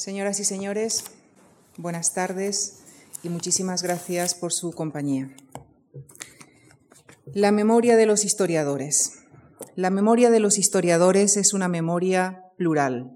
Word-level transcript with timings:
Señoras 0.00 0.40
y 0.40 0.44
señores, 0.44 1.04
buenas 1.76 2.14
tardes 2.14 2.78
y 3.22 3.28
muchísimas 3.28 3.82
gracias 3.82 4.34
por 4.34 4.50
su 4.50 4.72
compañía. 4.72 5.30
La 7.34 7.52
memoria 7.52 7.98
de 7.98 8.06
los 8.06 8.24
historiadores. 8.24 9.18
La 9.76 9.90
memoria 9.90 10.30
de 10.30 10.40
los 10.40 10.56
historiadores 10.56 11.36
es 11.36 11.52
una 11.52 11.68
memoria 11.68 12.44
plural. 12.56 13.10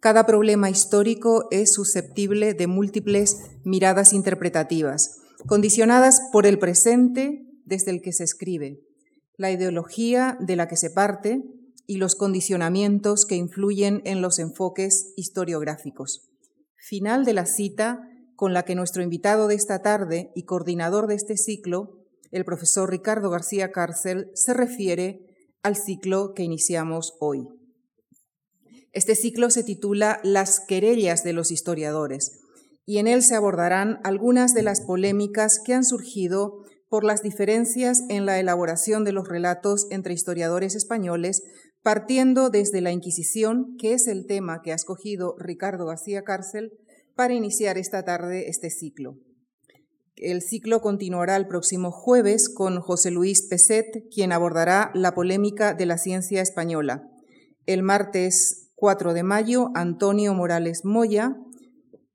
Cada 0.00 0.24
problema 0.24 0.70
histórico 0.70 1.46
es 1.50 1.74
susceptible 1.74 2.54
de 2.54 2.66
múltiples 2.66 3.36
miradas 3.62 4.14
interpretativas, 4.14 5.18
condicionadas 5.46 6.22
por 6.32 6.46
el 6.46 6.58
presente 6.58 7.44
desde 7.66 7.90
el 7.90 8.00
que 8.00 8.14
se 8.14 8.24
escribe, 8.24 8.80
la 9.36 9.50
ideología 9.50 10.38
de 10.40 10.56
la 10.56 10.68
que 10.68 10.78
se 10.78 10.88
parte 10.88 11.42
y 11.86 11.96
los 11.96 12.14
condicionamientos 12.14 13.26
que 13.26 13.36
influyen 13.36 14.02
en 14.04 14.22
los 14.22 14.38
enfoques 14.38 15.12
historiográficos. 15.16 16.28
Final 16.76 17.24
de 17.24 17.32
la 17.32 17.46
cita 17.46 18.08
con 18.36 18.52
la 18.52 18.64
que 18.64 18.74
nuestro 18.74 19.02
invitado 19.02 19.46
de 19.46 19.54
esta 19.54 19.82
tarde 19.82 20.32
y 20.34 20.44
coordinador 20.44 21.06
de 21.06 21.14
este 21.14 21.36
ciclo, 21.36 21.98
el 22.30 22.44
profesor 22.44 22.90
Ricardo 22.90 23.30
García 23.30 23.70
Cárcel, 23.72 24.30
se 24.34 24.54
refiere 24.54 25.26
al 25.62 25.76
ciclo 25.76 26.34
que 26.34 26.42
iniciamos 26.42 27.14
hoy. 27.20 27.46
Este 28.92 29.14
ciclo 29.14 29.50
se 29.50 29.64
titula 29.64 30.20
Las 30.22 30.60
querellas 30.60 31.24
de 31.24 31.32
los 31.32 31.50
historiadores 31.50 32.40
y 32.84 32.98
en 32.98 33.06
él 33.06 33.22
se 33.22 33.36
abordarán 33.36 34.00
algunas 34.04 34.54
de 34.54 34.62
las 34.62 34.80
polémicas 34.80 35.60
que 35.64 35.74
han 35.74 35.84
surgido 35.84 36.64
por 36.88 37.04
las 37.04 37.22
diferencias 37.22 38.02
en 38.10 38.26
la 38.26 38.38
elaboración 38.38 39.04
de 39.04 39.12
los 39.12 39.26
relatos 39.26 39.86
entre 39.90 40.12
historiadores 40.12 40.74
españoles, 40.74 41.42
partiendo 41.82 42.50
desde 42.50 42.80
la 42.80 42.92
Inquisición, 42.92 43.76
que 43.78 43.92
es 43.92 44.06
el 44.06 44.26
tema 44.26 44.62
que 44.62 44.72
ha 44.72 44.76
escogido 44.76 45.34
Ricardo 45.38 45.86
García 45.86 46.22
Cárcel 46.22 46.72
para 47.14 47.34
iniciar 47.34 47.78
esta 47.78 48.04
tarde 48.04 48.48
este 48.48 48.70
ciclo. 48.70 49.18
El 50.16 50.40
ciclo 50.40 50.80
continuará 50.80 51.36
el 51.36 51.48
próximo 51.48 51.90
jueves 51.90 52.48
con 52.48 52.80
José 52.80 53.10
Luis 53.10 53.46
Peset, 53.48 54.08
quien 54.14 54.30
abordará 54.30 54.92
la 54.94 55.14
polémica 55.14 55.74
de 55.74 55.86
la 55.86 55.98
ciencia 55.98 56.40
española. 56.42 57.08
El 57.66 57.82
martes 57.82 58.70
4 58.76 59.14
de 59.14 59.22
mayo, 59.22 59.70
Antonio 59.74 60.34
Morales 60.34 60.84
Moya 60.84 61.36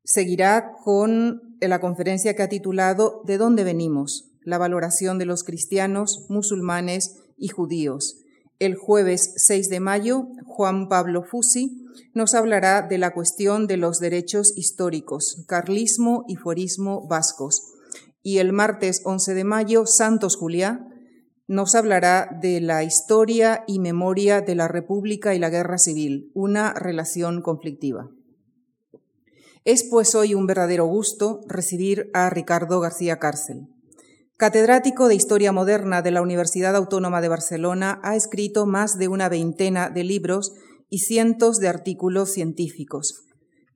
seguirá 0.04 0.72
con 0.82 1.56
la 1.60 1.80
conferencia 1.80 2.34
que 2.34 2.42
ha 2.42 2.48
titulado 2.48 3.22
¿De 3.26 3.36
dónde 3.36 3.64
venimos? 3.64 4.30
La 4.42 4.56
valoración 4.56 5.18
de 5.18 5.26
los 5.26 5.44
cristianos, 5.44 6.26
musulmanes 6.30 7.16
y 7.36 7.48
judíos. 7.48 8.22
El 8.58 8.74
jueves 8.74 9.34
6 9.36 9.68
de 9.68 9.78
mayo, 9.78 10.26
Juan 10.44 10.88
Pablo 10.88 11.22
Fusi 11.22 11.86
nos 12.12 12.34
hablará 12.34 12.82
de 12.82 12.98
la 12.98 13.12
cuestión 13.12 13.68
de 13.68 13.76
los 13.76 14.00
derechos 14.00 14.52
históricos, 14.56 15.44
carlismo 15.46 16.24
y 16.26 16.34
forismo 16.34 17.06
vascos. 17.06 17.62
Y 18.20 18.38
el 18.38 18.52
martes 18.52 19.02
11 19.04 19.34
de 19.34 19.44
mayo, 19.44 19.86
Santos 19.86 20.34
Juliá 20.34 20.88
nos 21.46 21.76
hablará 21.76 22.36
de 22.42 22.60
la 22.60 22.82
historia 22.82 23.62
y 23.68 23.78
memoria 23.78 24.40
de 24.40 24.56
la 24.56 24.66
República 24.66 25.36
y 25.36 25.38
la 25.38 25.50
Guerra 25.50 25.78
Civil, 25.78 26.32
una 26.34 26.74
relación 26.74 27.42
conflictiva. 27.42 28.10
Es 29.64 29.84
pues 29.84 30.16
hoy 30.16 30.34
un 30.34 30.46
verdadero 30.46 30.84
gusto 30.86 31.42
recibir 31.46 32.10
a 32.12 32.28
Ricardo 32.28 32.80
García 32.80 33.20
Cárcel. 33.20 33.68
Catedrático 34.38 35.08
de 35.08 35.16
Historia 35.16 35.50
Moderna 35.50 36.00
de 36.00 36.12
la 36.12 36.22
Universidad 36.22 36.76
Autónoma 36.76 37.20
de 37.20 37.26
Barcelona, 37.26 37.98
ha 38.04 38.14
escrito 38.14 38.66
más 38.66 38.96
de 38.96 39.08
una 39.08 39.28
veintena 39.28 39.90
de 39.90 40.04
libros 40.04 40.52
y 40.88 41.00
cientos 41.00 41.58
de 41.58 41.66
artículos 41.66 42.34
científicos. 42.34 43.24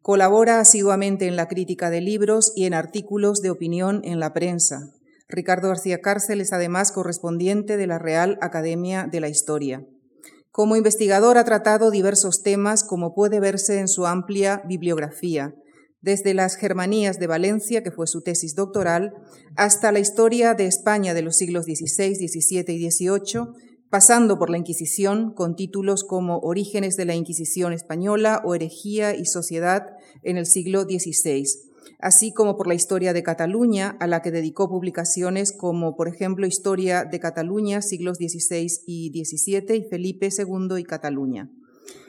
Colabora 0.03 0.61
asiduamente 0.61 1.27
en 1.27 1.35
la 1.35 1.49
crítica 1.49 1.91
de 1.91 2.01
libros 2.01 2.53
y 2.55 2.67
en 2.67 2.75
artículos 2.75 3.43
de 3.43 3.51
opinión 3.51 4.03
en 4.05 4.21
la 4.21 4.33
prensa, 4.33 4.93
Ricardo 5.29 5.67
García 5.67 6.01
Cárcel 6.01 6.41
es 6.41 6.53
además 6.53 6.93
correspondiente 6.93 7.77
de 7.77 7.89
la 7.89 7.99
Real 7.99 8.39
Academia 8.41 9.09
de 9.11 9.19
la 9.19 9.29
Historia. 9.29 9.85
Como 10.53 10.77
investigador 10.77 11.39
ha 11.39 11.45
tratado 11.45 11.91
diversos 11.91 12.45
temas, 12.45 12.85
como 12.85 13.15
puede 13.15 13.41
verse 13.41 13.81
en 13.81 13.89
su 13.89 14.07
amplia 14.07 14.63
bibliografía, 14.65 15.57
desde 16.03 16.35
las 16.35 16.57
Germanías 16.57 17.19
de 17.19 17.27
Valencia, 17.27 17.83
que 17.83 17.91
fue 17.91 18.07
su 18.07 18.23
tesis 18.23 18.55
doctoral, 18.55 19.15
hasta 19.57 19.93
la 19.93 20.01
historia 20.01 20.55
de 20.55 20.67
España 20.67 21.15
de 21.15 21.23
los 21.23 21.37
siglos 21.37 21.65
XVI, 21.65 22.15
XVII 22.15 22.65
y 22.69 22.91
XVIII, 22.91 23.47
pasando 23.89 24.39
por 24.39 24.51
la 24.51 24.59
Inquisición, 24.59 25.33
con 25.33 25.57
títulos 25.57 26.05
como 26.05 26.39
Orígenes 26.39 26.97
de 26.97 27.05
la 27.05 27.15
Inquisición 27.15 27.73
española 27.73 28.43
o 28.45 28.55
Herejía 28.55 29.15
y 29.15 29.27
Sociedad 29.27 29.87
en 30.23 30.37
el 30.37 30.47
siglo 30.47 30.83
XVI 30.83 31.45
así 32.03 32.33
como 32.33 32.57
por 32.57 32.67
la 32.67 32.75
historia 32.75 33.13
de 33.13 33.23
Cataluña, 33.23 33.97
a 34.01 34.07
la 34.09 34.21
que 34.21 34.33
dedicó 34.33 34.69
publicaciones 34.69 35.53
como, 35.53 35.97
por 35.97 36.09
ejemplo, 36.09 36.47
Historia 36.47 37.05
de 37.05 37.21
Cataluña, 37.21 37.81
siglos 37.81 38.19
XVI 38.19 38.67
y 38.87 39.25
XVII, 39.25 39.77
y 39.77 39.89
Felipe 39.89 40.29
II 40.37 40.79
y 40.79 40.85
Cataluña. 40.85 41.49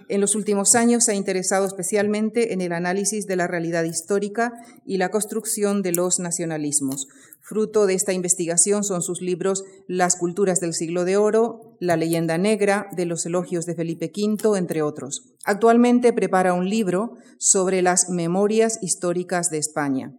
En 0.10 0.22
los 0.22 0.36
últimos 0.36 0.76
años 0.76 1.06
se 1.06 1.12
ha 1.12 1.16
interesado 1.16 1.66
especialmente 1.66 2.54
en 2.54 2.62
el 2.62 2.74
análisis 2.74 3.26
de 3.26 3.36
la 3.36 3.48
realidad 3.48 3.84
histórica 3.84 4.54
y 4.86 4.98
la 4.98 5.10
construcción 5.10 5.82
de 5.82 5.92
los 5.92 6.20
nacionalismos. 6.20 7.08
Fruto 7.42 7.86
de 7.86 7.94
esta 7.94 8.14
investigación 8.14 8.84
son 8.84 9.02
sus 9.02 9.22
libros 9.22 9.64
Las 9.88 10.16
culturas 10.16 10.60
del 10.60 10.74
siglo 10.74 11.04
de 11.04 11.18
oro, 11.18 11.76
La 11.80 11.98
leyenda 11.98 12.38
negra, 12.38 12.88
de 12.96 13.06
los 13.06 13.26
elogios 13.26 13.66
de 13.66 13.76
Felipe 13.76 14.12
V, 14.16 14.58
entre 14.58 14.82
otros. 14.82 15.34
Actualmente 15.44 16.14
prepara 16.14 16.54
un 16.54 16.70
libro 16.70 17.18
sobre 17.38 17.82
las 17.82 18.10
memorias 18.10 18.80
históricas 18.82 19.50
de 19.50 19.58
España. 19.58 20.14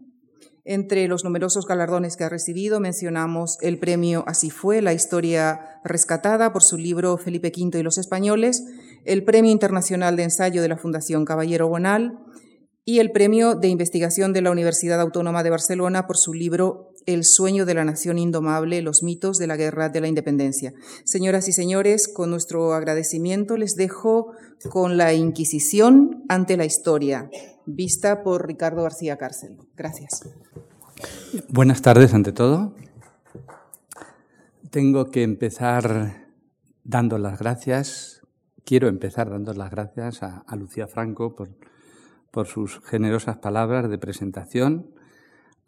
Entre 0.67 1.09
los 1.09 1.25
numerosos 1.25 1.67
galardones 1.67 2.17
que 2.17 2.25
ha 2.25 2.31
recibido 2.31 2.81
mencionamos 2.81 3.59
el 3.61 3.79
premio 3.79 4.25
Así 4.27 4.49
fue, 4.49 4.81
la 4.81 4.95
historia 4.95 5.81
rescatada 5.85 6.55
por 6.55 6.63
su 6.63 6.79
libro 6.79 7.19
Felipe 7.19 7.53
V 7.55 7.79
y 7.79 7.83
los 7.83 7.99
españoles, 7.99 8.65
el 9.05 9.25
Premio 9.25 9.53
Internacional 9.53 10.17
de 10.17 10.25
Ensayo 10.25 10.63
de 10.63 10.69
la 10.69 10.77
Fundación 10.77 11.25
Caballero 11.25 11.69
Bonal 11.69 12.19
y 12.85 12.99
el 12.99 13.13
Premio 13.13 13.55
de 13.55 13.69
Investigación 13.69 14.33
de 14.33 14.43
la 14.43 14.51
Universidad 14.51 15.01
Autónoma 15.01 15.43
de 15.43 15.51
Barcelona 15.51 16.07
por 16.07 16.19
su 16.19 16.35
libro 16.35 16.93
El 17.07 17.25
sueño 17.25 17.65
de 17.65 17.75
la 17.75 17.85
nación 17.85 18.19
indomable, 18.19 18.83
los 18.83 19.03
mitos 19.03 19.39
de 19.39 19.47
la 19.47 19.57
guerra 19.57 19.89
de 19.89 20.01
la 20.01 20.09
independencia. 20.09 20.75
Señoras 21.05 21.49
y 21.49 21.53
señores, 21.53 22.09
con 22.09 22.31
nuestro 22.31 22.75
agradecimiento 22.75 23.57
les 23.57 23.75
dejo 23.77 24.33
con 24.69 24.97
la 24.97 25.15
Inquisición 25.15 26.25
ante 26.29 26.57
la 26.57 26.67
historia, 26.67 27.31
vista 27.65 28.23
por 28.23 28.47
Ricardo 28.47 28.83
García 28.83 29.17
Cárcel. 29.17 29.57
Gracias. 29.77 30.23
Buenas 31.49 31.83
tardes 31.83 32.13
ante 32.13 32.33
todo. 32.33 32.75
Tengo 34.71 35.11
que 35.11 35.23
empezar 35.23 36.27
dando 36.85 37.17
las 37.19 37.39
gracias. 37.39 38.14
Quiero 38.65 38.89
empezar 38.89 39.31
dando 39.31 39.53
las 39.53 39.71
gracias 39.71 40.23
a, 40.23 40.45
Lucía 40.57 40.87
Franco 40.87 41.35
por 41.35 41.51
por 42.35 42.49
sus 42.49 42.81
generosas 42.81 43.37
palabras 43.37 43.89
de 43.89 43.97
presentación, 43.97 44.91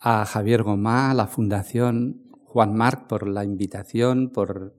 a 0.01 0.27
Javier 0.27 0.65
Gomá, 0.65 1.13
a 1.13 1.15
la 1.15 1.29
Fundación 1.29 2.23
Juan 2.45 2.75
Marc 2.75 3.07
por 3.07 3.29
la 3.29 3.45
invitación, 3.45 4.31
por 4.31 4.75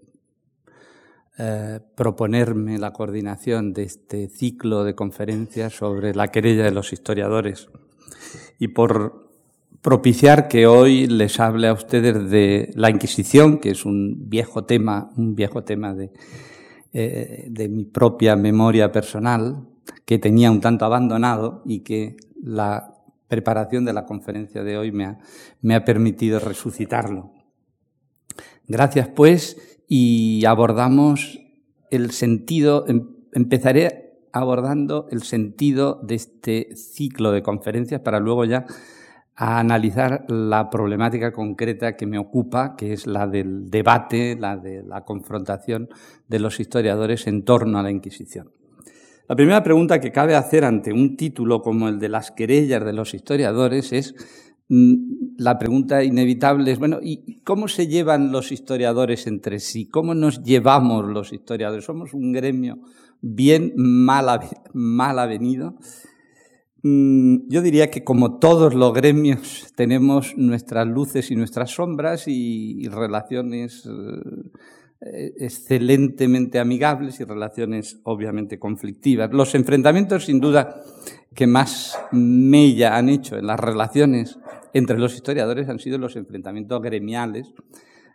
eh, 1.38 1.79
proponerme 1.95 2.78
la 2.78 2.91
coordinación 2.91 3.72
de 3.72 3.83
este 3.83 4.28
ciclo 4.28 4.84
de 4.84 4.95
conferencias 4.95 5.75
sobre 5.75 6.13
la 6.13 6.28
querella 6.28 6.66
de 6.66 6.72
los 6.72 6.91
historiadores 6.91 7.69
y 8.59 8.67
por 8.67 9.29
propiciar 9.81 10.49
que 10.49 10.67
hoy 10.67 11.07
les 11.07 11.39
hable 11.39 11.69
a 11.69 11.73
ustedes 11.73 12.29
de 12.29 12.69
la 12.75 12.89
Inquisición, 12.89 13.59
que 13.59 13.69
es 13.69 13.85
un 13.85 14.29
viejo 14.29 14.66
tema, 14.66 15.09
un 15.16 15.35
viejo 15.35 15.63
tema 15.63 15.94
de, 15.94 16.11
eh, 17.00 17.46
de 17.52 17.69
mi 17.69 17.85
propia 17.85 18.35
memoria 18.35 18.91
personal, 18.91 19.68
que 20.03 20.18
tenía 20.18 20.50
un 20.50 20.62
tanto 20.62 20.84
abandonado 20.84 21.62
y 21.63 21.81
que 21.81 22.18
la 22.41 22.96
preparación 23.28 23.85
de 23.85 23.94
la 23.94 24.08
conferencia 24.08 24.64
de 24.64 24.79
hoy 24.79 24.91
me 24.91 25.05
ha, 25.05 25.20
me 25.61 25.76
ha 25.76 25.85
permitido 25.85 26.40
resucitarlo. 26.40 27.34
Gracias, 28.67 29.09
pues, 29.09 29.79
y 29.88 30.44
abordamos 30.46 31.40
el 31.91 32.09
sentido, 32.09 32.85
em, 32.88 33.08
empezaré 33.32 34.17
abordando 34.32 35.08
el 35.11 35.22
sentido 35.22 36.02
de 36.02 36.16
este 36.16 36.76
ciclo 36.76 37.32
de 37.32 37.44
conferencias 37.44 38.02
para 38.02 38.20
luego 38.20 38.44
ya 38.46 38.66
a 39.39 39.59
analizar 39.59 40.25
la 40.29 40.67
problemática 40.72 41.31
concreta 41.31 41.95
que 41.95 42.07
me 42.07 42.17
ocupa, 42.17 42.75
que 42.75 42.91
es 42.91 43.05
la 43.05 43.28
del 43.28 43.69
debate, 43.69 44.35
la 44.35 44.57
de 44.57 44.81
la 44.81 45.05
confrontación 45.05 45.89
de 46.28 46.39
los 46.39 46.59
historiadores 46.59 47.28
en 47.28 47.45
torno 47.45 47.78
a 47.78 47.84
la 47.84 47.91
Inquisición. 47.91 48.49
La 49.29 49.35
primera 49.35 49.61
pregunta 49.61 50.01
que 50.01 50.11
cabe 50.11 50.34
hacer 50.34 50.66
ante 50.66 50.91
un 50.91 51.16
título 51.16 51.61
como 51.61 51.87
el 51.87 51.99
de 51.99 52.09
las 52.09 52.31
querellas 52.31 52.84
de 52.84 52.93
los 52.93 53.13
historiadores 53.13 53.93
es 53.93 54.16
mm, 54.69 55.35
la 55.37 55.59
pregunta 55.59 56.03
inevitable 56.03 56.72
es, 56.72 56.79
bueno, 56.79 56.97
¿y 56.99 57.41
cómo 57.41 57.67
se 57.67 57.85
llevan 57.85 58.31
los 58.31 58.51
historiadores 58.51 59.28
entre 59.28 59.59
sí? 59.59 59.85
¿Cómo 59.85 60.16
nos 60.16 60.41
llevamos 60.41 61.05
los 61.05 61.31
historiadores? 61.31 61.85
¿Somos 61.85 62.16
un 62.16 62.31
gremio 62.31 62.79
bien 63.22 63.73
mal, 63.75 64.39
mal 64.73 65.19
avenido? 65.19 65.75
Mm, 66.84 67.50
yo 67.50 67.62
diría 67.62 67.90
que 67.90 68.03
como 68.03 68.38
todos 68.38 68.76
los 68.76 68.94
gremios 68.94 69.74
tenemos 69.76 70.38
nuestras 70.38 70.88
luces 70.88 71.32
y 71.32 71.35
nuestras 71.35 71.72
sombras 71.72 72.28
y, 72.28 72.88
relaciones 72.90 73.90
eh, 75.02 75.34
excelentemente 75.40 76.59
amigables 76.59 77.20
y 77.20 77.24
relaciones 77.24 78.00
obviamente 78.03 78.59
conflictivas. 78.59 79.32
Los 79.34 79.56
enfrentamientos 79.56 80.26
sin 80.26 80.40
duda 80.40 80.84
que 81.34 81.47
más 81.47 81.97
mella 82.12 82.96
han 82.96 83.09
hecho 83.09 83.38
en 83.38 83.47
las 83.47 83.59
relaciones 83.59 84.40
entre 84.73 85.00
los 85.00 85.16
historiadores 85.16 85.70
han 85.70 85.80
sido 85.80 85.97
los 85.97 86.16
enfrentamientos 86.16 86.82
gremiales, 86.82 87.53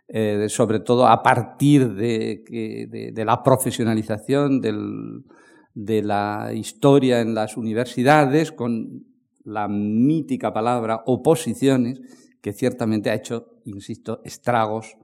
eh, 0.07 0.47
sobre 0.47 0.79
todo 0.79 1.07
a 1.07 1.21
partir 1.21 1.93
de, 1.93 3.11
de 3.13 3.25
la 3.25 3.43
profesionalización 3.43 4.61
del, 4.61 5.23
de 5.73 6.01
la 6.01 6.51
historia 6.53 7.21
en 7.21 7.33
las 7.33 7.57
universidades 7.57 8.51
con 8.51 9.05
la 9.43 9.67
mítica 9.67 10.53
palabra 10.53 11.03
oposiciones, 11.05 12.01
que 12.41 12.53
ciertamente 12.53 13.09
ha 13.09 13.15
hecho, 13.15 13.59
insisto, 13.65 14.21
estragos 14.23 14.97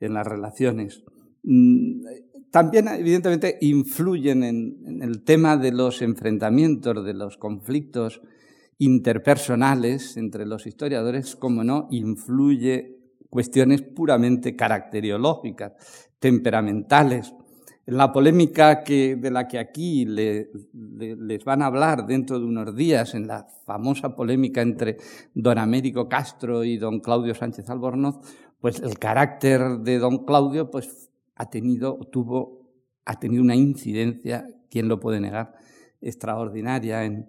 en 0.00 0.14
las 0.14 0.26
relaciones. 0.26 1.02
Mm, 1.42 2.02
también, 2.50 2.88
evidentemente, 2.88 3.58
influyen 3.60 4.42
en, 4.42 5.02
el 5.02 5.22
tema 5.22 5.56
de 5.56 5.72
los 5.72 6.02
enfrentamientos, 6.02 7.04
de 7.04 7.14
los 7.14 7.36
conflictos 7.36 8.20
interpersonales 8.78 10.16
entre 10.16 10.46
los 10.46 10.66
historiadores, 10.66 11.36
como 11.36 11.62
no, 11.62 11.86
influye 11.90 12.98
cuestiones 13.28 13.82
puramente 13.82 14.56
caracteriológicas, 14.56 15.74
temperamentales, 16.18 17.34
la 17.90 18.12
polémica 18.12 18.84
que, 18.84 19.16
de 19.16 19.30
la 19.30 19.48
que 19.48 19.58
aquí 19.58 20.04
les 20.06 21.44
van 21.44 21.62
a 21.62 21.66
hablar 21.66 22.06
dentro 22.06 22.38
de 22.38 22.44
unos 22.44 22.74
días, 22.76 23.14
en 23.14 23.26
la 23.26 23.48
famosa 23.66 24.14
polémica 24.14 24.62
entre 24.62 24.96
don 25.34 25.58
Américo 25.58 26.08
Castro 26.08 26.62
y 26.62 26.78
don 26.78 27.00
Claudio 27.00 27.34
Sánchez 27.34 27.68
Albornoz, 27.68 28.18
pues 28.60 28.80
el 28.80 28.98
carácter 28.98 29.80
de 29.80 29.98
don 29.98 30.24
Claudio 30.24 30.70
pues, 30.70 31.10
ha, 31.34 31.50
tenido, 31.50 31.98
tuvo, 32.12 32.70
ha 33.04 33.18
tenido 33.18 33.42
una 33.42 33.56
incidencia, 33.56 34.46
¿quién 34.70 34.88
lo 34.88 35.00
puede 35.00 35.20
negar?, 35.20 35.54
extraordinaria 36.00 37.04
en, 37.04 37.28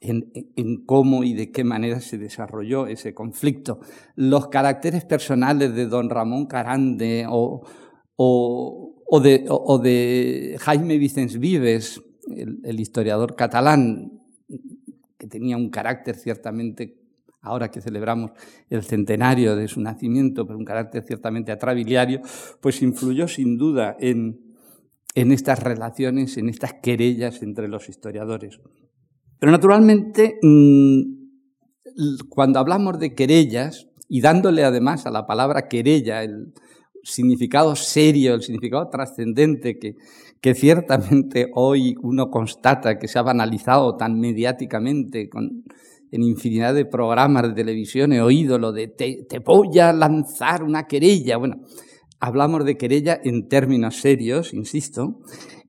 en, 0.00 0.86
cómo 0.86 1.24
y 1.24 1.34
de 1.34 1.50
qué 1.50 1.64
manera 1.64 2.00
se 2.00 2.16
desarrolló 2.16 2.86
ese 2.86 3.12
conflicto. 3.12 3.80
Los 4.14 4.48
caracteres 4.48 5.04
personales 5.04 5.74
de 5.74 5.86
don 5.86 6.08
Ramón 6.10 6.46
Carande 6.46 7.26
o, 7.28 7.66
o 8.16 8.95
o 9.08 9.20
de, 9.20 10.56
Jaime 10.60 10.98
Vicens 10.98 11.38
Vives, 11.38 12.02
el, 12.28 12.80
historiador 12.80 13.36
catalán, 13.36 14.20
que 15.18 15.26
tenía 15.26 15.56
un 15.56 15.70
carácter 15.70 16.16
ciertamente, 16.16 16.98
ahora 17.40 17.70
que 17.70 17.80
celebramos 17.80 18.32
el 18.68 18.82
centenario 18.82 19.54
de 19.54 19.68
su 19.68 19.80
nacimiento, 19.80 20.46
pero 20.46 20.58
un 20.58 20.64
carácter 20.64 21.04
ciertamente 21.06 21.52
atrabiliario, 21.52 22.20
pues 22.60 22.82
influyó 22.82 23.28
sin 23.28 23.56
duda 23.56 23.96
en, 24.00 24.54
en 25.14 25.32
estas 25.32 25.62
relaciones, 25.62 26.36
en 26.36 26.48
estas 26.48 26.74
querellas 26.74 27.42
entre 27.42 27.68
los 27.68 27.88
historiadores. 27.88 28.58
Pero 29.38 29.52
naturalmente, 29.52 30.38
mm, 30.42 31.02
cuando 32.28 32.58
hablamos 32.58 32.98
de 32.98 33.14
querellas, 33.14 33.86
y 34.08 34.20
dándole 34.20 34.64
además 34.64 35.06
a 35.06 35.10
la 35.10 35.26
palabra 35.26 35.68
querella 35.68 36.22
el, 36.22 36.52
significado 37.06 37.76
serio, 37.76 38.34
el 38.34 38.42
significado 38.42 38.88
trascendente 38.88 39.78
que, 39.78 39.94
que 40.40 40.54
ciertamente 40.54 41.50
hoy 41.54 41.94
uno 42.02 42.30
constata 42.30 42.98
que 42.98 43.08
se 43.08 43.18
ha 43.18 43.22
banalizado 43.22 43.96
tan 43.96 44.18
mediáticamente 44.18 45.30
en 46.10 46.22
infinidad 46.22 46.74
de 46.74 46.84
programas 46.84 47.44
de 47.44 47.54
televisión 47.54 48.12
he 48.12 48.20
oído 48.20 48.58
lo 48.58 48.72
de 48.72 48.88
te, 48.88 49.38
voy 49.44 49.78
a 49.78 49.92
lanzar 49.92 50.62
una 50.62 50.86
querella. 50.86 51.36
Bueno, 51.36 51.62
hablamos 52.20 52.64
de 52.64 52.76
querella 52.76 53.20
en 53.22 53.48
términos 53.48 53.96
serios, 53.96 54.52
insisto, 54.52 55.20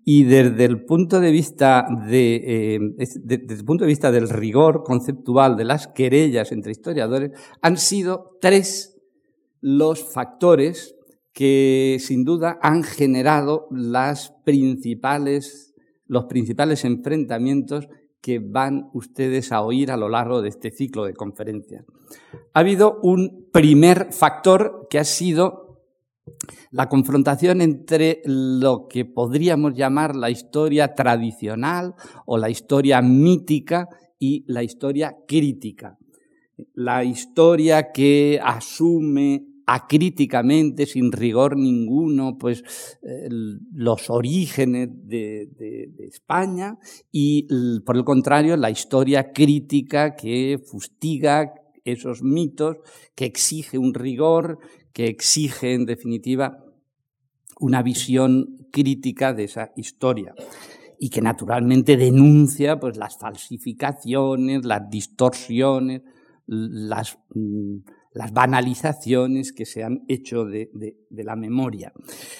y 0.04 0.24
desde 0.24 0.66
el 0.66 0.86
punto 0.86 1.19
de 1.19 1.31
vista 1.31 1.86
de, 2.07 2.36
eh, 2.75 2.80
desde 2.98 3.54
el 3.54 3.66
punto 3.66 3.84
de 3.84 3.89
vista 3.89 4.12
del 4.12 4.30
rigor 4.30 4.84
conceptual 4.84 5.57
de 5.57 5.66
las 5.66 5.88
querellas 5.88 6.51
entre 6.51 6.72
historiadores, 6.72 7.31
han 7.62 7.78
sido 7.78 8.38
tres 8.42 8.98
los 9.60 10.13
factores 10.13 10.96
que 11.38 11.98
sin 12.00 12.25
duda 12.25 12.57
han 12.63 12.81
generado 12.81 13.68
las 13.69 14.34
principales, 14.44 15.75
los 16.07 16.25
principales 16.25 16.84
enfrentamientos 16.84 17.89
que 18.22 18.39
van 18.39 18.89
ustedes 18.95 19.51
a 19.51 19.62
oír 19.62 19.92
a 19.92 19.98
lo 19.98 20.10
largo 20.10 20.42
de 20.42 20.50
este 20.50 20.72
ciclo 20.72 21.06
de 21.06 21.13
conferencias. 21.13 21.86
Ha 22.56 22.62
habido 22.62 23.00
un 23.04 23.50
primer 23.54 24.12
factor 24.13 24.88
que 24.89 24.98
ha 24.98 25.04
sido 25.04 25.84
la 26.72 26.89
confrontación 26.89 27.62
entre 27.62 28.24
lo 28.25 28.88
que 28.88 29.06
podríamos 29.06 29.75
llamar 29.75 30.16
la 30.16 30.31
historia 30.31 30.95
tradicional 30.95 31.94
o 32.25 32.39
la 32.39 32.50
historia 32.50 33.04
mítica 33.04 33.88
y 34.18 34.44
la 34.51 34.63
historia 34.63 35.16
crítica. 35.28 36.00
La 36.74 37.04
historia 37.04 37.92
que 37.92 38.39
asume 38.44 39.56
acríticamente, 39.69 40.85
sin 40.85 41.11
rigor 41.11 41.57
ninguno, 41.57 42.37
pues 42.37 42.63
los 43.73 44.09
orígenes 44.09 44.89
de, 44.91 45.49
España 45.99 46.79
y, 47.11 47.47
por 47.85 47.97
el 47.97 48.05
contrario, 48.05 48.55
la 48.55 48.71
historia 48.71 49.33
crítica 49.33 50.15
que 50.15 50.57
fustiga 50.65 51.53
esos 51.83 52.23
mitos, 52.23 52.77
que 53.13 53.25
exige 53.25 53.77
un 53.77 53.93
rigor, 53.93 54.59
que 54.93 55.07
exige, 55.07 55.73
en 55.73 55.85
definitiva, 55.85 56.63
una 57.59 57.83
visión 57.83 58.67
crítica 58.71 59.33
de 59.33 59.43
esa 59.43 59.73
historia 59.75 60.33
y 60.97 61.09
que 61.09 61.21
naturalmente 61.21 61.97
denuncia 61.97 62.79
pues, 62.79 62.95
las 62.95 63.17
falsificaciones, 63.17 64.65
las 64.65 64.89
distorsiones, 64.89 66.03
las 66.47 67.19
mm, 67.33 67.79
las 68.17 68.33
banalizaciones 68.33 69.53
que 69.53 69.65
se 69.65 69.83
han 69.83 70.03
hecho 70.07 70.45
de, 70.45 70.69
la 71.09 71.35
memoria. 71.35 71.93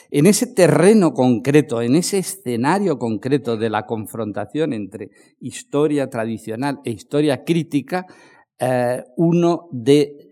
En 0.10 0.26
ese 0.26 0.48
terreno 0.48 1.14
concreto, 1.14 1.82
en 1.82 1.96
ese 1.96 2.18
escenario 2.18 2.98
concreto 2.98 3.58
de 3.58 3.70
la 3.70 3.86
confrontación 3.86 4.74
entre 4.74 5.12
historia 5.40 6.10
tradicional 6.10 6.80
e 6.84 6.92
historia 6.92 7.44
crítica, 7.44 8.06
eh, 8.60 9.04
uno 9.18 9.70
de 9.72 10.24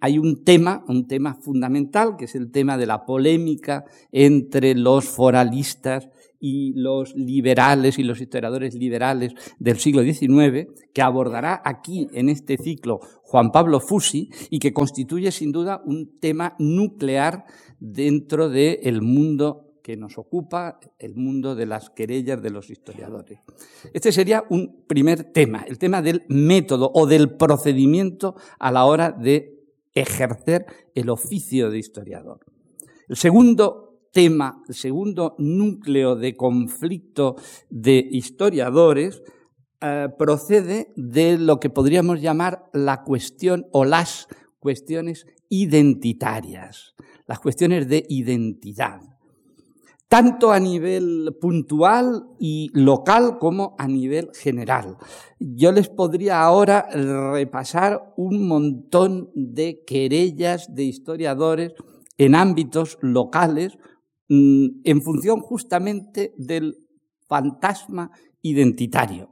hay 0.00 0.18
un 0.18 0.44
tema, 0.44 0.84
un 0.86 1.06
tema 1.06 1.34
fundamental, 1.34 2.16
que 2.18 2.26
es 2.26 2.34
el 2.34 2.50
tema 2.50 2.76
de 2.76 2.84
la 2.84 3.06
polémica 3.06 3.86
entre 4.12 4.74
los 4.74 5.06
foralistas 5.06 6.10
y 6.38 6.74
los 6.74 7.14
liberales 7.14 7.98
y 7.98 8.02
los 8.02 8.20
historiadores 8.20 8.74
liberales 8.74 9.32
del 9.58 9.78
siglo 9.78 10.02
XIX, 10.02 10.68
que 10.92 11.02
abordará 11.02 11.62
aquí 11.64 12.06
en 12.12 12.28
este 12.28 12.58
ciclo 12.58 13.00
Juan 13.26 13.50
Pablo 13.50 13.80
Fusi 13.80 14.30
y 14.50 14.60
que 14.60 14.72
constituye 14.72 15.32
sin 15.32 15.50
duda 15.50 15.82
un 15.84 16.20
tema 16.20 16.54
nuclear 16.60 17.44
dentro 17.80 18.48
del 18.48 19.02
mundo 19.02 19.66
que 19.82 19.96
nos 19.96 20.16
ocupa, 20.16 20.78
el 20.98 21.16
mundo 21.16 21.54
de 21.54 21.66
las 21.66 21.90
querellas 21.90 22.40
de 22.40 22.50
los 22.50 22.70
historiadores. 22.70 23.40
Este 23.92 24.12
sería 24.12 24.44
un 24.48 24.84
primer 24.86 25.24
tema, 25.32 25.64
el 25.66 25.78
tema 25.78 26.02
del 26.02 26.24
método 26.28 26.90
o 26.94 27.06
del 27.06 27.36
procedimiento 27.36 28.36
a 28.58 28.70
la 28.70 28.84
hora 28.84 29.10
de 29.10 29.60
ejercer 29.94 30.66
el 30.94 31.08
oficio 31.08 31.70
de 31.70 31.78
historiador. 31.78 32.40
El 33.08 33.16
segundo 33.16 34.00
tema, 34.12 34.62
el 34.68 34.74
segundo 34.74 35.34
núcleo 35.38 36.16
de 36.16 36.36
conflicto 36.36 37.36
de 37.70 38.08
historiadores, 38.10 39.22
eh, 39.80 40.08
procede 40.18 40.92
de 40.96 41.38
lo 41.38 41.60
que 41.60 41.70
podríamos 41.70 42.20
llamar 42.20 42.68
la 42.72 43.02
cuestión 43.02 43.66
o 43.72 43.84
las 43.84 44.28
cuestiones 44.58 45.26
identitarias, 45.48 46.94
las 47.26 47.38
cuestiones 47.38 47.88
de 47.88 48.04
identidad, 48.08 49.00
tanto 50.08 50.50
a 50.52 50.60
nivel 50.60 51.36
puntual 51.40 52.24
y 52.38 52.70
local 52.72 53.38
como 53.38 53.74
a 53.78 53.86
nivel 53.86 54.30
general. 54.34 54.96
Yo 55.38 55.72
les 55.72 55.88
podría 55.88 56.42
ahora 56.42 56.88
repasar 56.90 58.14
un 58.16 58.46
montón 58.46 59.30
de 59.34 59.82
querellas 59.86 60.74
de 60.74 60.84
historiadores 60.84 61.74
en 62.18 62.34
ámbitos 62.34 62.98
locales 63.02 63.78
Mm, 64.28 64.80
en 64.82 65.02
función 65.02 65.40
justamente 65.40 66.34
del 66.36 66.78
fantasma 67.28 68.10
identitario. 68.42 69.30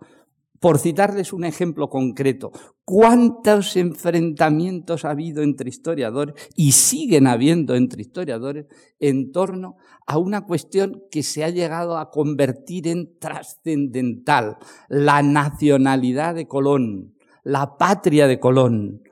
Por 0.65 0.79
citarles 0.79 1.35
un 1.35 1.45
ejemplo 1.45 1.91
concreto, 1.91 2.51
¿cuántos 2.87 3.77
enfrentamientos 3.77 5.05
ha 5.05 5.11
habido 5.11 5.43
entre 5.43 5.69
historiadores 5.69 6.37
y 6.57 6.73
siguen 6.73 7.27
habiendo 7.27 7.75
entre 7.75 8.01
historiadores 8.01 8.65
en 8.99 9.31
torno 9.31 9.77
a 10.07 10.17
una 10.17 10.47
cuestión 10.47 11.03
que 11.11 11.23
se 11.23 11.45
ha 11.45 11.51
llegado 11.51 11.99
a 11.99 12.09
convertir 12.09 12.89
en 12.89 13.19
trascendental, 13.19 14.57
la 14.89 15.23
nacionalidad 15.23 16.35
de 16.35 16.49
Colón, 16.49 17.15
la 17.43 17.77
patria 17.77 18.27
de 18.27 18.41
Colón? 18.41 19.03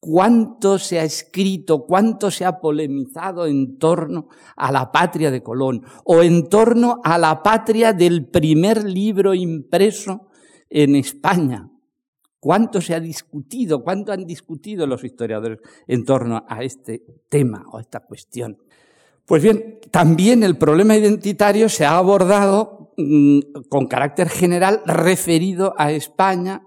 cuánto 0.00 0.78
se 0.78 1.00
ha 1.00 1.04
escrito, 1.04 1.84
cuánto 1.84 2.30
se 2.30 2.46
ha 2.46 2.60
polemizado 2.60 3.46
en 3.46 3.76
torno 3.76 4.28
a 4.56 4.72
la 4.72 4.90
patria 4.90 5.30
de 5.30 5.42
Colón 5.42 5.82
o 6.04 6.22
en 6.22 6.48
torno 6.48 7.00
a 7.04 7.18
la 7.18 7.42
patria 7.42 7.92
del 7.92 8.28
primer 8.28 8.84
libro 8.84 9.34
impreso 9.34 10.28
en 10.70 10.96
España. 10.96 11.70
¿Cuánto 12.40 12.80
se 12.80 12.94
ha 12.94 13.00
discutido, 13.00 13.82
cuánto 13.82 14.12
han 14.12 14.26
discutido 14.26 14.86
los 14.86 15.02
historiadores 15.02 15.60
en 15.86 16.04
torno 16.04 16.44
a 16.46 16.62
este 16.62 17.02
tema 17.28 17.64
o 17.70 17.78
a 17.78 17.80
esta 17.80 18.00
cuestión? 18.00 18.58
Pues 19.24 19.42
bien, 19.42 19.78
también 19.90 20.42
el 20.42 20.58
problema 20.58 20.96
identitario 20.96 21.70
se 21.70 21.86
ha 21.86 21.96
abordado 21.96 22.92
mm, 22.98 23.40
con 23.70 23.86
carácter 23.86 24.28
general 24.28 24.82
referido 24.84 25.74
a 25.78 25.92
España 25.92 26.62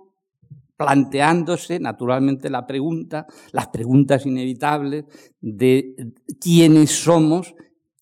planteándose 0.77 1.79
naturalmente 1.79 2.49
la 2.49 2.65
pregunta, 2.65 3.25
las 3.51 3.67
preguntas 3.67 4.25
inevitables 4.25 5.05
de 5.41 6.13
quiénes 6.39 6.91
somos, 6.91 7.55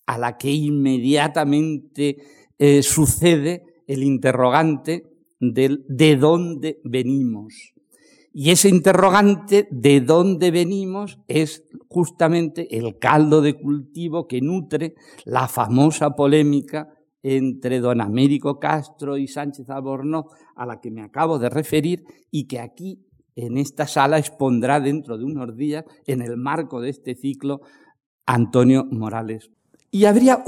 a 0.04 0.18
la 0.18 0.36
que 0.36 0.52
inmediatamente 0.52 2.18
eh, 2.58 2.82
sucede 2.82 3.82
el 3.86 4.04
interrogante 4.04 5.15
del 5.40 5.84
de 5.88 6.16
dónde 6.16 6.80
venimos. 6.84 7.74
Y 8.32 8.50
ese 8.50 8.68
interrogante 8.68 9.66
de 9.70 10.02
dónde 10.02 10.50
venimos 10.50 11.18
es 11.26 11.64
justamente 11.88 12.76
el 12.76 12.98
caldo 12.98 13.40
de 13.40 13.54
cultivo 13.54 14.26
que 14.28 14.42
nutre 14.42 14.94
la 15.24 15.48
famosa 15.48 16.10
polémica 16.10 16.90
entre 17.22 17.80
don 17.80 18.00
Américo 18.00 18.60
Castro 18.60 19.16
y 19.16 19.26
Sánchez 19.26 19.70
Albornoz, 19.70 20.26
a 20.54 20.66
la 20.66 20.80
que 20.80 20.90
me 20.90 21.02
acabo 21.02 21.38
de 21.38 21.48
referir, 21.48 22.04
y 22.30 22.46
que 22.46 22.60
aquí, 22.60 23.04
en 23.34 23.56
esta 23.56 23.86
sala, 23.86 24.18
expondrá 24.18 24.80
dentro 24.80 25.18
de 25.18 25.24
unos 25.24 25.56
días, 25.56 25.84
en 26.06 26.22
el 26.22 26.36
marco 26.36 26.80
de 26.80 26.90
este 26.90 27.16
ciclo, 27.16 27.62
Antonio 28.26 28.84
Morales. 28.90 29.50
Y 29.90 30.04
habría 30.04 30.42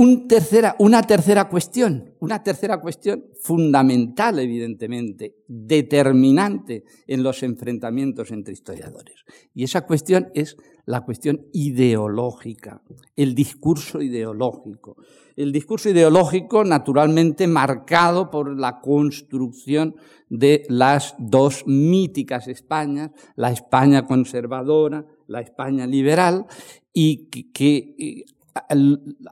una 0.79 1.03
tercera 1.03 1.49
cuestión, 1.49 2.15
una 2.21 2.43
tercera 2.43 2.81
cuestión 2.81 3.25
fundamental, 3.41 4.39
evidentemente, 4.39 5.37
determinante 5.47 6.85
en 7.07 7.23
los 7.23 7.43
enfrentamientos 7.43 8.31
entre 8.31 8.53
historiadores. 8.53 9.25
Y 9.55 9.65
esa 9.65 9.87
cuestión 9.87 10.29
es 10.35 10.57
la 10.85 11.03
cuestión 11.03 11.47
ideológica, 11.53 12.83
el 13.17 13.35
discurso 13.35 14.03
ideológico 14.03 14.97
el 15.39 15.53
discurso 15.53 15.89
ideológico 15.89 16.65
naturalmente 16.65 17.47
marcado 17.47 18.29
por 18.29 18.59
la 18.59 18.81
construcción 18.81 19.95
de 20.29 20.65
las 20.69 21.15
dos 21.17 21.63
míticas 21.65 22.49
Españas, 22.49 23.13
la 23.37 23.53
España 23.53 24.05
conservadora, 24.05 25.07
la 25.29 25.41
España 25.41 25.87
liberal, 25.87 26.47
y 26.93 27.29
que, 27.53 28.25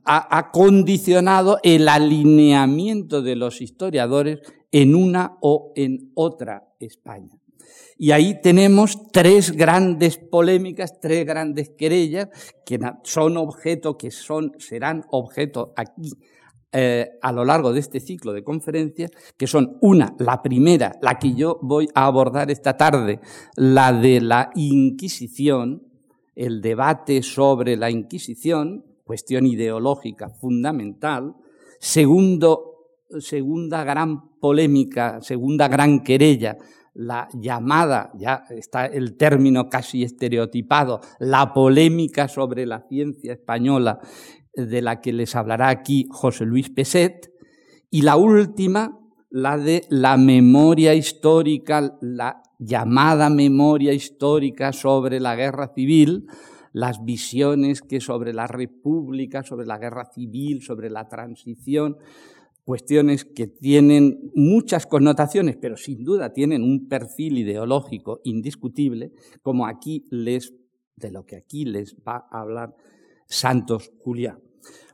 ha 0.04 0.50
condicionado 0.52 1.59
el 1.62 1.88
alineamiento 1.88 3.23
de 3.23 3.37
los 3.37 3.61
historiadores 3.61 4.40
en 4.73 4.95
una 4.95 5.38
o 5.40 5.73
en 5.75 6.12
otra 6.14 6.75
España. 6.80 7.38
Y 7.99 8.11
ahí 8.11 8.40
tenemos 8.42 9.11
tres 9.11 9.52
grandes 9.52 10.18
polémicas, 10.18 11.00
tres 11.00 11.25
grandes 11.25 11.71
querellas 11.71 12.28
que 12.64 12.78
son 13.04 13.38
objeto, 13.38 13.97
que 13.97 14.11
son, 14.11 14.52
serán 14.59 15.06
objeto 15.11 15.73
aquí 15.76 16.12
eh, 16.73 17.12
a 17.23 17.33
lo 17.33 17.45
largo 17.45 17.73
de 17.73 17.80
este 17.80 18.00
ciclo 18.00 18.35
de 18.35 18.45
conferencias, 18.45 19.11
que 19.38 19.47
son 19.47 19.78
una, 19.80 20.14
la 20.18 20.42
primera, 20.42 20.92
la 21.00 21.18
que 21.18 21.33
yo 21.33 21.59
voy 21.62 21.88
a 21.95 22.04
abordar 22.04 22.50
esta 22.50 22.76
tarde, 22.76 23.21
la 23.56 23.95
de 23.95 24.21
la 24.21 24.50
Inquisición, 24.54 25.83
el 26.35 26.61
debate 26.61 27.23
sobre 27.23 27.76
la 27.76 27.90
Inquisición, 27.90 28.85
cuestión 29.07 29.47
ideológica 29.47 30.29
fundamental. 30.29 31.35
Segundo, 31.79 32.89
segunda 33.21 33.85
gran 33.85 34.39
polémica, 34.41 35.21
segunda 35.23 35.69
gran 35.69 36.03
querella 36.03 36.59
la 36.97 37.29
llamada, 37.35 38.11
ya 38.19 38.45
está 38.49 38.87
el 38.87 39.19
término 39.19 39.69
casi 39.69 40.03
estereotipado, 40.03 41.01
la 41.19 41.53
polémica 41.53 42.27
sobre 42.27 42.65
la 42.65 42.87
ciencia 42.89 43.35
española, 43.35 44.01
de 44.55 44.81
la 44.81 45.03
que 45.03 45.13
les 45.13 45.37
hablará 45.37 45.69
aquí 45.69 46.09
José 46.11 46.47
Luis 46.47 46.71
Peset, 46.71 47.31
y 47.91 48.01
la 48.01 48.17
última, 48.17 48.99
la 49.29 49.59
de 49.59 49.83
la 49.91 50.17
memoria 50.17 50.95
histórica, 50.95 51.99
la 52.01 52.43
llamada 52.59 53.29
memoria 53.29 53.93
histórica 53.93 54.73
sobre 54.73 55.21
la 55.21 55.37
guerra 55.37 55.73
civil, 55.75 56.27
las 56.76 57.02
visiones 57.02 57.80
que 57.80 58.02
sobre 58.02 58.35
la 58.35 58.47
república, 58.47 59.42
sobre 59.42 59.64
la 59.64 59.78
guerra 59.78 60.11
civil, 60.12 60.61
sobre 60.61 60.90
la 60.90 61.09
transición, 61.09 61.97
cuestiones 62.66 63.25
que 63.25 63.47
tienen 63.47 64.30
muchas 64.35 64.87
connotaciones, 64.87 65.56
pero 65.56 65.78
sin 65.78 66.04
duda 66.04 66.35
tienen 66.35 66.62
un 66.62 66.87
perfil 66.87 67.38
ideológico 67.38 68.21
indiscutible, 68.25 69.12
como 69.40 69.66
aquí 69.66 70.04
les, 70.11 70.52
de 70.97 71.11
lo 71.11 71.25
que 71.25 71.37
aquí 71.37 71.64
les 71.64 71.97
va 72.06 72.26
a 72.30 72.42
hablar 72.42 72.76
Santos 73.26 73.90
Julián. 74.04 74.46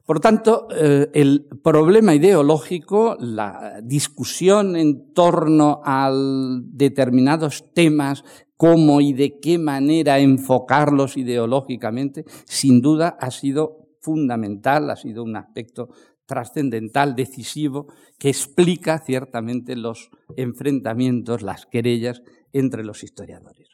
Por 0.05 0.19
tanto, 0.19 0.67
eh, 0.75 1.11
el 1.15 1.47
problema 1.63 2.15
ideológico, 2.15 3.17
la 3.21 3.81
discusión 3.83 4.75
en 4.75 5.13
torno 5.13 5.81
a 5.85 6.11
determinados 6.13 7.73
temas, 7.73 8.25
cómo 8.57 9.01
y 9.01 9.13
de 9.13 9.39
qué 9.41 9.59
manera 9.59 10.19
enfocarlos 10.19 11.17
ideológicamente, 11.17 12.25
sin 12.45 12.81
duda 12.81 13.17
ha 13.21 13.31
sido 13.31 13.89
fundamental, 14.01 14.91
ha 14.91 14.97
sido 14.97 15.23
un 15.23 15.37
aspecto 15.37 15.89
trascendental, 16.27 17.15
decisivo, 17.15 17.87
que 18.19 18.29
explica 18.29 18.99
ciertamente 18.99 19.77
los 19.77 20.11
enfrentamientos, 20.37 21.43
las 21.43 21.67
querellas 21.67 22.23
entre 22.53 22.85
los 22.85 23.05
historiadores. 23.05 23.69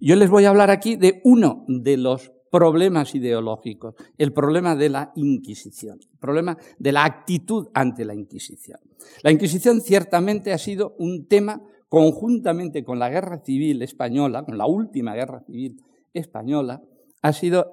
Yo 0.00 0.16
les 0.16 0.30
voy 0.30 0.44
a 0.44 0.50
hablar 0.50 0.70
aquí 0.70 0.96
de 0.96 1.20
uno 1.24 1.64
de 1.68 1.96
los 1.96 2.32
problemas 2.52 3.14
ideológicos, 3.14 3.94
el 4.18 4.34
problema 4.34 4.76
de 4.76 4.90
la 4.90 5.10
Inquisición, 5.16 5.98
el 6.12 6.18
problema 6.18 6.58
de 6.78 6.92
la 6.92 7.06
actitud 7.06 7.68
ante 7.72 8.04
la 8.04 8.14
Inquisición. 8.14 8.78
La 9.22 9.32
Inquisición 9.32 9.80
ciertamente 9.80 10.52
ha 10.52 10.58
sido 10.58 10.94
un 10.98 11.26
tema 11.26 11.62
conjuntamente 11.88 12.84
con 12.84 12.98
la 12.98 13.08
Guerra 13.08 13.38
Civil 13.38 13.80
Española, 13.80 14.44
con 14.44 14.58
la 14.58 14.66
última 14.66 15.14
Guerra 15.14 15.40
Civil 15.46 15.82
Española, 16.12 16.82
ha 17.22 17.32
sido 17.32 17.72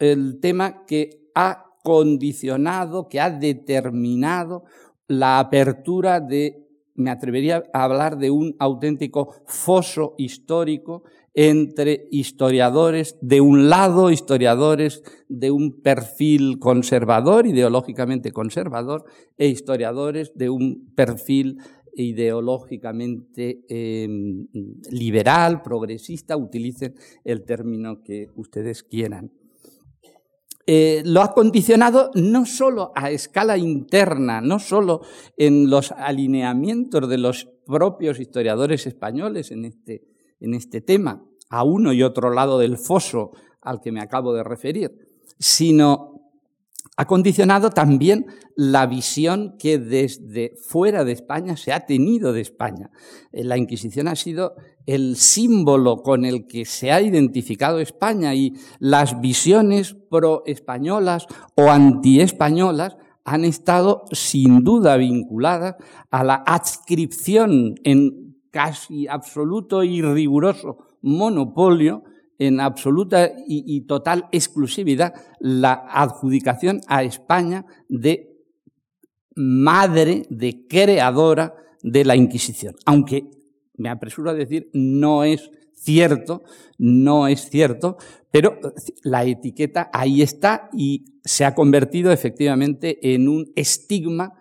el 0.00 0.40
tema 0.40 0.84
que 0.84 1.30
ha 1.36 1.64
condicionado, 1.84 3.08
que 3.08 3.20
ha 3.20 3.30
determinado 3.30 4.64
la 5.06 5.38
apertura 5.38 6.18
de, 6.18 6.66
me 6.96 7.10
atrevería 7.10 7.62
a 7.72 7.84
hablar 7.84 8.18
de 8.18 8.32
un 8.32 8.56
auténtico 8.58 9.34
foso 9.46 10.14
histórico 10.18 11.04
entre 11.40 12.08
historiadores, 12.10 13.16
de 13.20 13.40
un 13.40 13.70
lado 13.70 14.10
historiadores 14.10 15.04
de 15.28 15.52
un 15.52 15.80
perfil 15.82 16.58
conservador, 16.58 17.46
ideológicamente 17.46 18.32
conservador, 18.32 19.04
e 19.36 19.46
historiadores 19.46 20.32
de 20.34 20.50
un 20.50 20.90
perfil 20.96 21.58
ideológicamente 21.94 23.64
em, 23.68 24.48
liberal, 24.90 25.62
progresista, 25.62 26.36
utilicen 26.36 26.96
el 27.22 27.44
término 27.44 28.02
que 28.02 28.26
ustedes 28.34 28.82
quieran. 28.82 29.30
Eh, 30.66 31.02
lo 31.04 31.22
ha 31.22 31.34
condicionado 31.34 32.10
no 32.16 32.46
solo 32.46 32.90
a 32.96 33.12
escala 33.12 33.56
interna, 33.56 34.40
no 34.40 34.58
solo 34.58 35.02
en 35.36 35.70
los 35.70 35.92
alineamientos 35.92 37.08
de 37.08 37.18
los 37.18 37.48
propios 37.64 38.18
historiadores 38.18 38.88
españoles 38.88 39.52
en 39.52 39.66
este, 39.66 40.02
en 40.40 40.54
este 40.54 40.80
tema, 40.80 41.27
a 41.50 41.64
uno 41.64 41.92
y 41.92 42.02
otro 42.02 42.30
lado 42.30 42.58
del 42.58 42.78
foso 42.78 43.30
al 43.60 43.80
que 43.80 43.92
me 43.92 44.00
acabo 44.00 44.32
de 44.32 44.44
referir, 44.44 44.92
sino 45.38 46.18
ha 47.00 47.06
condicionado 47.06 47.70
también 47.70 48.26
la 48.56 48.86
visión 48.86 49.54
que 49.56 49.78
desde 49.78 50.54
fuera 50.60 51.04
de 51.04 51.12
España 51.12 51.56
se 51.56 51.72
ha 51.72 51.86
tenido 51.86 52.32
de 52.32 52.40
España. 52.40 52.90
Eh, 53.30 53.44
la 53.44 53.56
Inquisición 53.56 54.08
ha 54.08 54.16
sido 54.16 54.56
el 54.84 55.14
símbolo 55.14 55.98
con 55.98 56.24
el 56.24 56.48
que 56.48 56.64
se 56.64 56.90
ha 56.90 57.00
identificado 57.00 57.78
España 57.78 58.34
y 58.34 58.54
las 58.80 59.20
visiones 59.20 59.94
pro-españolas 60.10 61.28
o 61.54 61.70
anti-españolas 61.70 62.96
han 63.24 63.44
estado 63.44 64.04
sin 64.10 64.64
duda 64.64 64.96
vinculadas 64.96 65.76
a 66.10 66.24
la 66.24 66.42
adscripción 66.46 67.76
en 67.84 68.40
casi 68.50 69.06
absoluto 69.06 69.84
y 69.84 70.02
riguroso 70.02 70.87
monopolio, 71.02 72.04
en 72.38 72.60
absoluta 72.60 73.32
y, 73.46 73.80
total 73.82 74.28
exclusividad, 74.30 75.12
la 75.40 75.72
adjudicación 75.72 76.80
a 76.86 77.02
España 77.02 77.66
de 77.88 78.36
madre, 79.34 80.24
de 80.30 80.66
creadora 80.68 81.56
de 81.82 82.04
la 82.04 82.14
Inquisición. 82.14 82.76
Aunque, 82.86 83.28
me 83.76 83.88
apresuro 83.88 84.30
a 84.30 84.34
decir, 84.34 84.70
no 84.72 85.24
es 85.24 85.50
cierto, 85.74 86.42
no 86.76 87.26
es 87.26 87.48
cierto, 87.50 87.96
pero 88.30 88.58
la 89.02 89.24
etiqueta 89.24 89.90
ahí 89.92 90.22
está 90.22 90.70
y 90.72 91.04
se 91.24 91.44
ha 91.44 91.54
convertido 91.54 92.12
efectivamente 92.12 93.14
en 93.14 93.28
un 93.28 93.52
estigma 93.56 94.34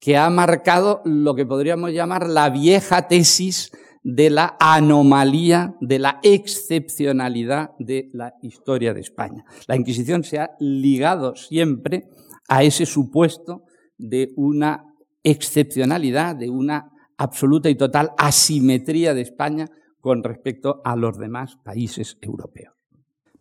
que 0.00 0.16
ha 0.16 0.28
marcado 0.30 1.02
lo 1.04 1.34
que 1.34 1.46
podríamos 1.46 1.92
llamar 1.92 2.28
la 2.28 2.50
vieja 2.50 3.08
tesis 3.08 3.72
de 4.02 4.30
la 4.30 4.56
anomalía, 4.58 5.74
de 5.80 5.98
la 5.98 6.20
excepcionalidad 6.22 7.70
de 7.78 8.10
la 8.12 8.34
historia 8.42 8.94
de 8.94 9.00
España. 9.00 9.44
La 9.66 9.76
Inquisición 9.76 10.24
se 10.24 10.38
ha 10.38 10.50
ligado 10.60 11.36
siempre 11.36 12.08
a 12.48 12.62
ese 12.62 12.86
supuesto 12.86 13.64
de 13.96 14.32
una 14.36 14.84
excepcionalidad, 15.22 16.36
de 16.36 16.48
una 16.48 16.90
absoluta 17.16 17.68
y 17.68 17.74
total 17.74 18.12
asimetría 18.16 19.12
de 19.12 19.22
España 19.22 19.66
con 20.00 20.22
respecto 20.22 20.80
a 20.84 20.96
los 20.96 21.18
demás 21.18 21.56
países 21.64 22.16
europeos. 22.20 22.74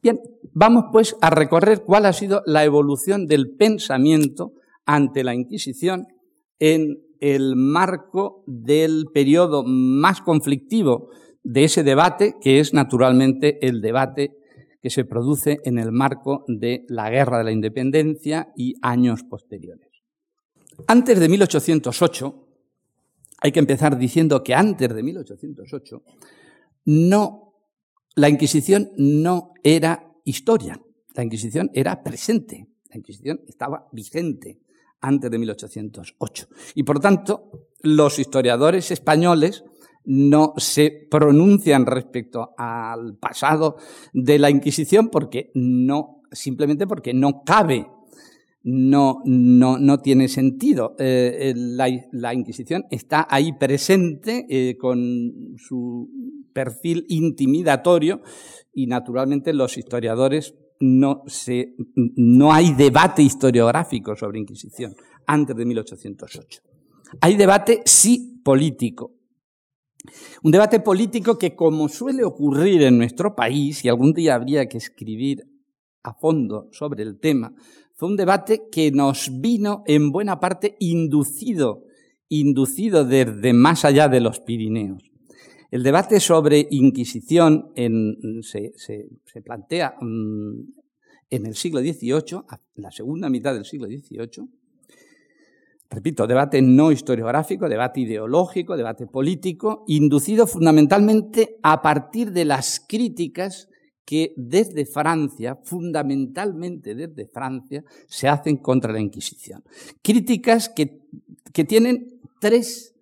Bien, 0.01 0.19
vamos 0.53 0.85
pues 0.91 1.15
a 1.21 1.29
recorrer 1.29 1.83
cuál 1.83 2.05
ha 2.05 2.13
sido 2.13 2.41
la 2.45 2.63
evolución 2.63 3.27
del 3.27 3.55
pensamiento 3.55 4.53
ante 4.85 5.23
la 5.23 5.33
Inquisición 5.33 6.07
en 6.59 7.06
el 7.21 7.55
marco 7.55 8.43
del 8.47 9.05
periodo 9.13 9.63
más 9.65 10.21
conflictivo 10.21 11.09
de 11.43 11.63
ese 11.63 11.83
debate, 11.83 12.35
que 12.41 12.59
es 12.59 12.73
naturalmente 12.73 13.65
el 13.65 13.81
debate 13.81 14.37
que 14.81 14.89
se 14.89 15.05
produce 15.05 15.59
en 15.63 15.77
el 15.77 15.91
marco 15.91 16.43
de 16.47 16.85
la 16.87 17.09
Guerra 17.09 17.39
de 17.39 17.43
la 17.45 17.51
Independencia 17.51 18.53
y 18.55 18.75
años 18.81 19.23
posteriores. 19.23 19.89
Antes 20.87 21.19
de 21.19 21.29
1808, 21.29 22.47
hay 23.39 23.51
que 23.51 23.59
empezar 23.59 23.97
diciendo 23.97 24.43
que 24.43 24.53
antes 24.53 24.93
de 24.93 25.03
1808, 25.03 26.03
no, 26.85 27.53
la 28.15 28.29
Inquisición 28.29 28.91
no 28.97 29.53
era 29.63 30.11
historia, 30.23 30.81
la 31.15 31.23
Inquisición 31.23 31.69
era 31.73 32.03
presente, 32.03 32.67
la 32.89 32.97
Inquisición 32.97 33.41
estaba 33.47 33.87
vigente 33.91 34.59
antes 35.01 35.29
de 35.31 35.37
1808. 35.37 36.47
Y 36.75 36.83
por 36.83 36.99
tanto, 36.99 37.69
los 37.81 38.19
historiadores 38.19 38.91
españoles 38.91 39.63
no 40.05 40.53
se 40.57 40.89
pronuncian 41.11 41.85
respecto 41.85 42.51
al 42.57 43.17
pasado 43.17 43.75
de 44.13 44.39
la 44.39 44.49
Inquisición 44.49 45.09
porque 45.09 45.51
no, 45.53 46.21
simplemente 46.31 46.87
porque 46.87 47.13
no 47.13 47.43
cabe, 47.43 47.87
no, 48.63 49.21
no, 49.25 49.77
no 49.77 49.99
tiene 49.99 50.29
sentido. 50.29 50.95
Eh, 50.97 51.53
la, 51.55 52.33
Inquisición 52.33 52.85
está 52.89 53.27
ahí 53.29 53.53
presente 53.53 54.45
eh, 54.49 54.77
con 54.77 55.55
su 55.57 56.09
perfil 56.53 57.05
intimidatorio 57.09 58.21
y 58.73 58.87
naturalmente 58.87 59.53
los 59.53 59.77
historiadores 59.77 60.55
no, 60.79 61.23
hay 62.51 62.73
debate 62.73 63.21
historiográfico 63.21 64.15
sobre 64.15 64.39
Inquisición 64.39 64.95
antes 65.25 65.55
de 65.55 65.65
1808. 65.65 66.61
Hay 67.21 67.35
debate 67.35 67.81
sí 67.85 68.41
político. 68.43 69.13
Un 70.43 70.51
debate 70.51 70.79
político 70.79 71.37
que, 71.37 71.55
como 71.55 71.89
suele 71.89 72.23
ocurrir 72.23 72.83
en 72.83 72.97
nuestro 72.97 73.35
país, 73.35 73.83
y 73.83 73.89
algún 73.89 74.13
día 74.13 74.35
habría 74.35 74.67
que 74.67 74.77
escribir 74.77 75.43
a 76.03 76.13
fondo 76.13 76.69
sobre 76.71 77.03
el 77.03 77.19
tema, 77.19 77.53
fue 77.95 78.09
un 78.09 78.15
debate 78.15 78.69
que 78.71 78.91
nos 78.91 79.41
vino 79.41 79.83
en 79.87 80.11
buena 80.11 80.39
parte 80.39 80.75
inducido, 80.79 81.83
inducido 82.29 83.03
desde 83.03 83.53
más 83.53 83.83
allá 83.83 84.07
de 84.07 84.21
los 84.21 84.39
Pirineos. 84.39 85.11
El 85.69 85.83
debate 85.83 86.19
sobre 86.19 86.65
Inquisición 86.71 87.73
se, 88.41 89.41
plantea 89.43 89.95
mm, 89.99 90.61
en 91.29 91.45
el 91.45 91.55
siglo 91.55 91.81
XVIII, 91.81 92.41
en 92.75 92.83
la 92.83 92.91
segunda 92.91 93.29
mitad 93.29 93.53
del 93.53 93.65
siglo 93.65 93.87
XVIII. 93.87 94.47
Repito, 95.89 96.27
debate 96.27 96.61
no 96.61 96.91
historiográfico, 96.91 97.67
debate 97.69 98.01
ideológico, 98.01 98.75
debate 98.75 99.07
político, 99.07 99.83
inducido 99.87 100.47
fundamentalmente 100.47 101.57
a 101.63 101.81
partir 101.81 102.31
de 102.31 102.45
las 102.45 102.79
críticas 102.85 103.69
que 104.05 104.33
desde 104.37 104.85
Francia, 104.85 105.57
fundamentalmente 105.63 106.95
desde 106.95 107.27
Francia, 107.27 107.83
se 108.07 108.29
hacen 108.29 108.57
contra 108.57 108.93
la 108.93 109.01
Inquisición. 109.01 109.63
Críticas 110.01 110.69
que, 110.69 111.01
que 111.53 111.65
tienen 111.65 112.21
tres 112.39 112.95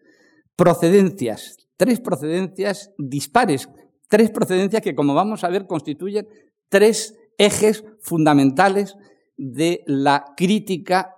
procedencias, 0.55 1.64
tres 1.77 1.99
procedencias 1.99 2.91
dispares, 2.97 3.69
tres 4.09 4.31
procedencias 4.31 4.81
que, 4.81 4.95
como 4.95 5.13
vamos 5.13 5.43
a 5.43 5.49
ver, 5.49 5.67
constituyen 5.67 6.27
tres 6.69 7.15
ejes 7.37 7.83
fundamentales 8.01 8.95
de 9.37 9.83
la 9.85 10.25
crítica 10.37 11.15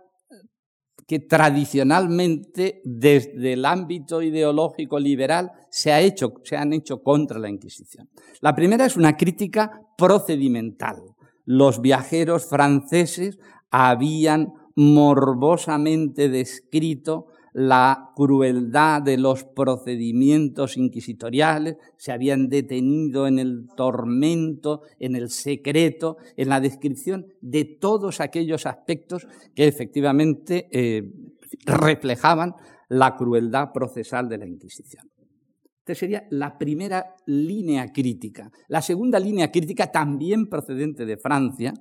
que 1.07 1.19
tradicionalmente 1.19 2.81
desde 2.83 3.53
el 3.53 3.65
ámbito 3.65 4.21
ideológico 4.21 4.99
liberal 4.99 5.51
se, 5.69 5.93
ha 5.93 6.01
hecho, 6.01 6.33
se 6.43 6.57
han 6.57 6.73
hecho 6.73 7.01
contra 7.01 7.39
la 7.39 7.49
Inquisición. 7.49 8.09
La 8.41 8.53
primera 8.53 8.85
es 8.85 8.97
una 8.97 9.15
crítica 9.15 9.81
procedimental. 9.97 10.97
Los 11.45 11.81
viajeros 11.81 12.45
franceses 12.45 13.39
habían 13.71 14.51
morbosamente 14.75 16.27
descrito 16.27 17.27
la 17.57 18.11
crueldad 18.15 19.01
de 19.01 19.17
los 19.17 19.43
procedimientos 19.43 20.77
inquisitoriales, 20.77 21.77
se 21.95 22.11
habían 22.11 22.49
detenido 22.49 23.25
en 23.25 23.39
el 23.39 23.67
tormento, 23.75 24.83
en 24.99 25.15
el 25.15 25.31
secreto, 25.31 26.17
en 26.35 26.49
la 26.49 26.59
descripción 26.59 27.25
de 27.41 27.65
todos 27.65 28.21
aquellos 28.21 28.67
aspectos 28.67 29.25
que 29.55 29.67
efectivamente 29.67 30.67
eh, 30.71 31.11
reflejaban 31.65 32.53
la 32.89 33.15
crueldad 33.15 33.73
procesal 33.73 34.29
de 34.29 34.37
la 34.37 34.45
Inquisición. 34.45 35.09
Esta 35.87 36.01
sería 36.01 36.27
la 36.31 36.57
primera 36.57 37.15
línea 37.27 37.93
crítica. 37.93 38.51
La 38.67 38.81
segunda 38.81 39.17
línea 39.21 39.49
crítica, 39.49 39.89
también 39.89 40.47
procedente 40.47 41.05
de 41.05 41.15
Francia, 41.15 41.73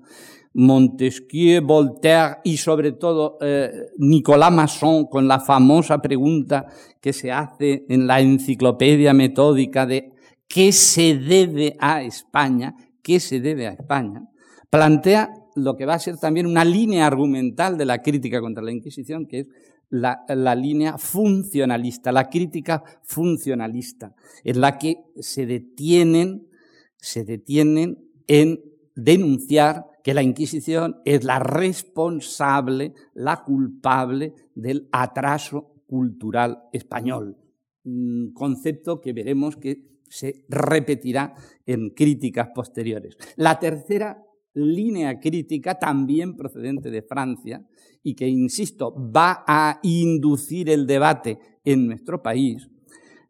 Montesquieu, 0.55 1.61
Voltaire 1.66 2.37
y 2.45 2.57
sobre 2.57 2.92
todo 2.92 3.37
eh, 3.40 3.69
Nicolas 3.99 4.53
Masson 4.53 5.07
con 5.07 5.27
la 5.27 5.40
famosa 5.40 5.99
pregunta 5.99 6.66
que 7.01 7.12
se 7.12 7.33
hace 7.33 7.85
en 7.88 8.07
la 8.07 8.21
enciclopedia 8.21 9.12
metódica 9.12 9.87
de 9.87 10.12
¿qué 10.47 10.71
se 10.71 11.19
debe 11.19 11.75
a 11.81 12.05
España? 12.05 12.77
¿Qué 13.03 13.19
se 13.19 13.40
debe 13.40 13.66
a 13.66 13.73
España? 13.73 14.23
Plantea 14.71 15.35
lo 15.57 15.75
que 15.75 15.85
va 15.85 15.95
a 15.95 15.99
ser 15.99 16.16
también 16.19 16.47
una 16.47 16.64
línea 16.64 17.09
argumental 17.09 17.77
de 17.77 17.87
la 17.87 18.03
crítica 18.03 18.40
contra 18.40 18.62
la 18.62 18.71
Inquisición, 18.71 19.27
que 19.27 19.40
es 19.40 19.47
la, 19.90 20.55
línea 20.55 20.99
funcionalista, 20.99 22.12
la 22.12 22.29
crítica 22.29 22.83
funcionalista, 23.03 24.14
en 24.44 24.61
la 24.61 24.79
que 24.79 25.05
se 25.20 25.46
detienen, 25.46 26.49
se 26.96 27.25
detienen 27.25 27.99
en 28.27 28.61
denunciar 28.94 29.87
que 30.03 30.14
la 30.14 30.22
Inquisición 30.22 30.96
es 31.05 31.25
la 31.25 31.38
responsable, 31.38 32.94
la 33.14 33.44
culpable 33.44 34.35
del 34.55 34.88
atraso 34.92 35.83
cultural 35.87 36.62
español. 36.72 37.37
Un 37.85 38.33
concepto 38.33 39.01
que 39.01 39.12
veremos 39.12 39.57
que 39.57 39.96
se 40.09 40.44
repetirá 40.49 41.35
en 41.66 41.90
críticas 41.90 42.49
posteriores. 42.55 43.16
La 43.37 43.59
tercera 43.59 44.25
línea 44.57 45.21
crítica, 45.21 45.79
también 45.79 46.35
procedente 46.35 46.90
de 46.90 47.03
Francia, 47.03 47.64
y 48.03 48.14
que, 48.14 48.27
insisto, 48.27 48.95
va 48.95 49.45
a 49.47 49.79
inducir 49.83 50.71
el 50.71 50.87
debate 50.87 51.38
en 51.64 51.87
nuestro 51.87 52.23
país, 52.23 52.69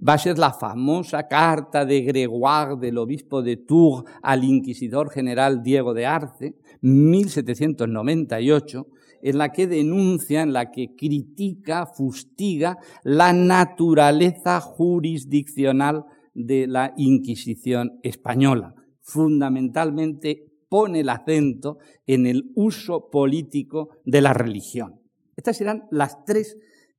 va 0.07 0.15
a 0.15 0.19
ser 0.19 0.39
la 0.39 0.53
famosa 0.53 1.27
carta 1.27 1.85
de 1.85 2.03
Gregoire 2.03 2.77
del 2.77 2.99
obispo 2.99 3.43
de 3.43 3.57
Tours 3.57 4.05
al 4.23 4.45
inquisidor 4.45 5.11
general 5.11 5.63
Diego 5.63 5.95
de 5.95 6.07
Arce, 6.07 6.55
1798, 6.83 8.87
en 9.23 9.39
la 9.39 9.51
que 9.51 9.67
denuncia, 9.67 10.43
en 10.43 10.53
la 10.53 10.71
que 10.71 10.95
critica, 10.95 11.87
fustiga 11.87 12.79
la 13.03 13.33
naturaleza 13.33 14.61
jurisdiccional 14.61 16.05
de 16.35 16.67
la 16.67 16.93
Inquisición 16.99 17.99
española, 18.03 18.75
fundamentalmente 19.01 20.46
pone 20.69 21.01
el 21.01 21.09
acento 21.09 21.79
en 22.07 22.27
el 22.27 22.53
uso 22.55 23.11
político 23.11 23.91
de 24.05 24.21
la 24.21 24.33
religión. 24.33 25.01
Estas 25.37 25.57
serán 25.57 25.85
las 25.91 26.25
tres 26.25 26.57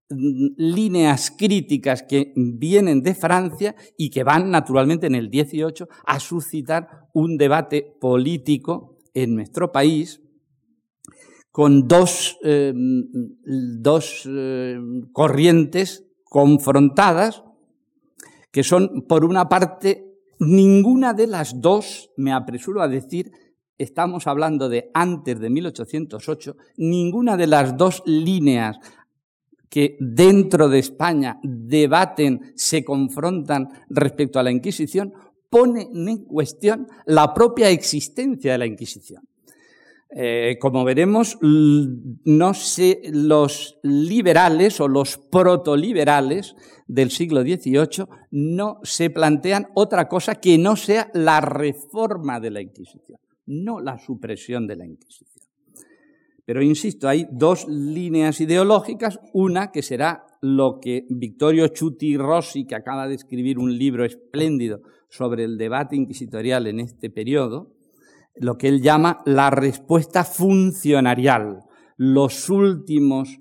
mm, 0.10 0.48
líneas 0.58 1.32
críticas 1.32 2.04
que 2.04 2.34
vienen 2.36 3.02
de 3.02 3.16
Francia 3.16 3.76
y 3.98 4.10
que 4.10 4.24
van 4.24 4.50
naturalmente 4.52 5.08
en 5.08 5.16
el 5.16 5.30
18 5.30 5.88
a 6.06 6.20
suscitar 6.20 7.10
un 7.14 7.38
debate 7.38 7.96
político 8.00 9.00
en 9.14 9.36
nuestro 9.36 9.72
país 9.72 10.22
con 11.52 11.88
dos, 11.88 12.38
eh, 12.44 12.72
dos 12.76 14.30
eh, 14.30 14.80
corrientes 15.12 16.06
confrontadas 16.24 17.44
que 18.52 18.64
son, 18.64 19.06
por 19.08 19.26
una 19.26 19.50
parte, 19.50 20.20
ninguna 20.40 21.14
de 21.14 21.28
las 21.28 21.60
dos, 21.62 22.12
me 22.18 22.32
apresuro 22.32 22.82
a 22.82 22.88
decir, 22.88 23.32
estamos 23.78 24.28
hablando 24.28 24.70
de 24.70 24.90
antes 24.94 25.40
de 25.40 25.50
1808, 25.50 26.58
ninguna 26.78 27.38
de 27.38 27.48
las 27.48 27.78
dos 27.78 28.04
líneas 28.06 28.78
que 29.70 29.98
dentro 30.00 30.70
de 30.70 30.80
España 30.80 31.40
debaten, 31.44 32.54
se 32.56 32.84
confrontan 32.84 33.68
respecto 33.90 34.40
a 34.40 34.44
la 34.44 34.52
Inquisición, 34.52 35.14
pone 35.50 35.90
en 35.94 36.26
cuestión 36.26 36.88
la 37.06 37.34
propia 37.34 37.70
existencia 37.70 38.54
de 38.54 38.58
la 38.58 38.66
Inquisición. 38.66 39.24
Eh, 40.10 40.58
como 40.62 40.86
veremos, 40.86 41.38
no 41.42 42.54
sé, 42.54 43.02
los 43.12 43.78
liberales 43.84 44.80
o 44.80 44.88
los 44.88 45.18
protoliberales 45.18 46.56
del 46.88 47.12
siglo 47.12 47.42
XVIII 47.42 48.08
no 48.32 48.80
se 48.84 49.10
plantean 49.10 49.68
otra 49.76 50.08
cosa 50.08 50.36
que 50.36 50.58
no 50.58 50.78
sea 50.78 51.12
la 51.14 51.42
reforma 51.42 52.40
de 52.40 52.52
la 52.52 52.62
Inquisición, 52.62 53.20
no 53.48 53.80
la 53.80 53.98
supresión 53.98 54.68
de 54.68 54.76
la 54.76 54.86
Inquisición. 54.86 55.44
Pero 56.46 56.62
insisto, 56.62 57.10
hay 57.10 57.28
dos 57.30 57.68
líneas 57.68 58.40
ideológicas, 58.40 59.20
una 59.34 59.72
que 59.72 59.82
será 59.82 60.24
lo 60.42 60.80
que 60.82 61.06
Victorio 61.10 61.68
Chuti 61.68 62.16
Rossi, 62.16 62.66
que 62.66 62.76
acaba 62.76 63.08
de 63.08 63.16
escribir 63.16 63.60
un 63.60 63.78
libro 63.78 64.06
espléndido 64.06 64.82
sobre 65.10 65.44
el 65.44 65.58
debate 65.58 65.96
inquisitorial 65.98 66.68
en 66.68 66.80
este 66.80 67.10
periodo, 67.10 67.74
lo 68.36 68.58
que 68.58 68.70
él 68.70 68.82
llama 68.82 69.22
la 69.26 69.50
respuesta 69.50 70.24
funcionarial, 70.24 71.64
los 71.98 72.50
últimos 72.50 73.40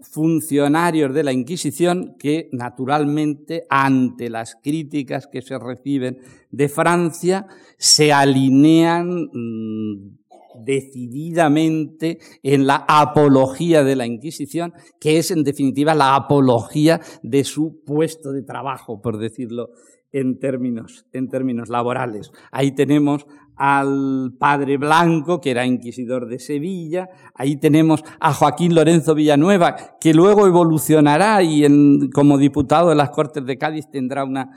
funcionarios 0.00 1.12
de 1.12 1.24
la 1.24 1.32
Inquisición 1.32 2.16
que, 2.18 2.48
naturalmente, 2.52 3.66
ante 3.68 4.30
las 4.30 4.56
críticas 4.56 5.26
que 5.26 5.42
se 5.42 5.58
reciben 5.58 6.18
de 6.50 6.68
Francia, 6.68 7.46
se 7.76 8.12
alinean 8.12 9.28
mm, 9.32 10.18
decididamente 10.64 12.18
en 12.42 12.66
la 12.66 12.84
apología 12.88 13.84
de 13.84 13.96
la 13.96 14.06
Inquisición, 14.06 14.72
que 15.00 15.18
es 15.18 15.30
en 15.30 15.44
definitiva 15.44 15.94
la 15.94 16.14
apología 16.14 17.00
de 17.22 17.44
su 17.44 17.82
puesto 17.84 18.32
de 18.32 18.42
trabajo, 18.42 19.00
por 19.00 19.18
decirlo 19.18 19.70
en 20.12 20.38
términos, 20.38 21.06
en 21.12 21.28
términos 21.28 21.68
laborales. 21.68 22.30
Ahí 22.50 22.72
tenemos 22.72 23.26
al 23.58 24.34
padre 24.38 24.76
Blanco, 24.76 25.40
que 25.40 25.50
era 25.50 25.66
inquisidor 25.66 26.28
de 26.28 26.38
Sevilla, 26.38 27.08
ahí 27.34 27.56
tenemos 27.56 28.04
a 28.20 28.32
Joaquín 28.32 28.74
Lorenzo 28.74 29.14
Villanueva, 29.14 29.98
que 30.00 30.14
luego 30.14 30.46
evolucionará 30.46 31.42
y 31.42 31.66
como 32.10 32.38
diputado 32.38 32.90
de 32.90 32.94
las 32.94 33.10
Cortes 33.10 33.44
de 33.44 33.58
Cádiz 33.58 33.90
tendrá 33.90 34.24
una, 34.24 34.50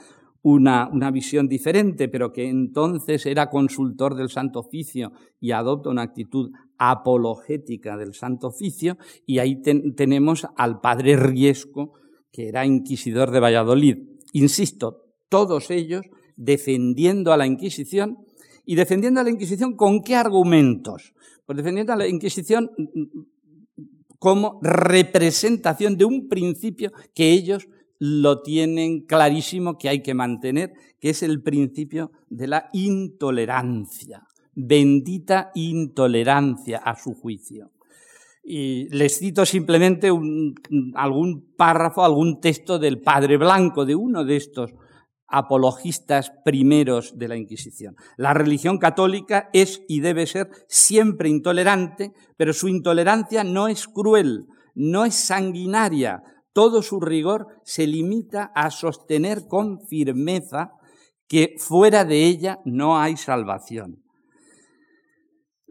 una, 0.43 0.87
una, 0.93 1.09
visión 1.09 1.47
diferente, 1.47 2.09
pero 2.09 2.31
que 2.31 2.47
entonces 2.47 3.25
era 3.25 3.49
consultor 3.49 4.15
del 4.15 4.29
Santo 4.29 4.59
Oficio 4.59 5.11
y 5.39 5.51
adopta 5.51 5.89
una 5.89 6.03
actitud 6.03 6.51
apologética 6.77 7.97
del 7.97 8.13
Santo 8.13 8.47
Oficio, 8.47 8.97
y 9.25 9.39
ahí 9.39 9.61
tenemos 9.95 10.47
al 10.55 10.79
padre 10.79 11.15
Riesco, 11.15 11.93
que 12.31 12.47
era 12.47 12.65
inquisidor 12.65 13.31
de 13.31 13.39
Valladolid. 13.39 13.97
Insisto, 14.33 15.05
todos 15.27 15.71
ellos 15.71 16.03
defendiendo 16.35 17.33
a 17.33 17.37
la 17.37 17.45
Inquisición 17.45 18.17
y 18.65 18.75
defendiendo 18.75 19.19
a 19.19 19.23
la 19.23 19.29
Inquisición 19.29 19.75
con 19.75 20.01
qué 20.01 20.15
argumentos? 20.15 21.13
Pues 21.45 21.57
defendiendo 21.57 21.93
a 21.93 21.97
la 21.97 22.07
Inquisición 22.07 22.69
como 24.19 24.59
representación 24.61 25.97
de 25.97 26.05
un 26.05 26.27
principio 26.27 26.91
que 27.13 27.31
ellos 27.31 27.67
lo 27.97 28.41
tienen 28.41 29.01
clarísimo 29.01 29.77
que 29.77 29.89
hay 29.89 30.01
que 30.01 30.13
mantener, 30.13 30.73
que 30.99 31.09
es 31.09 31.23
el 31.23 31.41
principio 31.41 32.11
de 32.29 32.47
la 32.47 32.69
intolerancia, 32.73 34.23
bendita 34.53 35.51
intolerancia 35.53 36.77
a 36.79 36.95
su 36.95 37.13
juicio. 37.13 37.71
Y 38.43 38.89
les 38.89 39.19
cito 39.19 39.45
simplemente 39.45 40.09
algún 40.95 41.53
párrafo, 41.55 42.03
algún 42.03 42.41
texto 42.41 42.79
del 42.79 42.99
Padre 43.01 43.37
Blanco, 43.37 43.85
de 43.85 43.95
uno 43.95 44.25
de 44.25 44.35
estos 44.35 44.73
apologistas 45.31 46.31
primeros 46.43 47.17
de 47.17 47.27
la 47.27 47.37
Inquisición. 47.37 47.95
La 48.17 48.33
religión 48.33 48.77
católica 48.77 49.49
es 49.53 49.81
y 49.87 50.01
debe 50.01 50.27
ser 50.27 50.49
siempre 50.67 51.29
intolerante, 51.29 52.13
pero 52.37 52.53
su 52.53 52.67
intolerancia 52.67 53.43
no 53.43 53.67
es 53.67 53.87
cruel, 53.87 54.47
no 54.75 55.05
es 55.05 55.15
sanguinaria. 55.15 56.23
Todo 56.53 56.81
su 56.81 56.99
rigor 56.99 57.47
se 57.63 57.87
limita 57.87 58.51
a 58.53 58.69
sostener 58.71 59.47
con 59.47 59.79
firmeza 59.87 60.71
que 61.27 61.55
fuera 61.57 62.03
de 62.03 62.25
ella 62.25 62.59
no 62.65 62.99
hay 62.99 63.15
salvación. 63.15 64.03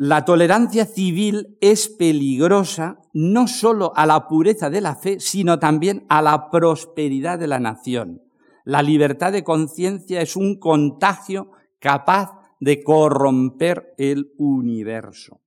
La 0.02 0.24
tolerancia 0.24 0.86
civil 0.86 1.58
es 1.60 1.90
peligrosa 1.90 2.96
no 3.12 3.46
solo 3.46 3.92
a 3.94 4.06
la 4.06 4.28
pureza 4.28 4.70
de 4.70 4.80
la 4.80 4.94
fe, 4.94 5.20
sino 5.20 5.58
también 5.58 6.06
a 6.08 6.22
la 6.22 6.48
prosperidad 6.48 7.38
de 7.38 7.46
la 7.46 7.58
nación. 7.58 8.22
La 8.70 8.84
libertad 8.84 9.32
de 9.32 9.42
conciencia 9.42 10.20
es 10.20 10.36
un 10.36 10.60
contagio 10.60 11.50
capaz 11.80 12.38
de 12.60 12.84
corromper 12.84 13.94
el 13.98 14.30
universo. 14.38 15.40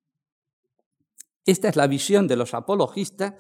Esta 1.46 1.70
es 1.70 1.78
la 1.78 1.88
visión 1.88 2.28
de 2.28 2.36
los 2.36 2.54
apologistas 2.54 3.36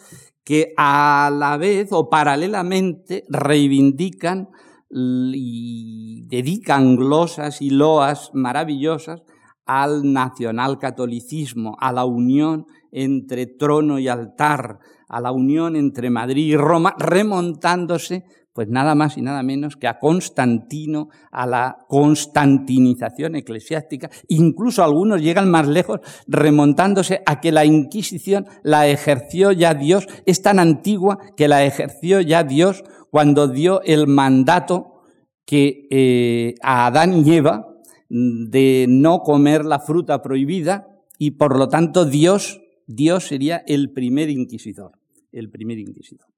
que 0.46 0.74
a 0.78 1.30
la 1.38 1.58
vez 1.58 1.90
o 1.92 2.10
paralelamente 2.10 3.26
reivindican 3.28 4.52
y 4.90 6.28
dedican 6.28 6.96
glosas 6.96 7.62
y 7.62 7.70
loas 7.70 8.32
maravillosas 8.34 9.24
al 9.66 10.14
nacionalcatolicismo, 10.14 11.76
a 11.78 11.92
la 11.92 12.06
unión 12.06 12.68
entre 12.94 13.48
trono 13.48 14.00
y 14.00 14.08
altar, 14.08 14.80
a 15.10 15.20
la 15.20 15.34
unión 15.34 15.76
entre 15.76 16.10
Madrid 16.10 16.54
y 16.54 16.56
Roma, 16.56 16.96
remontándose 16.98 18.24
pues 18.54 18.70
nada 18.70 18.94
más 18.94 19.18
y 19.18 19.22
nada 19.22 19.42
menos 19.42 19.76
que 19.76 19.88
a 19.88 19.98
Constantino, 20.00 21.10
a 21.32 21.48
la 21.48 21.86
constantinización 21.88 23.36
eclesiástica. 23.36 24.12
Incluso 24.28 24.84
algunos 24.84 25.22
llegan 25.22 25.50
más 25.50 25.68
lejos 25.68 26.02
remontándose 26.28 27.22
a 27.26 27.42
que 27.42 27.52
la 27.52 27.66
Inquisición 27.66 28.46
la 28.62 28.88
ejerció 28.88 29.52
ya 29.52 29.74
Dios, 29.74 30.08
es 30.28 30.42
tan 30.44 30.60
antigua 30.60 31.18
que 31.36 31.48
la 31.48 31.66
ejerció 31.66 32.22
ya 32.22 32.44
Dios 32.44 32.84
cuando 33.10 33.48
dio 33.48 33.82
el 33.82 34.08
mandato 34.08 35.02
que 35.46 35.88
eh, 35.90 36.56
a 36.62 36.86
Adán 36.86 37.26
y 37.26 37.34
Eva 37.34 37.68
de 38.10 38.86
no 38.88 39.22
comer 39.22 39.66
la 39.66 39.80
fruta 39.80 40.22
prohibida 40.22 40.88
y 41.18 41.32
por 41.32 41.58
lo 41.58 41.68
tanto 41.70 42.06
Dios, 42.06 42.62
Dios 42.86 43.28
sería 43.28 43.64
el 43.66 43.92
primer 43.92 44.30
inquisidor, 44.30 44.92
el 45.32 45.50
primer 45.50 45.80
inquisidor 45.80 46.33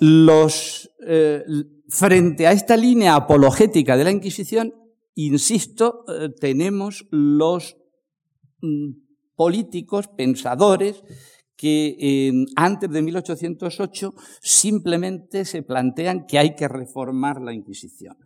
los, 0.00 0.90
eh, 1.06 1.44
frente 1.88 2.46
a 2.46 2.52
esta 2.52 2.76
línea 2.76 3.14
apologética 3.14 3.96
de 3.96 4.04
la 4.04 4.10
Inquisición, 4.10 4.74
insisto, 5.14 6.04
eh, 6.08 6.28
tenemos 6.40 7.06
los 7.10 7.76
mm, 8.62 8.90
políticos, 9.36 10.08
pensadores, 10.08 11.02
que 11.56 12.32
antes 12.56 12.90
de 12.90 13.02
1808 13.02 14.14
simplemente 14.40 15.44
se 15.44 15.62
plantean 15.62 16.26
que 16.26 16.38
hay 16.38 16.54
que 16.54 16.68
reformar 16.68 17.42
la 17.42 17.52
Inquisición. 17.52 18.16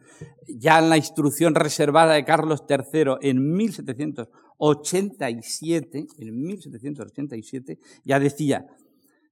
Ya 0.47 0.79
en 0.79 0.89
la 0.89 0.97
instrucción 0.97 1.57
reservada 1.57 2.15
de 2.15 2.25
Carlos 2.25 2.63
III 2.69 3.17
en 3.23 3.57
1787, 3.57 6.07
en 6.19 6.43
1787 6.45 7.81
ya 8.05 8.21
decía, 8.21 8.69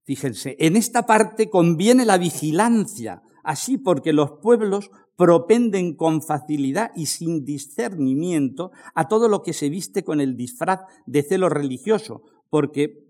Fíjense, 0.04 0.56
en 0.58 0.76
esta 0.76 1.06
parte 1.06 1.48
conviene 1.48 2.04
la 2.04 2.18
vigilancia, 2.18 3.22
así 3.44 3.78
porque 3.78 4.12
los 4.12 4.32
pueblos 4.42 4.90
propenden 5.16 5.94
con 5.94 6.22
facilidad 6.22 6.90
y 6.96 7.06
sin 7.06 7.44
discernimiento 7.44 8.72
a 8.94 9.08
todo 9.08 9.28
lo 9.28 9.42
que 9.42 9.52
se 9.52 9.68
viste 9.68 10.02
con 10.02 10.20
el 10.20 10.36
disfraz 10.36 10.80
de 11.06 11.22
celo 11.22 11.48
religioso, 11.48 12.22
porque 12.50 13.01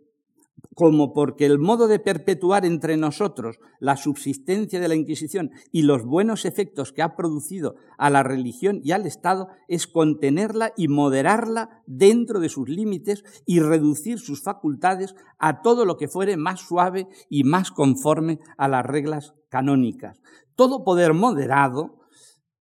como 0.74 1.12
porque 1.12 1.44
el 1.46 1.58
modo 1.58 1.86
de 1.86 1.98
perpetuar 1.98 2.64
entre 2.64 2.96
nosotros 2.96 3.58
la 3.78 3.96
subsistencia 3.96 4.80
de 4.80 4.88
la 4.88 4.94
Inquisición 4.94 5.50
y 5.70 5.82
los 5.82 6.04
buenos 6.04 6.44
efectos 6.44 6.92
que 6.92 7.02
ha 7.02 7.14
producido 7.14 7.76
a 7.98 8.10
la 8.10 8.22
religión 8.22 8.80
y 8.82 8.92
al 8.92 9.06
Estado 9.06 9.48
es 9.68 9.86
contenerla 9.86 10.72
y 10.76 10.88
moderarla 10.88 11.82
dentro 11.86 12.40
de 12.40 12.48
sus 12.48 12.68
límites 12.68 13.22
y 13.46 13.60
reducir 13.60 14.18
sus 14.18 14.42
facultades 14.42 15.14
a 15.38 15.62
todo 15.62 15.84
lo 15.84 15.96
que 15.96 16.08
fuere 16.08 16.36
más 16.36 16.60
suave 16.60 17.08
y 17.28 17.44
más 17.44 17.70
conforme 17.70 18.38
a 18.56 18.68
las 18.68 18.84
reglas 18.84 19.34
canónicas. 19.50 20.20
Todo 20.54 20.84
poder 20.84 21.12
moderado 21.12 21.98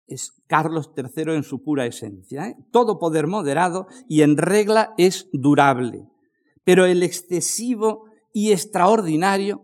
es 0.06 0.42
Carlos 0.46 0.90
III 0.94 1.34
en 1.34 1.42
su 1.42 1.62
pura 1.62 1.86
esencia. 1.86 2.48
¿eh? 2.48 2.56
Todo 2.70 2.98
poder 2.98 3.26
moderado 3.26 3.86
y 4.08 4.20
en 4.22 4.36
regla 4.36 4.92
es 4.98 5.28
durable 5.32 6.11
pero 6.64 6.86
el 6.86 7.02
excesivo 7.02 8.04
y 8.32 8.52
extraordinario 8.52 9.62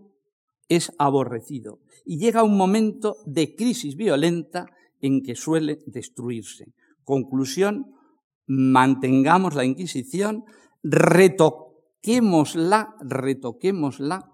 es 0.68 0.92
aborrecido 0.98 1.80
y 2.04 2.18
llega 2.18 2.42
un 2.42 2.56
momento 2.56 3.16
de 3.26 3.54
crisis 3.54 3.94
violenta 3.96 4.66
en 5.00 5.22
que 5.22 5.34
suele 5.34 5.78
destruirse. 5.87 6.72
Conclusión, 7.04 7.94
mantengamos 8.46 9.54
la 9.54 9.64
Inquisición, 9.64 10.44
retoquémosla, 10.82 11.68
retoquémosla, 13.00 14.32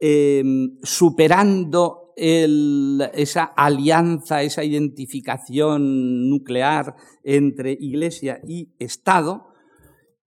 em, 0.00 0.78
superando 0.82 2.12
esa 2.16 3.44
alianza, 3.44 4.42
esa 4.42 4.64
identificación 4.64 6.30
nuclear 6.30 6.94
entre 7.24 7.72
Iglesia 7.72 8.40
y 8.46 8.72
Estado, 8.78 9.48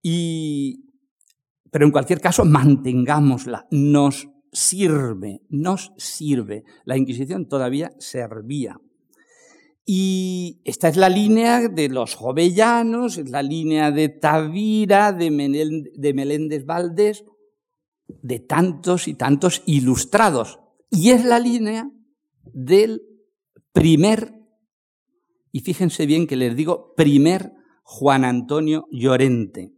y, 0.04 0.87
pero 1.78 1.86
en 1.86 1.92
cualquier 1.92 2.20
caso, 2.20 2.44
mantengámosla. 2.44 3.68
Nos 3.70 4.30
sirve, 4.52 5.44
nos 5.50 5.94
sirve. 5.96 6.64
La 6.86 6.98
Inquisición 6.98 7.48
todavía 7.48 7.92
servía. 8.00 8.82
Y 9.86 10.60
esta 10.66 10.88
es 10.88 10.98
la 10.98 11.08
línea 11.08 11.68
de 11.70 11.90
los 11.90 12.16
jovellanos, 12.16 13.20
es 13.20 13.30
la 13.30 13.44
línea 13.44 13.92
de 13.92 14.10
Tavira, 14.10 15.14
de, 15.14 15.30
Meléndez 15.30 16.66
Valdés, 16.66 17.26
de 18.08 18.40
tantos 18.40 19.08
y 19.08 19.14
tantos 19.14 19.62
ilustrados. 19.68 20.58
Y 20.90 21.12
es 21.12 21.26
la 21.26 21.38
línea 21.38 21.92
del 22.42 23.04
primer, 23.72 24.34
y 25.52 25.60
fíjense 25.60 26.08
bien 26.08 26.26
que 26.26 26.38
les 26.38 26.56
digo, 26.56 26.96
primer 26.96 27.52
Juan 27.84 28.26
Antonio 28.26 28.88
Llorente. 28.90 29.77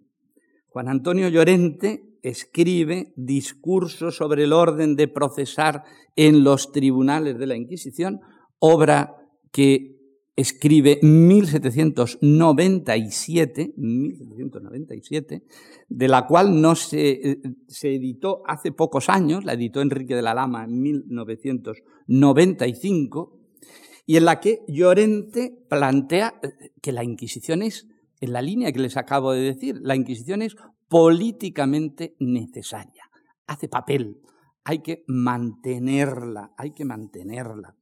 Juan 0.80 0.88
Antonio 0.88 1.28
Llorente 1.28 2.15
escribe 2.24 3.12
discurso 3.18 4.12
sobre 4.12 4.46
el 4.46 4.54
orden 4.54 4.96
de 4.96 5.10
procesar 5.10 5.84
en 6.15 6.46
los 6.46 6.72
tribunales 6.72 7.38
de 7.38 7.48
la 7.48 7.58
Inquisición, 7.58 8.22
obra 8.60 9.18
que 9.52 9.98
escribe 10.38 11.00
1797, 11.02 13.74
1797 13.76 15.44
de 15.89 16.08
la 16.08 16.26
cual 16.26 16.62
no 16.62 16.76
se, 16.76 17.42
se, 17.68 17.94
editó 17.94 18.42
hace 18.46 18.72
pocos 18.72 19.10
años, 19.10 19.44
la 19.44 19.52
editó 19.52 19.82
Enrique 19.82 20.15
de 20.15 20.22
la 20.22 20.34
Lama 20.34 20.63
en 20.63 20.82
1995, 20.82 23.38
y 24.06 24.15
en 24.15 24.24
la 24.24 24.39
que 24.39 24.62
Llorente 24.70 25.62
plantea 25.68 26.39
que 26.82 26.94
la 26.94 27.04
Inquisición 27.04 27.63
es 27.63 27.88
en 28.20 28.34
la 28.34 28.42
línea 28.42 28.72
que 28.72 28.80
les 28.80 28.98
acabo 28.98 29.32
de 29.32 29.42
decir. 29.42 29.80
La 29.82 29.96
Inquisición 29.96 30.42
es 30.42 30.56
políticamente 30.88 32.16
necesaria. 32.20 33.04
Hace 33.48 33.68
papel. 33.68 34.22
Hay 34.64 34.80
que 34.80 35.04
mantenerla, 35.08 36.54
hay 36.58 36.72
que 36.72 36.86
mantenerla. 36.86 37.76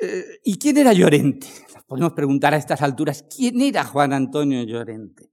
Eh, 0.00 0.24
¿Y 0.44 0.58
quién 0.58 0.76
era 0.76 0.92
Llorente? 0.92 1.46
podemos 1.86 2.12
preguntar 2.14 2.54
a 2.54 2.56
estas 2.56 2.82
alturas, 2.82 3.24
¿quién 3.34 3.60
era 3.60 3.84
Juan 3.84 4.12
Antonio 4.12 4.62
Llorente? 4.64 5.30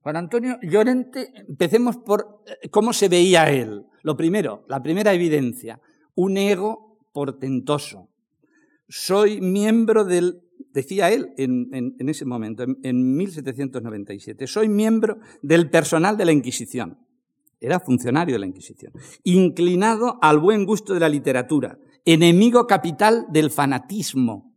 Juan 0.00 0.16
Antonio 0.16 0.58
Llorente, 0.62 1.32
empecemos 1.48 1.98
por 1.98 2.42
eh, 2.46 2.68
cómo 2.70 2.92
se 2.92 3.08
veía 3.08 3.50
él. 3.50 3.84
Lo 4.02 4.16
primero, 4.16 4.64
la 4.68 4.82
primera 4.82 5.12
evidencia, 5.12 5.80
un 6.14 6.38
ego 6.38 6.98
portentoso. 7.12 8.08
Soy 8.88 9.40
miembro 9.40 10.04
del 10.04 10.42
decía 10.72 11.10
él 11.10 11.32
en, 11.36 11.94
ese 11.98 12.24
momento, 12.24 12.64
en, 12.82 13.16
1797, 13.16 14.46
soy 14.46 14.68
miembro 14.68 15.18
del 15.42 15.70
personal 15.70 16.16
de 16.16 16.24
la 16.24 16.32
Inquisición. 16.32 16.98
Era 17.60 17.80
funcionario 17.80 18.34
de 18.34 18.38
la 18.38 18.46
Inquisición. 18.46 18.92
Inclinado 19.24 20.18
al 20.22 20.38
buen 20.38 20.64
gusto 20.64 20.94
de 20.94 21.00
la 21.00 21.08
literatura, 21.08 21.78
enemigo 22.04 22.66
capital 22.66 23.26
del 23.30 23.50
fanatismo, 23.50 24.54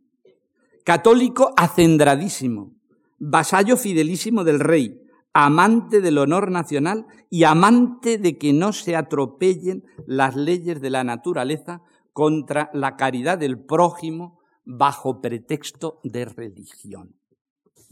católico 0.84 1.52
acendradísimo, 1.56 2.74
vasallo 3.18 3.76
fidelísimo 3.76 4.44
del 4.44 4.60
rey, 4.60 5.00
amante 5.32 6.00
del 6.00 6.18
honor 6.18 6.50
nacional 6.50 7.06
y 7.28 7.44
amante 7.44 8.18
de 8.18 8.38
que 8.38 8.52
no 8.52 8.72
se 8.72 8.96
atropellen 8.96 9.84
las 10.06 10.36
leyes 10.36 10.80
de 10.80 10.90
la 10.90 11.04
naturaleza 11.04 11.82
contra 12.12 12.70
la 12.72 12.96
caridad 12.96 13.36
del 13.36 13.58
prójimo 13.58 14.38
bajo 14.64 15.20
pretexto 15.20 16.00
de 16.02 16.24
religión. 16.24 17.14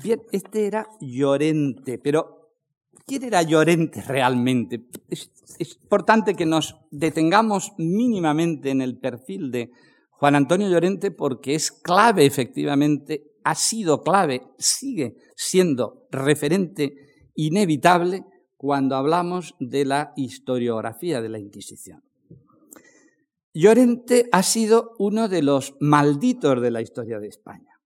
Bien, 0.03 0.23
este 0.33 0.67
era 0.67 0.89
Llorente, 1.01 1.99
pero 1.99 2.51
¿quién 3.07 3.25
era 3.25 3.43
Llorente 3.43 4.03
realmente? 4.03 4.87
Es, 5.09 5.31
importante 5.83 6.35
que 6.35 6.47
nos 6.47 6.77
detengamos 6.91 7.73
mínimamente 7.77 8.71
en 8.71 8.81
el 8.81 8.99
perfil 8.99 9.51
de 9.51 9.71
Juan 10.11 10.35
Antonio 10.35 10.69
Llorente 10.69 11.11
porque 11.11 11.55
es 11.55 11.71
clave, 11.71 12.25
efectivamente, 12.25 13.33
ha 13.45 13.55
sido 13.55 14.03
clave, 14.03 14.43
sigue 14.59 15.17
siendo 15.37 16.07
referente 16.11 16.95
inevitable 17.35 18.25
cuando 18.57 18.97
hablamos 18.97 19.55
de 19.59 19.85
la 19.85 20.13
historiografía 20.17 21.21
de 21.21 21.29
la 21.29 21.39
Inquisición. 21.39 22.03
Llorente 23.55 24.29
ha 24.33 24.43
sido 24.43 24.95
uno 24.99 25.29
de 25.29 25.43
los 25.43 25.75
malditos 25.81 26.61
de 26.63 26.71
la 26.71 26.81
historia 26.81 27.19
de 27.19 27.29
España. 27.29 27.81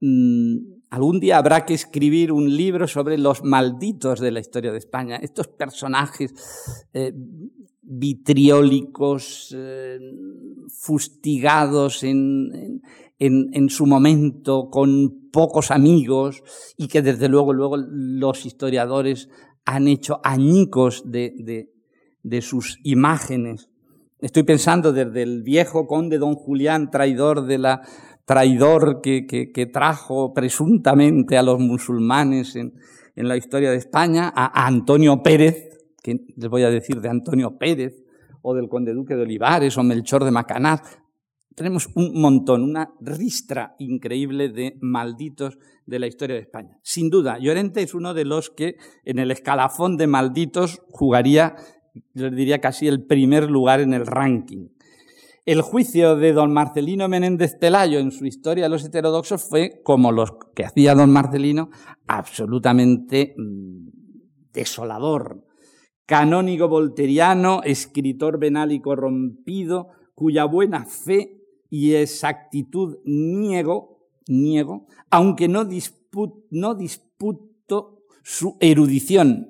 Mm, 0.00 0.80
algún 0.90 1.20
día 1.20 1.38
habrá 1.38 1.64
que 1.64 1.74
escribir 1.74 2.32
un 2.32 2.54
libro 2.54 2.86
sobre 2.86 3.16
los 3.16 3.42
malditos 3.42 4.20
de 4.20 4.30
la 4.30 4.40
historia 4.40 4.72
de 4.72 4.78
España, 4.78 5.16
estos 5.16 5.48
personajes 5.48 6.34
eh, 6.92 7.12
vitriólicos, 7.82 9.54
eh, 9.56 9.98
fustigados 10.68 12.02
en, 12.02 12.82
su 13.68 13.86
momento, 13.86 14.68
con 14.70 15.30
pocos 15.30 15.70
amigos, 15.70 16.42
y 16.76 16.88
que 16.88 17.00
desde 17.00 17.28
luego, 17.28 17.52
luego 17.54 17.76
los 17.78 18.44
historiadores 18.44 19.30
han 19.64 19.88
hecho 19.88 20.20
añicos 20.24 21.04
de 21.10 21.68
sus 22.42 22.78
imágenes. 22.82 23.69
Estoy 24.22 24.42
pensando 24.42 24.92
desde 24.92 25.22
el 25.22 25.42
viejo 25.42 25.86
conde 25.86 26.18
don 26.18 26.34
Julián, 26.34 26.90
traidor 26.90 27.46
de 27.46 27.58
la 27.58 27.82
traidor 28.26 29.00
que, 29.00 29.26
que, 29.26 29.66
trajo 29.66 30.32
presuntamente 30.32 31.36
a 31.36 31.42
los 31.42 31.58
musulmanes 31.58 32.54
en, 32.54 32.74
en, 33.16 33.26
la 33.26 33.36
historia 33.36 33.72
de 33.72 33.76
España, 33.76 34.32
a, 34.32 34.66
Antonio 34.66 35.22
Pérez, 35.22 35.68
que 36.00 36.20
les 36.36 36.48
voy 36.48 36.62
a 36.62 36.70
decir 36.70 37.00
de 37.00 37.08
Antonio 37.08 37.58
Pérez, 37.58 38.04
o 38.42 38.54
del 38.54 38.68
conde 38.68 38.94
duque 38.94 39.16
de 39.16 39.22
Olivares, 39.22 39.76
o 39.76 39.82
Melchor 39.82 40.24
de 40.24 40.30
Macanaz. 40.30 40.82
Tenemos 41.56 41.88
un 41.96 42.20
montón, 42.20 42.62
una 42.62 42.90
ristra 43.00 43.74
increíble 43.78 44.48
de 44.50 44.76
malditos 44.80 45.58
de 45.84 45.98
la 45.98 46.06
historia 46.06 46.36
de 46.36 46.42
España. 46.42 46.78
Sin 46.82 47.10
duda, 47.10 47.38
Llorente 47.40 47.82
es 47.82 47.94
uno 47.94 48.14
de 48.14 48.24
los 48.24 48.50
que 48.50 48.76
en 49.04 49.18
el 49.18 49.32
escalafón 49.32 49.96
de 49.96 50.06
malditos 50.06 50.80
jugaría 50.90 51.56
yo 52.14 52.30
diría 52.30 52.60
casi 52.60 52.86
el 52.88 53.04
primer 53.04 53.50
lugar 53.50 53.80
en 53.80 53.94
el 53.94 54.06
ranking. 54.06 54.68
El 55.46 55.62
juicio 55.62 56.16
de 56.16 56.32
don 56.32 56.52
Marcelino 56.52 57.08
Menéndez 57.08 57.56
Pelayo 57.56 57.98
en 57.98 58.12
su 58.12 58.26
historia 58.26 58.64
de 58.64 58.70
los 58.70 58.84
heterodoxos 58.84 59.42
fue, 59.42 59.80
como 59.82 60.12
los 60.12 60.32
que 60.54 60.64
hacía 60.64 60.94
don 60.94 61.10
Marcelino, 61.10 61.70
absolutamente 62.06 63.34
mm, 63.36 63.88
desolador. 64.52 65.46
Canónigo 66.06 66.68
volteriano, 66.68 67.62
escritor 67.64 68.38
venal 68.38 68.70
y 68.72 68.80
corrompido, 68.80 69.88
cuya 70.14 70.44
buena 70.44 70.84
fe 70.84 71.40
y 71.70 71.94
exactitud 71.94 72.98
niego, 73.04 74.08
niego, 74.28 74.86
aunque 75.10 75.48
no, 75.48 75.66
no 76.50 76.74
disputo 76.74 78.04
su 78.22 78.56
erudición. 78.60 79.48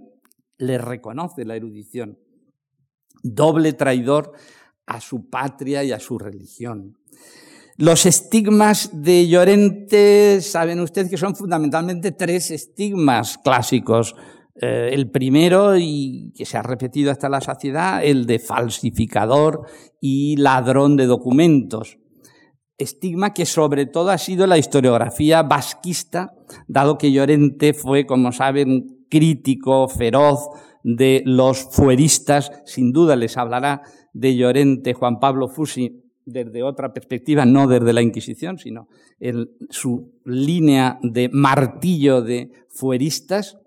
Le 0.56 0.78
reconoce 0.78 1.44
la 1.44 1.56
erudición 1.56 2.18
doble 3.22 3.72
traidor 3.72 4.32
a 4.86 5.00
su 5.00 5.28
patria 5.30 5.84
y 5.84 5.92
a 5.92 6.00
su 6.00 6.18
religión. 6.18 6.96
Los 7.76 8.04
estigmas 8.04 8.90
de 8.92 9.26
Llorente, 9.26 10.40
saben 10.42 10.80
ustedes 10.80 11.08
que 11.08 11.16
son 11.16 11.34
fundamentalmente 11.34 12.12
tres 12.12 12.50
estigmas 12.50 13.38
clásicos. 13.38 14.14
Eh, 14.60 14.90
el 14.92 15.10
primero, 15.10 15.78
y 15.78 16.34
que 16.36 16.44
se 16.44 16.58
ha 16.58 16.62
repetido 16.62 17.10
hasta 17.10 17.30
la 17.30 17.40
saciedad, 17.40 18.04
el 18.04 18.26
de 18.26 18.38
falsificador 18.38 19.66
y 19.98 20.36
ladrón 20.36 20.96
de 20.96 21.06
documentos. 21.06 21.98
Estigma 22.76 23.32
que 23.32 23.46
sobre 23.46 23.86
todo 23.86 24.10
ha 24.10 24.18
sido 24.18 24.46
la 24.46 24.58
historiografía 24.58 25.42
vasquista, 25.42 26.34
dado 26.68 26.98
que 26.98 27.12
Llorente 27.12 27.72
fue, 27.72 28.04
como 28.04 28.32
saben, 28.32 29.06
crítico 29.08 29.88
feroz 29.88 30.50
de 30.82 31.22
los 31.24 31.68
fueristas. 31.70 32.52
Sin 32.64 32.92
duda 32.92 33.16
les 33.16 33.36
hablará 33.36 33.82
de 34.12 34.36
Llorente 34.36 34.94
Juan 34.94 35.20
Pablo 35.20 35.48
Fusi 35.48 36.02
desde 36.24 36.62
otra 36.62 36.92
perspectiva, 36.92 37.44
no 37.44 37.66
desde 37.66 37.92
la 37.92 38.02
Inquisición, 38.02 38.58
sino 38.58 38.88
en 39.18 39.50
su 39.68 40.12
línea 40.24 40.98
de 41.02 41.28
martillo 41.32 42.22
de 42.22 42.50
fueristas. 42.68 43.58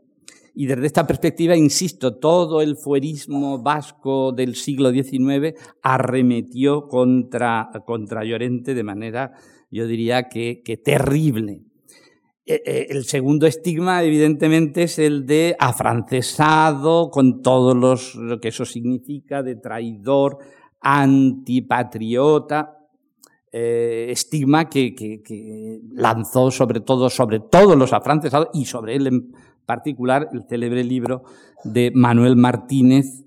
Y 0.55 0.67
desde 0.67 0.85
esta 0.85 1.07
perspectiva, 1.07 1.55
insisto, 1.55 2.17
todo 2.17 2.61
el 2.61 2.77
fuerismo 2.77 3.61
vasco 3.61 4.31
del 4.31 4.55
siglo 4.55 4.91
XIX 4.91 5.59
arremetió 5.81 6.87
contra, 6.87 7.71
contra 7.85 8.23
Llorente 8.23 8.75
de 8.75 8.83
manera, 8.83 9.33
yo 9.71 9.87
diría 9.87 10.29
que 10.29 10.81
terrible. 10.83 11.63
E, 12.45 12.61
e, 12.65 12.87
el 12.89 13.05
segundo 13.05 13.47
estigma, 13.47 14.03
evidentemente, 14.03 14.83
es 14.83 14.99
el 14.99 15.25
de 15.25 15.55
afrancesado, 15.59 17.09
con 17.09 17.41
todo 17.41 17.73
los, 17.73 18.15
lo 18.15 18.39
que 18.39 18.49
eso 18.49 18.65
significa, 18.65 19.43
de 19.43 19.55
traidor, 19.55 20.39
antipatriota, 20.81 22.77
eh, 23.51 24.07
estigma 24.09 24.67
que, 24.67 24.93
que, 24.93 25.79
lanzó 25.91 26.51
sobre 26.51 26.81
todo, 26.81 27.09
sobre 27.09 27.39
todos 27.39 27.77
los 27.77 27.93
afrancesados 27.93 28.49
y 28.53 28.65
sobre 28.65 28.95
él 28.95 29.07
en 29.07 29.31
particular 29.65 30.27
el 30.33 30.43
célebre 30.43 30.83
libro 30.83 31.23
de 31.63 31.91
Manuel 31.93 32.35
Martínez, 32.35 33.22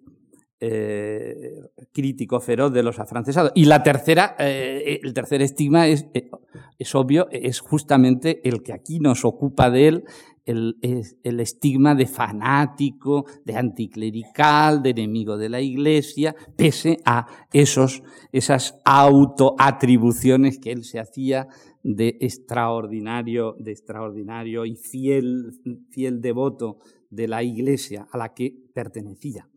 eh, 0.61 1.61
crítico 1.92 2.40
feroz 2.40 2.73
de 2.73 2.83
los 2.83 2.99
afrancesados. 2.99 3.53
Y 3.55 3.66
la 3.66 3.83
tercera, 3.83 4.37
eh, 4.38 5.01
el 5.03 5.12
tercer 5.12 5.42
estigma 5.42 5.87
es, 5.87 6.07
eh, 6.14 6.31
es 6.79 6.95
obvio, 6.95 7.29
es 7.31 7.61
justamente 7.61 8.47
el 8.49 8.62
que 8.62 8.73
aquí 8.73 8.99
nos 8.99 9.25
ocupa 9.25 9.71
de 9.71 9.88
él, 9.88 10.05
el, 10.47 10.79
el, 11.25 11.40
estigma 11.40 11.95
de 11.95 12.07
fanático, 12.07 13.27
de 13.45 13.57
anticlerical, 13.57 14.81
de 14.83 14.90
enemigo 14.90 15.37
de 15.37 15.49
la 15.49 15.61
Iglesia, 15.61 16.37
pese 16.57 16.99
a 17.05 17.27
esos, 17.53 18.03
esas 18.31 18.81
autoatribuciones 18.85 20.59
que 20.59 20.71
él 20.71 20.85
se 20.85 21.01
hacía 21.01 21.49
de 21.83 22.16
extraordinario, 22.21 23.57
de 23.59 23.73
extraordinario 23.73 24.64
y 24.64 24.77
fiel, 24.77 25.51
fiel 25.90 26.21
devoto 26.21 26.79
de 27.11 27.27
la 27.27 27.42
Iglesia 27.42 28.07
a 28.12 28.16
la 28.16 28.33
que 28.33 28.55
pertenecía 28.73 29.49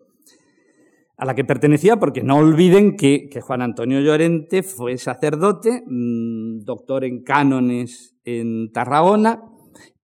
a 1.20 1.26
la 1.26 1.36
que 1.36 1.44
pertenecía, 1.44 1.98
porque 1.98 2.24
no 2.24 2.38
olviden 2.38 2.96
que, 2.96 3.30
Juan 3.42 3.62
Antonio 3.62 4.00
Llorente 4.00 4.64
fue 4.64 4.98
sacerdote, 4.98 5.84
mm, 5.86 6.64
doctor 6.64 7.04
en 7.04 7.24
cánones 7.24 8.16
en 8.24 8.72
Tarragona 8.72 9.42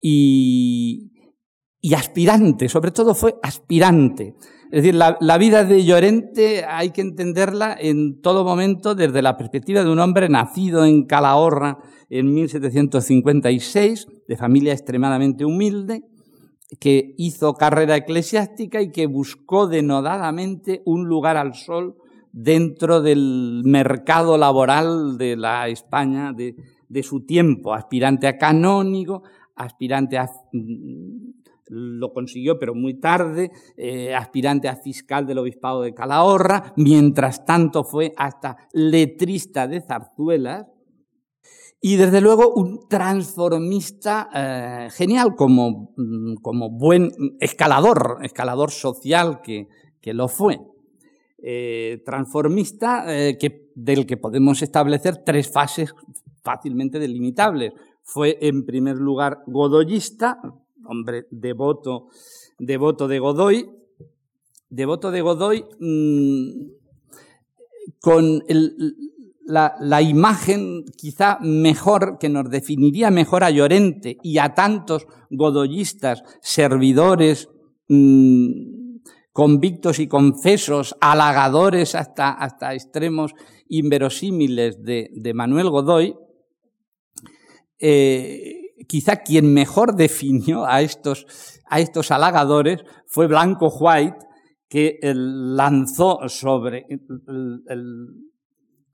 y, 0.02 1.12
aspirante, 1.96 2.68
sobre 2.68 2.92
todo 2.92 3.16
fue 3.16 3.36
aspirante. 3.42 4.36
Es 4.72 4.84
decir, 4.84 4.96
la, 4.96 5.18
la, 5.22 5.38
vida 5.38 5.64
de 5.64 5.86
Llorente 5.86 6.66
hay 6.66 6.90
que 6.90 7.02
entenderla 7.02 7.78
en 7.80 8.20
todo 8.20 8.44
momento 8.44 8.94
desde 8.94 9.22
la 9.22 9.38
perspectiva 9.38 9.84
de 9.84 9.92
un 9.92 10.00
hombre 10.00 10.28
nacido 10.28 10.84
en 10.84 11.06
Calahorra 11.06 11.78
en 12.10 12.34
1756, 12.34 14.08
de 14.28 14.36
familia 14.36 14.74
extremadamente 14.74 15.46
humilde, 15.46 16.02
que 16.80 17.14
hizo 17.18 17.54
carrera 17.54 17.96
eclesiástica 17.96 18.82
y 18.82 18.92
que 18.92 19.06
buscó 19.08 19.68
denodadamente 19.68 20.82
un 20.86 21.08
lugar 21.08 21.38
al 21.38 21.54
sol 21.54 21.98
dentro 22.32 23.02
del 23.02 23.62
mercado 23.64 24.38
laboral 24.38 25.18
de 25.18 25.38
la 25.38 25.68
España 25.68 26.34
de, 26.34 26.56
su 27.04 27.26
tiempo, 27.26 27.74
aspirante 27.74 28.28
a 28.28 28.38
canónigo, 28.38 29.24
aspirante 29.56 30.18
a... 30.18 30.30
Mm, 30.52 31.34
lo 31.68 32.14
consiguió, 32.14 32.60
pero 32.60 32.76
muy 32.76 33.00
tarde, 33.00 33.52
eh, 33.76 34.14
aspirante 34.14 34.68
a 34.68 34.76
fiscal 34.76 35.26
del 35.26 35.40
obispado 35.40 35.82
de 35.82 35.96
Calahorra, 35.96 36.74
mientras 36.76 37.44
tanto 37.44 37.84
fue 37.84 38.14
hasta 38.18 38.56
letrista 38.72 39.68
de 39.68 39.82
zarzuelas, 39.82 40.68
y 41.88 41.98
desde 41.98 42.20
luego 42.20 42.52
un 42.52 42.88
transformista 42.90 44.28
eh, 44.34 44.90
genial 44.92 45.36
como, 45.36 45.94
mm, 45.96 46.38
como, 46.42 46.72
buen 46.72 47.12
escalador, 47.40 48.18
escalador 48.24 48.72
social 48.72 49.40
que, 49.44 49.68
que 50.02 50.16
lo 50.16 50.28
fue. 50.28 50.60
Eh, 51.38 52.02
transformista 52.04 53.06
eh, 53.08 53.38
del 53.76 54.08
que 54.08 54.18
podemos 54.18 54.64
establecer 54.64 55.18
tres 55.24 55.52
fases 55.52 55.94
fácilmente 56.42 56.98
delimitables. 56.98 57.72
Fue 58.02 58.40
en 58.42 58.66
primer 58.66 58.96
lugar 58.96 59.44
godoyista, 59.46 60.40
hombre 60.88 61.28
devoto, 61.30 62.08
devoto 62.58 63.08
de 63.08 63.20
Godoy, 63.20 63.70
devoto 64.72 65.12
de 65.12 65.22
Godoy 65.22 65.66
mm, 65.80 66.50
con 68.00 68.44
el, 68.48 68.96
la, 69.46 70.02
imagen 70.02 70.86
quizá 70.98 71.38
mejor, 71.42 72.18
que 72.20 72.30
nos 72.30 72.50
definiría 72.50 73.12
mejor 73.12 73.44
a 73.44 73.52
Llorente 73.52 74.18
y 74.24 74.40
a 74.40 74.54
tantos 74.54 75.08
godoyistas, 75.30 76.24
servidores, 76.42 77.50
mm, 77.88 78.98
convictos 79.32 80.00
y 80.00 80.08
confesos, 80.08 80.96
halagadores 81.00 81.94
hasta, 81.94 82.32
hasta 82.32 82.74
extremos 82.74 83.34
inverosímiles 83.68 84.84
de, 84.84 85.32
Manuel 85.36 85.70
Godoy, 85.70 86.16
eh, 87.80 88.74
quizá 88.88 89.18
quien 89.18 89.54
mejor 89.54 89.96
definió 89.96 90.66
a 90.66 90.82
estos, 90.82 91.28
a 91.68 91.80
estos 91.80 92.12
halagadores 92.12 92.84
fue 93.08 93.28
Blanco 93.28 93.68
White, 93.68 94.18
que 94.68 95.00
lanzó 95.04 96.28
sobre 96.28 96.88
el 96.90 98.26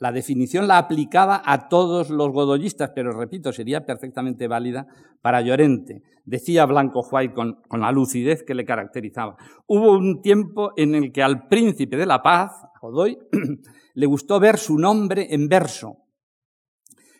la 0.02 0.12
definición 0.12 0.68
la 0.68 0.80
aplicaba 0.80 1.44
a 1.46 1.70
todos 1.70 2.10
los 2.10 2.32
godoyistas, 2.32 2.90
pero 2.96 3.12
repito, 3.12 3.54
sería 3.54 3.86
perfectamente 3.86 4.48
válida 4.48 4.88
para 5.22 5.42
Llorente. 5.42 6.02
Decía 6.26 6.66
Blanco 6.66 7.08
White 7.12 7.36
con, 7.36 7.62
la 7.80 7.92
lucidez 7.92 8.42
que 8.42 8.56
le 8.56 8.66
caracterizaba. 8.66 9.38
Hubo 9.68 9.92
un 9.92 10.24
tiempo 10.24 10.72
en 10.76 10.96
el 10.96 11.12
que 11.12 11.22
al 11.22 11.48
príncipe 11.48 11.98
de 11.98 12.08
la 12.08 12.24
paz, 12.24 12.52
Godoy, 12.82 13.16
le 13.94 14.06
gustó 14.08 14.40
ver 14.40 14.58
su 14.58 14.80
nombre 14.80 15.28
en 15.36 15.48
verso. 15.48 15.98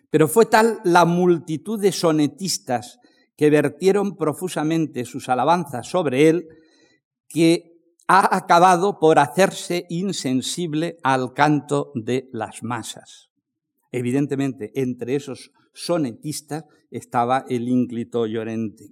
Pero 0.10 0.28
fue 0.28 0.48
tal 0.48 0.80
la 0.84 1.06
multitud 1.06 1.80
de 1.80 1.92
sonetistas 1.92 3.00
que 3.38 3.52
vertieron 3.52 4.18
profusamente 4.18 5.06
sus 5.06 5.30
alabanzas 5.30 5.88
sobre 5.88 6.30
él 6.30 6.48
que 7.30 7.71
ha 8.14 8.36
acabado 8.36 9.00
por 9.00 9.20
hacerse 9.20 9.86
insensible 9.88 10.98
al 11.02 11.32
canto 11.34 11.94
de 11.96 12.28
las 12.34 12.62
masas. 12.62 13.30
Evidentemente, 13.90 14.74
entre 14.76 15.16
esos 15.16 15.52
sonetistas 15.74 16.66
estaba 16.90 17.46
el 17.48 17.70
ínclito 17.70 18.26
Llorente. 18.26 18.92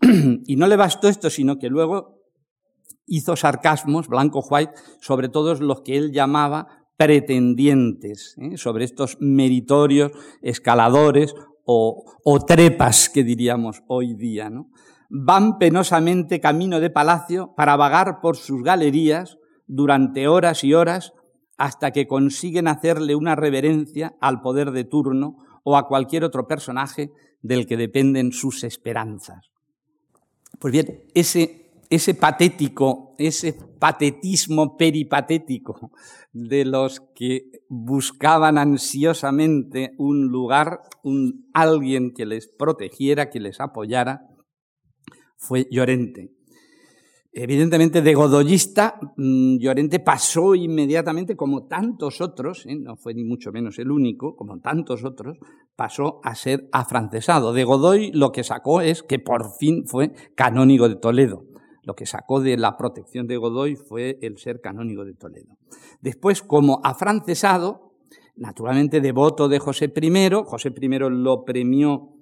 Y 0.46 0.56
no 0.56 0.66
le 0.66 0.76
bastó 0.76 1.08
esto, 1.08 1.28
sino 1.28 1.58
que 1.58 1.68
luego 1.68 2.22
hizo 3.04 3.36
sarcasmos, 3.36 4.08
Blanco 4.08 4.42
White, 4.48 4.72
sobre 5.02 5.28
todos 5.28 5.60
los 5.60 5.82
que 5.82 5.98
él 5.98 6.10
llamaba 6.10 6.88
pretendientes, 6.96 8.34
¿eh? 8.38 8.56
sobre 8.56 8.86
estos 8.86 9.18
meritorios 9.20 10.12
escaladores 10.40 11.34
o, 11.66 12.02
o, 12.24 12.40
trepas 12.46 13.10
que 13.10 13.24
diríamos 13.24 13.82
hoy 13.88 14.14
día. 14.14 14.48
¿no? 14.48 14.70
Van 15.16 15.58
penosamente 15.58 16.40
camino 16.40 16.80
de 16.80 16.90
palacio 16.90 17.54
para 17.56 17.76
vagar 17.76 18.20
por 18.20 18.36
sus 18.36 18.64
galerías 18.64 19.38
durante 19.68 20.26
horas 20.26 20.64
y 20.64 20.74
horas 20.74 21.12
hasta 21.56 21.92
que 21.92 22.08
consiguen 22.08 22.66
hacerle 22.66 23.14
una 23.14 23.36
reverencia 23.36 24.16
al 24.20 24.40
poder 24.40 24.72
de 24.72 24.82
turno 24.82 25.36
o 25.62 25.76
a 25.76 25.86
cualquier 25.86 26.24
otro 26.24 26.48
personaje 26.48 27.12
del 27.42 27.64
que 27.64 27.76
dependen 27.76 28.32
sus 28.32 28.64
esperanzas. 28.64 29.52
Pues 30.58 30.72
bien, 30.72 31.04
ese, 31.14 31.70
ese 31.90 32.14
patético, 32.14 33.14
ese 33.16 33.52
patetismo 33.52 34.76
peripatético 34.76 35.92
de 36.32 36.64
los 36.64 37.00
que 37.14 37.62
buscaban 37.68 38.58
ansiosamente 38.58 39.94
un 39.96 40.26
lugar, 40.26 40.80
un 41.04 41.48
alguien 41.54 42.12
que 42.12 42.26
les 42.26 42.48
protegiera, 42.48 43.30
que 43.30 43.38
les 43.38 43.60
apoyara, 43.60 44.33
fue 45.46 45.68
Llorente. 45.70 46.30
Evidentemente, 47.36 48.00
de 48.00 48.14
godoyista, 48.14 49.00
mm, 49.16 49.56
Llorente 49.58 49.98
pasó 49.98 50.54
inmediatamente, 50.54 51.34
como 51.34 51.66
tantos 51.66 52.20
otros, 52.20 52.64
¿eh? 52.66 52.76
no 52.76 52.96
fue 52.96 53.12
ni 53.12 53.24
mucho 53.24 53.50
menos 53.50 53.76
el 53.80 53.90
único, 53.90 54.36
como 54.36 54.60
tantos 54.60 55.04
otros, 55.04 55.38
pasó 55.74 56.20
a 56.22 56.36
ser 56.36 56.68
afrancesado. 56.70 57.52
De 57.52 57.64
Godoy 57.64 58.12
lo 58.12 58.30
que 58.30 58.44
sacó 58.44 58.80
es 58.80 59.02
que 59.02 59.18
por 59.18 59.56
fin 59.58 59.84
fue 59.84 60.12
canónigo 60.36 60.88
de 60.88 60.94
Toledo. 60.94 61.44
Lo 61.82 61.96
que 61.96 62.06
sacó 62.06 62.40
de 62.40 62.56
la 62.56 62.76
protección 62.76 63.26
de 63.26 63.36
Godoy 63.36 63.74
fue 63.74 64.16
el 64.22 64.38
ser 64.38 64.60
canónigo 64.60 65.04
de 65.04 65.14
Toledo. 65.14 65.58
Después, 66.00 66.40
como 66.40 66.80
afrancesado, 66.84 67.94
naturalmente 68.36 69.00
devoto 69.00 69.48
de 69.48 69.58
José 69.58 69.92
I, 69.94 70.30
José 70.44 70.72
I 70.80 70.88
lo 71.10 71.44
premió, 71.44 72.13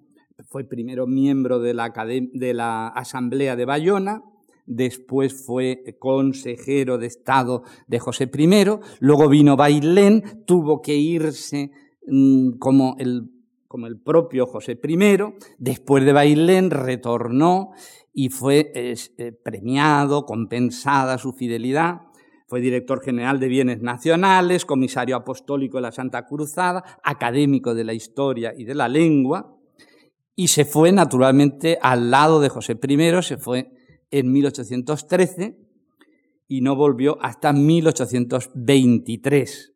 fue 0.48 0.64
primero 0.64 1.06
miembro 1.06 1.58
de 1.58 1.74
la, 1.74 2.88
Asamblea 2.88 3.56
de 3.56 3.64
Bayona, 3.64 4.22
después 4.66 5.44
fue 5.44 5.82
consejero 5.98 6.98
de 6.98 7.06
Estado 7.06 7.62
de 7.86 7.98
José 7.98 8.30
I, 8.32 8.64
luego 9.00 9.28
vino 9.28 9.56
Bailén, 9.56 10.44
tuvo 10.46 10.80
que 10.80 10.96
irse 10.96 11.70
mm, 12.06 12.58
como 12.58 12.96
el, 12.98 13.30
como 13.66 13.86
el 13.86 14.00
propio 14.00 14.46
José 14.46 14.78
I, 14.82 15.18
después 15.58 16.04
de 16.04 16.12
Bailén 16.12 16.70
retornó 16.70 17.70
y 18.12 18.28
fue 18.28 18.70
eh, 18.74 19.32
premiado, 19.42 20.26
compensada 20.26 21.18
su 21.18 21.32
fidelidad. 21.32 22.02
Fue 22.46 22.60
director 22.60 23.02
general 23.02 23.40
de 23.40 23.48
Bienes 23.48 23.80
Nacionales, 23.80 24.66
comisario 24.66 25.16
apostólico 25.16 25.78
de 25.78 25.82
la 25.82 25.92
Santa 25.92 26.26
Cruzada, 26.26 26.84
académico 27.02 27.74
de 27.74 27.84
la 27.84 27.94
historia 27.94 28.52
y 28.54 28.64
de 28.64 28.74
la 28.74 28.88
lengua, 28.88 29.56
y 30.34 30.48
se 30.48 30.64
fue 30.64 30.90
naturalmente 30.92 31.78
al 31.80 32.10
lado 32.10 32.40
de 32.40 32.48
José 32.48 32.76
I, 32.82 33.22
se 33.22 33.36
fue 33.36 33.70
en 34.10 34.32
1813 34.32 35.58
y 36.48 36.60
no 36.60 36.74
volvió 36.76 37.18
hasta 37.20 37.52
1823. 37.52 39.72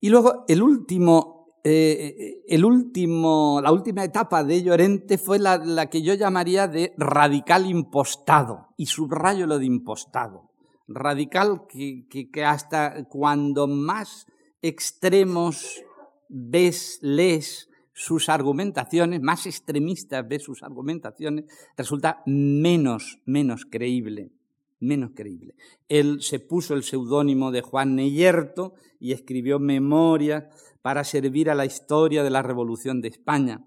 Y 0.00 0.08
luego 0.08 0.44
el 0.48 0.62
último, 0.62 1.46
eh, 1.62 2.42
el 2.48 2.64
último, 2.64 3.60
la 3.62 3.70
última 3.72 4.02
etapa 4.04 4.42
de 4.44 4.62
Llorente 4.62 5.18
fue 5.18 5.38
la, 5.38 5.58
la, 5.58 5.90
que 5.90 6.00
yo 6.02 6.14
llamaría 6.14 6.68
de 6.68 6.94
radical 6.96 7.66
impostado, 7.66 8.68
y 8.76 8.86
subrayo 8.86 9.46
lo 9.46 9.58
de 9.58 9.66
impostado. 9.66 10.52
Radical 10.88 11.66
que, 11.68 12.06
que, 12.08 12.30
que 12.30 12.44
hasta 12.44 13.04
cuando 13.08 13.66
más 13.66 14.26
extremos 14.62 15.82
ves, 16.28 16.98
lees 17.02 17.69
sus 18.00 18.30
argumentaciones, 18.30 19.20
más 19.20 19.44
extremistas 19.44 20.26
de 20.26 20.38
sus 20.38 20.62
argumentaciones, 20.62 21.44
resulta 21.76 22.22
menos, 22.24 23.18
menos 23.26 23.66
creíble, 23.66 24.30
menos 24.78 25.10
creíble. 25.14 25.54
Él 25.86 26.22
se 26.22 26.40
puso 26.40 26.72
el 26.72 26.82
seudónimo 26.82 27.50
de 27.50 27.60
Juan 27.60 27.96
Neyerto 27.96 28.72
y 28.98 29.12
escribió 29.12 29.58
memorias 29.58 30.44
para 30.80 31.04
servir 31.04 31.50
a 31.50 31.54
la 31.54 31.66
historia 31.66 32.22
de 32.22 32.30
la 32.30 32.40
Revolución 32.40 33.02
de 33.02 33.08
España, 33.08 33.66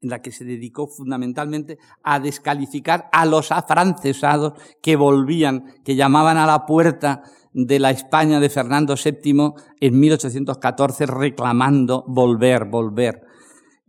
en 0.00 0.08
la 0.08 0.22
que 0.22 0.32
se 0.32 0.46
dedicó 0.46 0.86
fundamentalmente 0.86 1.76
a 2.02 2.20
descalificar 2.20 3.10
a 3.12 3.26
los 3.26 3.52
afrancesados 3.52 4.54
que 4.80 4.96
volvían, 4.96 5.74
que 5.84 5.94
llamaban 5.94 6.38
a 6.38 6.46
la 6.46 6.64
puerta 6.64 7.22
de 7.52 7.80
la 7.80 7.90
España 7.90 8.40
de 8.40 8.48
Fernando 8.48 8.94
VII 8.96 9.52
en 9.78 10.00
1814 10.00 11.04
reclamando 11.04 12.02
volver, 12.06 12.64
volver. 12.64 13.25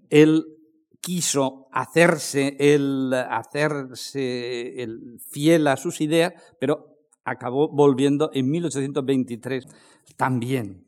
Él 0.09 0.45
quiso 1.01 1.67
hacerse, 1.71 2.57
el, 2.59 3.13
hacerse 3.13 4.81
el 4.81 5.19
fiel 5.19 5.67
a 5.67 5.77
sus 5.77 6.01
ideas, 6.01 6.33
pero 6.59 6.97
acabó 7.23 7.69
volviendo 7.69 8.29
en 8.33 8.49
1823 8.49 9.65
también. 10.15 10.85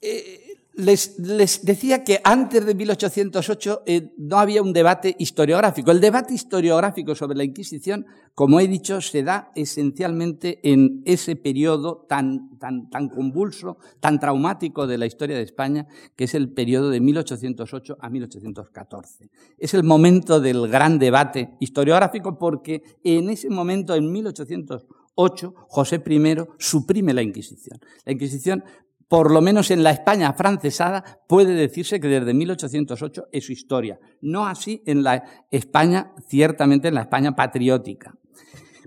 Eh, 0.00 0.51
les, 0.74 1.16
decía 1.64 2.02
que 2.02 2.20
antes 2.24 2.64
de 2.64 2.74
1808 2.74 3.82
eh, 3.86 4.14
no 4.16 4.38
había 4.38 4.62
un 4.62 4.72
debate 4.72 5.14
historiográfico. 5.18 5.90
El 5.90 6.00
debate 6.00 6.34
historiográfico 6.34 7.14
sobre 7.14 7.36
la 7.36 7.44
Inquisición, 7.44 8.06
como 8.34 8.58
he 8.58 8.68
dicho, 8.68 9.00
se 9.00 9.22
da 9.22 9.52
esencialmente 9.54 10.60
en 10.62 11.02
ese 11.04 11.36
periodo 11.36 12.06
tan, 12.08 12.58
tan, 12.58 12.88
tan 12.88 13.08
convulso, 13.08 13.76
tan 14.00 14.18
traumático 14.18 14.86
de 14.86 14.98
la 14.98 15.06
historia 15.06 15.36
de 15.36 15.42
España, 15.42 15.86
que 16.16 16.24
es 16.24 16.34
el 16.34 16.52
periodo 16.52 16.90
de 16.90 17.00
1808 17.00 17.98
a 18.00 18.08
1814. 18.08 19.30
Es 19.58 19.74
el 19.74 19.84
momento 19.84 20.40
del 20.40 20.68
gran 20.68 20.98
debate 20.98 21.56
historiográfico 21.60 22.38
porque 22.38 22.82
en 23.04 23.28
ese 23.28 23.50
momento, 23.50 23.94
en 23.94 24.10
1808, 24.10 25.54
José 25.68 26.02
I 26.06 26.36
suprime 26.58 27.12
la 27.12 27.22
Inquisición. 27.22 27.78
La 28.06 28.12
Inquisición 28.12 28.64
por 29.12 29.30
lo 29.30 29.42
menos 29.42 29.70
en 29.70 29.82
la 29.82 29.90
España 29.90 30.32
francesada, 30.32 31.20
puede 31.28 31.52
decirse 31.52 32.00
que 32.00 32.08
desde 32.08 32.32
1808 32.32 33.26
es 33.30 33.44
su 33.44 33.52
historia. 33.52 34.00
No 34.22 34.46
así 34.46 34.82
en 34.86 35.02
la 35.02 35.22
España, 35.50 36.14
ciertamente 36.28 36.88
en 36.88 36.94
la 36.94 37.02
España 37.02 37.36
patriótica. 37.36 38.14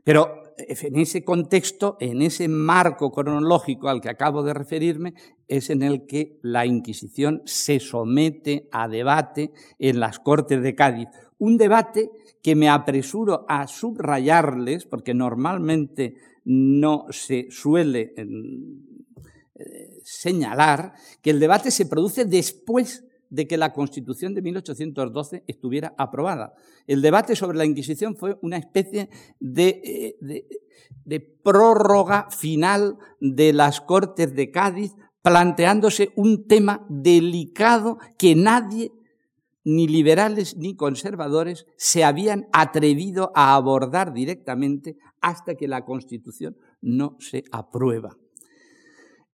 Pero 0.04 0.42
en 0.58 0.96
ese 0.96 1.24
contexto, 1.24 1.96
en 2.00 2.24
ese 2.24 2.48
marco 2.48 3.12
cronológico 3.12 3.88
al 3.88 4.02
que 4.02 4.10
acabo 4.10 4.42
de 4.42 4.56
referirme, 4.56 5.14
es 5.48 5.70
en 5.70 5.84
el 5.84 6.08
que 6.08 6.40
la 6.42 6.66
Inquisición 6.66 7.44
se 7.46 7.80
somete 7.80 8.68
a 8.72 8.88
debate 8.88 9.52
en 9.78 10.00
las 10.00 10.18
Cortes 10.18 10.60
de 10.64 10.74
Cádiz. 10.74 11.08
Un 11.38 11.56
debate 11.56 12.10
que 12.42 12.56
me 12.56 12.68
apresuro 12.68 13.46
a 13.48 13.68
subrayarles, 13.68 14.88
porque 14.88 15.14
normalmente 15.14 16.16
no 16.46 17.06
se 17.12 17.46
suele 17.52 18.16
señalar 20.06 20.93
que 21.24 21.32
el 21.32 21.39
debate 21.39 21.72
se 21.72 21.88
produce 21.88 22.26
después 22.26 23.03
de 23.30 23.47
que 23.47 23.58
la 23.58 23.74
Constitución 23.74 24.36
de 24.36 24.43
1812 24.43 25.43
estuviera 25.47 25.95
aprobada. 25.97 26.53
El 26.86 27.01
debate 27.01 27.36
sobre 27.36 27.58
la 27.58 27.66
Inquisición 27.66 28.16
fue 28.16 28.38
una 28.41 28.58
especie 28.58 29.10
de, 29.39 30.16
eh, 30.22 30.47
de, 31.03 31.20
prórroga 31.20 32.30
final 32.30 32.97
de 33.20 33.51
las 33.51 33.82
Cortes 33.82 34.36
de 34.36 34.51
Cádiz, 34.51 34.93
planteándose 35.24 36.12
un 36.16 36.47
tema 36.47 36.86
delicado 36.88 37.97
que 38.18 38.36
nadie, 38.36 38.91
ni 39.64 39.88
liberales 39.88 40.56
ni 40.56 40.76
conservadores, 40.76 41.66
se 41.78 42.03
habían 42.03 42.47
atrevido 42.53 43.32
a 43.34 43.56
abordar 43.56 44.14
directamente 44.14 44.97
hasta 45.20 45.56
que 45.56 45.68
la 45.68 45.84
Constitución 45.84 46.56
no 46.80 47.18
se 47.20 47.43
aprueba. 47.51 48.16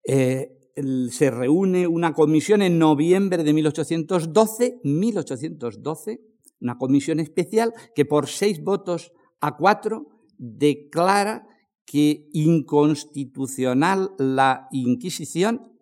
Eh, 0.04 0.58
se 0.76 1.32
reúne 1.32 1.88
una 1.88 2.14
comisión 2.14 2.62
en 2.62 2.80
noviembre 2.80 3.44
de 3.44 3.54
1812, 3.54 4.80
1812, 4.84 6.22
una 6.62 6.78
comisión 6.78 7.20
especial 7.20 7.74
que 7.96 8.06
por 8.06 8.28
seis 8.28 8.62
votos 8.64 9.12
a 9.40 9.58
cuatro 9.58 10.08
declara 10.38 11.48
que 11.86 12.30
inconstitucional 12.34 14.12
la 14.18 14.68
Inquisición 14.72 15.74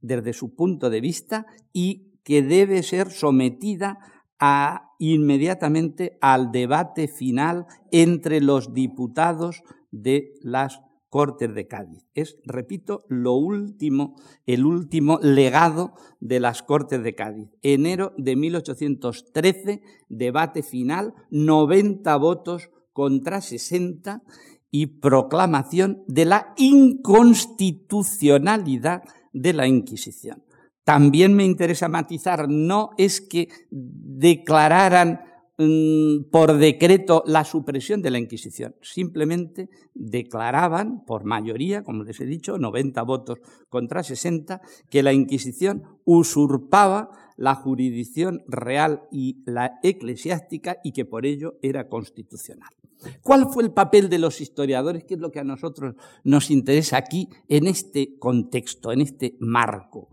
desde 0.00 0.32
su 0.32 0.54
punto 0.54 0.90
de 0.90 1.00
vista 1.00 1.46
y 1.72 2.18
que 2.24 2.42
debe 2.42 2.82
ser 2.82 3.10
sometida 3.10 3.98
a, 4.38 4.90
inmediatamente 4.98 6.18
al 6.20 6.50
debate 6.50 7.06
final 7.06 7.66
entre 7.92 8.40
los 8.40 8.74
diputados 8.74 9.62
de 9.92 10.34
las 10.42 10.80
Cortes 11.12 11.54
de 11.54 11.68
Cádiz. 11.68 12.08
Es, 12.14 12.38
repito, 12.42 13.04
lo 13.10 13.34
último, 13.34 14.16
el 14.46 14.64
último 14.64 15.18
legado 15.20 15.92
de 16.20 16.40
las 16.40 16.62
Cortes 16.62 17.02
de 17.02 17.14
Cádiz. 17.14 17.50
Enero 17.60 18.14
de 18.16 18.34
1813, 18.34 19.82
debate 20.08 20.62
final, 20.62 21.12
90 21.28 22.16
votos 22.16 22.70
contra 22.94 23.42
60 23.42 24.22
y 24.70 24.86
proclamación 24.86 26.02
de 26.06 26.24
la 26.24 26.54
inconstitucionalidad 26.56 29.02
de 29.34 29.52
la 29.52 29.66
Inquisición. 29.66 30.42
También 30.82 31.34
me 31.34 31.44
interesa 31.44 31.88
matizar, 31.88 32.48
no 32.48 32.88
es 32.96 33.20
que 33.20 33.50
declararan 33.70 35.20
Mm, 35.58 36.30
por 36.30 36.56
decreto 36.56 37.22
la 37.26 37.44
supresión 37.44 38.00
de 38.00 38.10
la 38.10 38.18
Inquisición. 38.18 38.74
Simplemente 38.80 39.68
declaraban, 39.92 41.04
por 41.04 41.24
mayoría, 41.24 41.82
como 41.82 42.04
les 42.04 42.20
he 42.20 42.26
dicho, 42.26 42.56
90 42.56 43.02
votos 43.02 43.38
contra 43.68 44.02
60, 44.02 44.62
que 44.88 45.02
la 45.02 45.12
Inquisición 45.12 45.82
usurpaba 46.04 47.10
la 47.36 47.54
jurisdicción 47.54 48.42
real 48.46 49.02
y 49.10 49.42
la 49.44 49.78
eclesiástica 49.82 50.78
y 50.82 50.92
que 50.92 51.04
por 51.04 51.26
ello 51.26 51.58
era 51.60 51.88
constitucional. 51.88 52.70
¿Cuál 53.20 53.48
fue 53.52 53.64
el 53.64 53.72
papel 53.72 54.08
de 54.08 54.18
los 54.18 54.40
historiadores? 54.40 55.04
¿Qué 55.04 55.14
es 55.14 55.20
lo 55.20 55.32
que 55.32 55.40
a 55.40 55.44
nosotros 55.44 55.96
nos 56.24 56.50
interesa 56.50 56.96
aquí 56.96 57.28
en 57.48 57.66
este 57.66 58.16
contexto, 58.18 58.92
en 58.92 59.02
este 59.02 59.36
marco? 59.40 60.08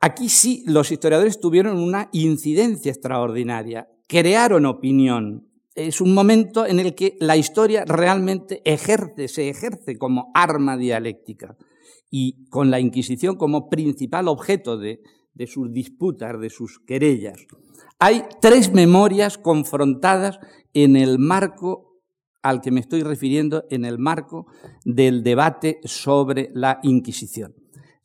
Aquí 0.00 0.30
sí, 0.30 0.64
los 0.66 0.90
historiadores 0.90 1.40
tuvieron 1.40 1.78
una 1.78 2.08
incidencia 2.12 2.90
extraordinaria, 2.90 3.88
crearon 4.08 4.64
opinión. 4.64 5.46
es 5.74 6.00
un 6.00 6.14
momento 6.14 6.66
en 6.66 6.80
el 6.80 6.94
que 6.94 7.16
la 7.20 7.36
historia 7.36 7.84
realmente 7.84 8.62
ejerce, 8.64 9.28
se 9.28 9.48
ejerce 9.48 9.96
como 9.98 10.30
arma 10.34 10.76
dialéctica 10.76 11.56
y 12.10 12.46
con 12.48 12.70
la 12.70 12.80
Inquisición 12.80 13.36
como 13.36 13.68
principal 13.68 14.28
objeto 14.28 14.78
de, 14.78 15.00
sus 15.46 15.72
disputas, 15.72 16.40
de 16.40 16.50
sus 16.50 16.80
querellas. 16.80 17.46
Hay 17.98 18.24
tres 18.40 18.72
memorias 18.72 19.38
confrontadas 19.38 20.40
en 20.74 20.96
el 20.96 21.18
marco 21.18 22.00
al 22.42 22.62
que 22.62 22.70
me 22.70 22.80
estoy 22.80 23.02
refiriendo, 23.02 23.64
en 23.70 23.84
el 23.84 23.98
marco 23.98 24.46
del 24.84 25.22
debate 25.22 25.78
sobre 25.84 26.50
la 26.54 26.80
Inquisición. 26.82 27.54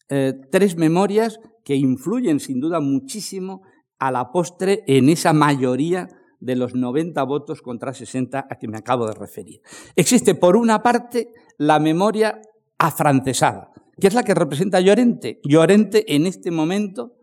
Eh, 0.10 0.34
tres 0.52 0.76
memorias 0.76 1.40
que 1.66 1.76
influyen 1.76 2.40
sin 2.40 2.62
duda 2.62 2.80
muchísimo 2.80 3.64
a 3.98 4.12
la 4.12 4.32
postre 4.32 4.84
en 4.88 5.10
esa 5.10 5.34
mayoría 5.34 6.08
de 6.40 6.56
los 6.56 6.76
90 6.76 7.22
votos 7.24 7.62
contra 7.62 7.94
60 7.94 8.48
a 8.50 8.56
que 8.60 8.68
me 8.68 8.78
acabo 8.78 9.08
de 9.08 9.16
referir. 9.16 9.62
Existe, 9.96 10.36
por 10.36 10.56
una 10.56 10.84
parte, 10.84 11.34
la 11.58 11.80
memoria 11.80 12.40
afrancesada, 12.78 13.72
que 14.00 14.08
es 14.08 14.14
la 14.14 14.24
que 14.24 14.36
representa 14.36 14.80
Llorente. 14.80 15.42
Llorente, 15.44 16.16
en 16.16 16.28
este 16.28 16.52
momento, 16.52 17.16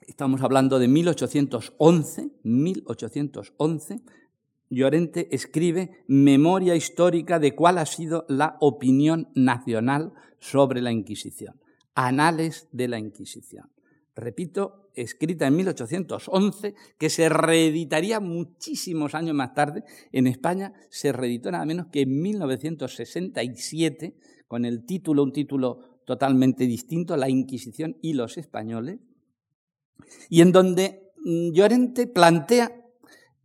estamos 0.00 0.42
hablando 0.42 0.80
de 0.80 0.88
1811, 0.88 2.30
1811, 2.42 4.02
Llorente 4.70 5.28
escribe 5.30 6.02
Memoria 6.08 6.74
histórica 6.74 7.38
de 7.38 7.54
cuál 7.54 7.78
ha 7.78 7.86
sido 7.86 8.24
la 8.28 8.56
opinión 8.60 9.28
nacional 9.34 10.14
sobre 10.40 10.80
la 10.80 10.90
Inquisición. 10.90 11.61
Anales 11.94 12.68
de 12.72 12.88
la 12.88 12.98
Inquisición. 12.98 13.70
Repito, 14.14 14.90
escrita 14.94 15.46
en 15.46 15.56
1811, 15.56 16.74
que 16.98 17.08
se 17.08 17.28
reeditaría 17.28 18.20
muchísimos 18.20 19.14
años 19.14 19.34
más 19.34 19.54
tarde. 19.54 19.84
En 20.12 20.26
España 20.26 20.74
se 20.90 21.12
reeditó 21.12 21.50
nada 21.50 21.64
menos 21.64 21.86
que 21.86 22.02
en 22.02 22.20
1967, 22.20 24.14
con 24.48 24.66
el 24.66 24.84
título, 24.84 25.22
un 25.22 25.32
título 25.32 26.00
totalmente 26.04 26.66
distinto, 26.66 27.16
La 27.16 27.30
Inquisición 27.30 27.96
y 28.02 28.12
los 28.12 28.36
españoles, 28.36 28.98
y 30.28 30.42
en 30.42 30.52
donde 30.52 31.12
mm, 31.24 31.52
Llorente 31.52 32.06
plantea, 32.06 32.78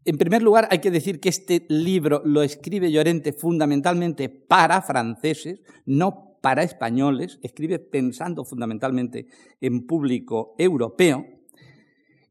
en 0.04 0.18
primer 0.18 0.42
lugar, 0.42 0.68
hay 0.72 0.80
que 0.80 0.92
decir 0.92 1.20
que 1.20 1.30
este 1.30 1.66
libro 1.70 2.22
lo 2.26 2.42
escribe 2.42 2.92
Llorente 2.92 3.32
fundamentalmente 3.34 4.30
para 4.30 4.82
franceses, 4.82 5.62
no 5.86 6.27
para 6.42 6.64
españoles, 6.64 7.40
escribe 7.42 7.80
pensando 7.80 8.46
fundamentalmente 8.46 9.28
en 9.62 9.86
público 9.86 10.56
europeo, 10.58 11.26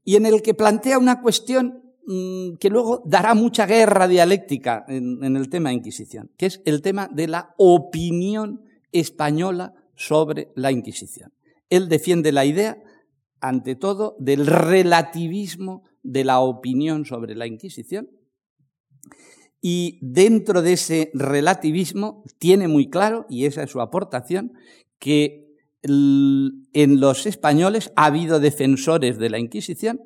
y 0.04 0.14
en 0.16 0.26
el 0.26 0.40
que 0.40 0.54
plantea 0.54 0.98
una 0.98 1.20
cuestión 1.20 1.82
mm, 2.06 2.56
que 2.60 2.70
luego 2.70 3.02
dará 3.04 3.34
mucha 3.34 3.66
guerra 3.66 4.06
dialéctica 4.06 4.84
en, 4.88 5.36
el 5.36 5.48
tema 5.48 5.70
de 5.70 5.76
Inquisición, 5.76 6.30
que 6.36 6.46
es 6.46 6.62
el 6.64 6.80
tema 6.80 7.08
de 7.12 7.26
la 7.26 7.54
opinión 7.58 8.62
española 8.92 9.74
sobre 9.96 10.52
la 10.54 10.70
Inquisición. 10.70 11.32
Él 11.68 11.88
defiende 11.88 12.30
la 12.30 12.44
idea, 12.44 12.78
ante 13.40 13.74
todo, 13.74 14.16
del 14.20 14.46
relativismo 14.46 15.82
de 16.02 16.24
la 16.24 16.38
opinión 16.40 17.04
sobre 17.04 17.34
la 17.34 17.46
Inquisición 17.46 18.08
y 19.60 19.98
dentro 20.02 20.62
de 20.62 20.74
ese 20.74 21.10
relativismo 21.14 22.22
tiene 22.38 22.68
muy 22.68 22.88
claro, 22.88 23.26
y 23.28 23.46
esa 23.46 23.62
es 23.62 23.70
su 23.70 23.80
aportación, 23.80 24.52
que 24.98 25.46
en 25.82 27.00
los 27.00 27.26
españoles 27.26 27.92
ha 27.96 28.06
habido 28.06 28.40
defensores 28.40 29.18
de 29.18 29.30
la 29.30 29.38
Inquisición, 29.38 30.00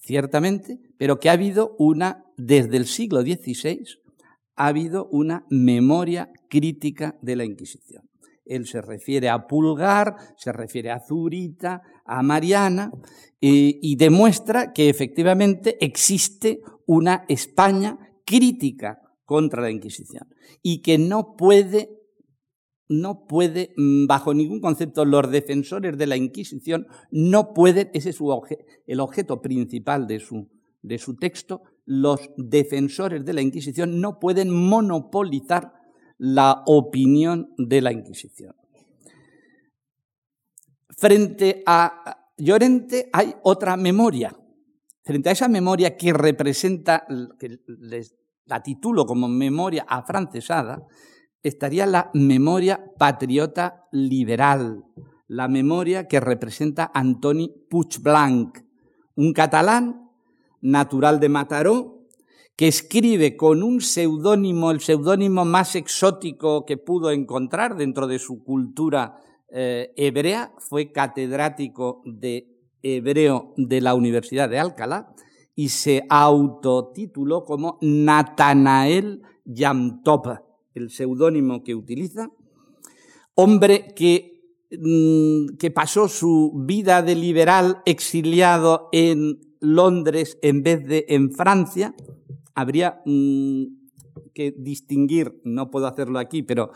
ciertamente, 0.00 0.78
pero 0.98 1.18
que 1.18 1.30
ha 1.30 1.32
habido 1.32 1.76
una, 1.78 2.24
desde 2.36 2.76
el 2.76 2.86
siglo 2.86 3.22
XVI, 3.22 3.84
ha 4.56 4.66
habido 4.66 5.06
una 5.10 5.46
memoria 5.50 6.30
crítica 6.48 7.16
de 7.22 7.36
la 7.36 7.44
Inquisición. 7.44 8.08
Él 8.44 8.66
se 8.66 8.82
refiere 8.82 9.28
a 9.30 9.46
Pulgar, 9.46 10.16
se 10.36 10.52
refiere 10.52 10.90
a 10.90 11.00
Zurita, 11.00 11.82
a 12.04 12.22
Mariana, 12.22 12.90
y 13.40 13.96
demuestra 13.96 14.72
que 14.72 14.88
efectivamente 14.88 15.76
existe 15.84 16.60
una 16.86 17.24
España 17.28 17.98
crítica 18.24 19.00
contra 19.24 19.62
la 19.62 19.70
Inquisición 19.70 20.28
y 20.62 20.82
que 20.82 20.98
no 20.98 21.36
puede, 21.36 21.90
no 22.88 23.26
puede, 23.26 23.72
mm, 23.76 24.06
bajo 24.06 24.34
ningún 24.34 24.60
concepto, 24.60 25.04
los 25.04 25.30
defensores 25.30 25.96
de 25.96 26.06
la 26.06 26.16
Inquisición 26.16 26.86
no 27.10 27.54
pueden, 27.54 27.90
ese 27.94 28.10
es 28.10 28.18
el 28.86 29.00
objeto 29.00 29.40
principal 29.40 30.06
de 30.06 30.20
su, 30.20 30.48
de 30.82 30.98
su 30.98 31.16
texto, 31.16 31.62
los 31.86 32.20
defensores 32.36 33.24
de 33.24 33.32
la 33.32 33.42
Inquisición 33.42 34.00
no 34.00 34.18
pueden 34.18 34.50
monopolizar 34.50 35.72
la 36.18 36.62
opinión 36.66 37.54
de 37.58 37.80
la 37.82 37.92
Inquisición. 37.92 38.54
Frente 40.96 41.62
a 41.66 42.30
Llorente 42.36 43.10
hay 43.12 43.34
otra 43.42 43.76
memoria, 43.76 44.36
Frente 45.04 45.28
a 45.28 45.32
esa 45.32 45.48
memoria 45.48 45.98
que 45.98 46.14
representa, 46.14 47.06
que 47.38 47.60
la 48.46 48.62
titulo 48.62 49.04
como 49.04 49.28
memoria 49.28 49.84
afrancesada, 49.86 50.86
estaría 51.42 51.84
la 51.84 52.10
memoria 52.14 52.92
patriota 52.98 53.86
liberal, 53.92 54.82
la 55.28 55.46
memoria 55.46 56.08
que 56.08 56.20
representa 56.20 56.90
Antoni 56.94 57.52
Puigdeblanc, 57.68 58.58
un 59.16 59.34
catalán 59.34 60.10
natural 60.62 61.20
de 61.20 61.28
Mataró, 61.28 62.06
que 62.56 62.68
escribe 62.68 63.36
con 63.36 63.62
un 63.62 63.82
seudónimo, 63.82 64.70
el 64.70 64.80
seudónimo 64.80 65.44
más 65.44 65.74
exótico 65.76 66.64
que 66.64 66.78
pudo 66.78 67.10
encontrar 67.10 67.76
dentro 67.76 68.06
de 68.06 68.18
su 68.18 68.42
cultura 68.42 69.18
eh, 69.50 69.92
hebrea, 69.96 70.54
fue 70.58 70.92
catedrático 70.92 72.00
de 72.06 72.53
hebreo 72.84 73.54
de 73.56 73.80
la 73.80 73.94
Universidad 73.94 74.48
de 74.48 74.60
Alcalá 74.60 75.14
y 75.56 75.70
se 75.70 76.04
autotituló 76.08 77.44
como 77.44 77.78
Natanael 77.80 79.22
Yamtop, 79.44 80.26
el 80.74 80.90
seudónimo 80.90 81.64
que 81.64 81.74
utiliza, 81.74 82.30
hombre 83.34 83.94
que, 83.94 84.58
mm, 84.70 85.56
que 85.58 85.70
pasó 85.70 86.08
su 86.08 86.52
vida 86.66 87.02
de 87.02 87.14
liberal 87.14 87.82
exiliado 87.86 88.88
en 88.92 89.40
Londres 89.60 90.38
en 90.42 90.62
vez 90.62 90.86
de 90.86 91.06
en 91.08 91.32
Francia. 91.32 91.94
Habría 92.54 93.00
mm, 93.06 93.64
que 94.34 94.54
distinguir, 94.56 95.40
no 95.44 95.70
puedo 95.70 95.86
hacerlo 95.86 96.18
aquí, 96.18 96.42
pero 96.42 96.72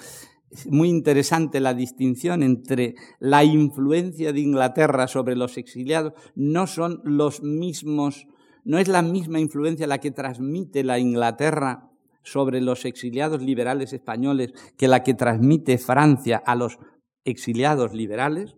muy 0.67 0.89
interesante 0.89 1.61
la 1.61 1.75
distinción 1.75 2.43
entre 2.43 2.95
la 3.19 3.45
influencia 3.45 4.33
de 4.33 4.41
Inglaterra 4.41 5.07
sobre 5.07 5.37
los 5.37 5.57
exiliados. 5.59 6.15
No 6.35 6.67
son 6.67 7.01
los 7.05 7.43
mismos, 7.43 8.27
no 8.65 8.79
es 8.79 8.89
la 8.89 9.03
misma 9.03 9.41
influencia 9.41 9.87
la 9.87 9.99
que 9.99 10.11
transmite 10.11 10.85
la 10.85 10.99
Inglaterra 10.99 11.91
sobre 12.23 12.61
los 12.61 12.85
exiliados 12.85 13.43
liberales 13.43 13.93
españoles 13.93 14.53
que 14.77 14.89
la 14.89 15.03
que 15.03 15.15
transmite 15.15 15.79
Francia 15.79 16.43
a 16.45 16.55
los 16.55 16.79
exiliados 17.25 17.93
liberales, 17.93 18.57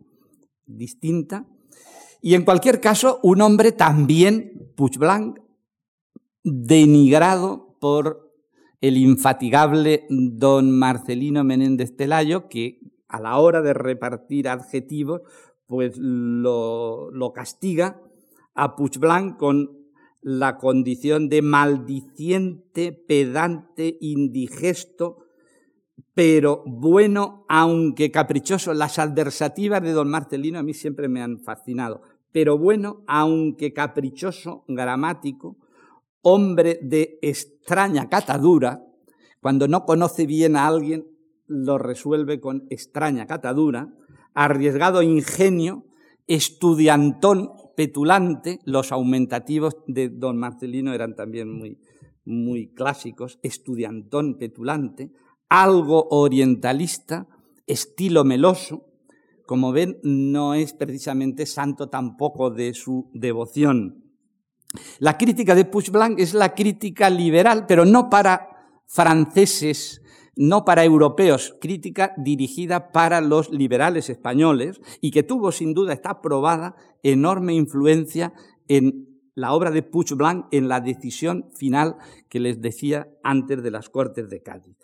distinta. 0.66 1.46
Y 2.22 2.34
en 2.34 2.44
cualquier 2.44 2.80
caso, 2.80 3.18
un 3.22 3.40
hombre 3.40 3.72
también, 3.72 4.72
Puigdeblanc, 4.76 5.38
denigrado 6.42 7.76
por 7.80 8.29
el 8.80 8.96
infatigable 8.96 10.06
don 10.08 10.70
Marcelino 10.70 11.44
Menéndez 11.44 11.96
Telayo, 11.96 12.48
que 12.48 12.80
a 13.08 13.20
la 13.20 13.38
hora 13.38 13.60
de 13.60 13.74
repartir 13.74 14.48
adjetivos, 14.48 15.22
pues 15.66 15.96
lo, 15.98 17.32
castiga 17.34 18.00
a 18.54 18.76
Puigdeblanc 18.76 19.36
con 19.36 19.78
la 20.22 20.58
condición 20.58 21.28
de 21.28 21.42
maldiciente, 21.42 22.92
pedante, 22.92 23.96
indigesto, 24.00 25.26
pero 26.14 26.62
bueno, 26.66 27.44
aunque 27.48 28.10
caprichoso. 28.10 28.74
Las 28.74 28.98
adversativas 28.98 29.82
de 29.82 29.92
don 29.92 30.10
Marcelino 30.10 30.58
a 30.58 30.62
mí 30.62 30.74
siempre 30.74 31.08
me 31.08 31.22
han 31.22 31.40
fascinado, 31.40 32.02
pero 32.32 32.58
bueno, 32.58 33.02
aunque 33.06 33.72
caprichoso, 33.72 34.64
gramático, 34.68 35.56
hombre 36.22 36.78
de 36.82 37.18
extraña 37.22 38.08
catadura, 38.08 38.84
cuando 39.40 39.68
no 39.68 39.84
conoce 39.84 40.26
bien 40.26 40.56
a 40.56 40.66
alguien, 40.66 41.06
lo 41.46 41.78
resuelve 41.78 42.40
con 42.40 42.66
extraña 42.70 43.26
catadura, 43.26 43.92
arriesgado 44.34 45.02
ingenio, 45.02 45.84
estudiantón, 46.26 47.52
petulante, 47.76 48.60
los 48.64 48.92
aumentativos 48.92 49.76
de 49.86 50.10
don 50.10 50.36
Marcelino 50.36 50.92
eran 50.92 51.16
también 51.16 51.50
muy, 51.50 51.78
muy 52.24 52.72
clásicos, 52.72 53.38
estudiantón, 53.42 54.38
petulante, 54.38 55.10
algo 55.48 56.06
orientalista, 56.10 57.26
estilo 57.66 58.24
meloso, 58.24 58.86
como 59.46 59.72
ven, 59.72 59.98
no 60.04 60.54
es 60.54 60.74
precisamente 60.74 61.46
santo 61.46 61.88
tampoco 61.88 62.50
de 62.50 62.72
su 62.74 63.10
devoción. 63.12 64.09
La 64.98 65.18
crítica 65.18 65.54
de 65.54 65.64
Puigdemont 65.64 66.18
es 66.18 66.34
la 66.34 66.54
crítica 66.54 67.10
liberal, 67.10 67.66
pero 67.66 67.84
no 67.84 68.08
para 68.08 68.50
franceses, 68.86 70.02
no 70.36 70.64
para 70.64 70.84
europeos, 70.84 71.56
crítica 71.60 72.14
dirigida 72.16 72.92
para 72.92 73.20
los 73.20 73.50
liberales 73.50 74.08
españoles 74.10 74.80
y 75.00 75.10
que 75.10 75.22
tuvo 75.22 75.52
sin 75.52 75.74
duda, 75.74 75.92
está 75.92 76.20
probada, 76.20 76.76
enorme 77.02 77.54
influencia 77.54 78.32
en 78.68 79.08
la 79.34 79.52
obra 79.52 79.70
de 79.70 79.82
Puigdemont 79.82 80.46
en 80.52 80.68
la 80.68 80.80
decisión 80.80 81.50
final 81.54 81.96
que 82.28 82.40
les 82.40 82.60
decía 82.60 83.08
antes 83.22 83.62
de 83.62 83.70
las 83.70 83.88
Cortes 83.88 84.28
de 84.28 84.42
Cádiz. 84.42 84.76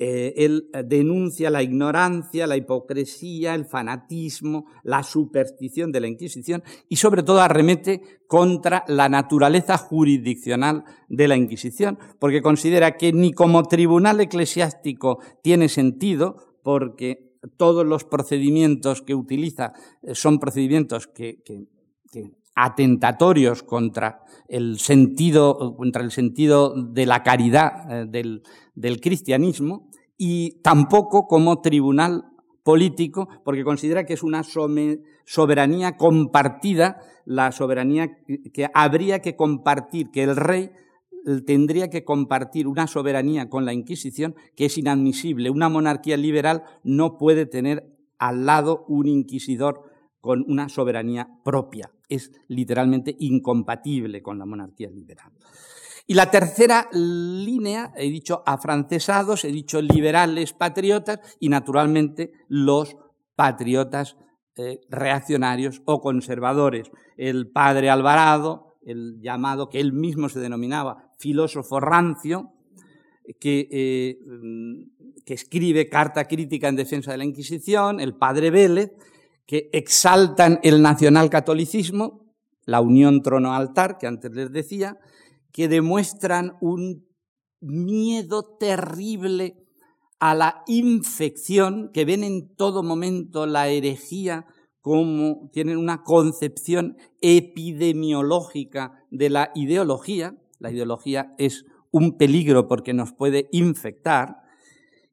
Eh, 0.00 0.44
él 0.44 0.70
eh, 0.72 0.84
denuncia 0.86 1.50
la 1.50 1.60
ignorancia, 1.60 2.46
la 2.46 2.56
hipocresía, 2.56 3.56
el 3.56 3.64
fanatismo, 3.64 4.66
la 4.84 5.02
superstición 5.02 5.90
de 5.90 5.98
la 5.98 6.06
Inquisición 6.06 6.62
y 6.88 6.96
sobre 6.96 7.24
todo 7.24 7.40
arremete 7.40 8.20
contra 8.28 8.84
la 8.86 9.08
naturaleza 9.08 9.76
jurisdiccional 9.76 10.84
de 11.08 11.26
la 11.26 11.36
Inquisición, 11.36 11.98
porque 12.20 12.42
considera 12.42 12.96
que 12.96 13.12
ni 13.12 13.32
como 13.32 13.64
tribunal 13.64 14.20
eclesiástico 14.20 15.18
tiene 15.42 15.68
sentido, 15.68 16.36
porque 16.62 17.36
todos 17.56 17.84
los 17.84 18.04
procedimientos 18.04 19.02
que 19.02 19.16
utiliza 19.16 19.72
eh, 20.02 20.14
son 20.14 20.38
procedimientos 20.38 21.08
que, 21.08 21.42
atentatorios 22.54 23.64
contra 23.64 24.24
el 24.48 24.78
sentido, 24.78 25.76
contra 25.76 26.02
el 26.02 26.10
sentido 26.12 26.74
de 26.74 27.06
la 27.06 27.22
caridad 27.22 28.06
del, 28.06 28.42
del 28.74 29.00
cristianismo, 29.00 29.87
y 30.18 30.60
tampoco 30.62 31.26
como 31.26 31.62
tribunal 31.62 32.24
político, 32.64 33.28
porque 33.44 33.64
considera 33.64 34.04
que 34.04 34.12
es 34.12 34.22
una 34.22 34.42
soberanía 35.24 35.96
compartida, 35.96 37.00
la 37.24 37.52
soberanía 37.52 38.18
que 38.52 38.68
habría 38.74 39.20
que 39.20 39.36
compartir, 39.36 40.10
que 40.10 40.24
el 40.24 40.36
rey 40.36 40.70
tendría 41.46 41.88
que 41.88 42.04
compartir 42.04 42.66
una 42.66 42.86
soberanía 42.86 43.48
con 43.48 43.64
la 43.64 43.72
Inquisición 43.72 44.34
que 44.56 44.66
es 44.66 44.76
inadmisible. 44.76 45.50
Una 45.50 45.68
monarquía 45.68 46.16
liberal 46.16 46.64
no 46.82 47.16
puede 47.16 47.46
tener 47.46 47.96
al 48.18 48.44
lado 48.44 48.84
un 48.88 49.06
inquisidor 49.06 49.84
con 50.20 50.44
una 50.48 50.68
soberanía 50.68 51.28
propia. 51.44 51.90
Es 52.08 52.32
literalmente 52.48 53.14
incompatible 53.18 54.22
con 54.22 54.38
la 54.38 54.46
monarquía 54.46 54.90
liberal. 54.90 55.32
Y 56.10 56.14
la 56.14 56.30
tercera 56.30 56.88
línea, 56.90 57.92
he 57.94 58.08
dicho 58.08 58.42
afrancesados, 58.46 59.44
he 59.44 59.52
dicho 59.52 59.82
liberales 59.82 60.54
patriotas 60.54 61.20
y 61.38 61.50
naturalmente 61.50 62.32
los 62.48 62.96
patriotas 63.36 64.16
eh, 64.56 64.80
reaccionarios 64.88 65.82
o 65.84 66.00
conservadores. 66.00 66.90
El 67.18 67.50
padre 67.50 67.90
Alvarado, 67.90 68.78
el 68.86 69.20
llamado 69.20 69.68
que 69.68 69.80
él 69.80 69.92
mismo 69.92 70.30
se 70.30 70.40
denominaba 70.40 71.12
filósofo 71.18 71.78
rancio, 71.78 72.54
que, 73.38 73.68
eh, 73.70 74.18
que 75.26 75.34
escribe 75.34 75.90
carta 75.90 76.24
crítica 76.24 76.68
en 76.68 76.76
defensa 76.76 77.12
de 77.12 77.18
la 77.18 77.24
Inquisición, 77.26 78.00
el 78.00 78.14
padre 78.14 78.50
Vélez, 78.50 78.92
que 79.44 79.68
exaltan 79.74 80.58
el 80.62 80.80
nacionalcatolicismo, 80.80 82.24
la 82.64 82.80
unión 82.80 83.20
trono-altar, 83.20 83.98
que 83.98 84.06
antes 84.06 84.32
les 84.32 84.50
decía, 84.50 84.98
que 85.58 85.66
demuestran 85.66 86.56
un 86.60 87.04
miedo 87.60 88.44
terrible 88.60 89.66
a 90.20 90.36
la 90.36 90.62
infección, 90.68 91.90
que 91.92 92.04
ven 92.04 92.22
en 92.22 92.54
todo 92.54 92.84
momento 92.84 93.44
la 93.44 93.66
herejía 93.66 94.46
como 94.80 95.50
tienen 95.52 95.78
una 95.78 96.04
concepción 96.04 96.96
epidemiológica 97.20 99.04
de 99.10 99.30
la 99.30 99.50
ideología. 99.56 100.38
La 100.60 100.70
ideología 100.70 101.34
es 101.38 101.64
un 101.90 102.16
peligro 102.16 102.68
porque 102.68 102.94
nos 102.94 103.12
puede 103.12 103.48
infectar. 103.50 104.36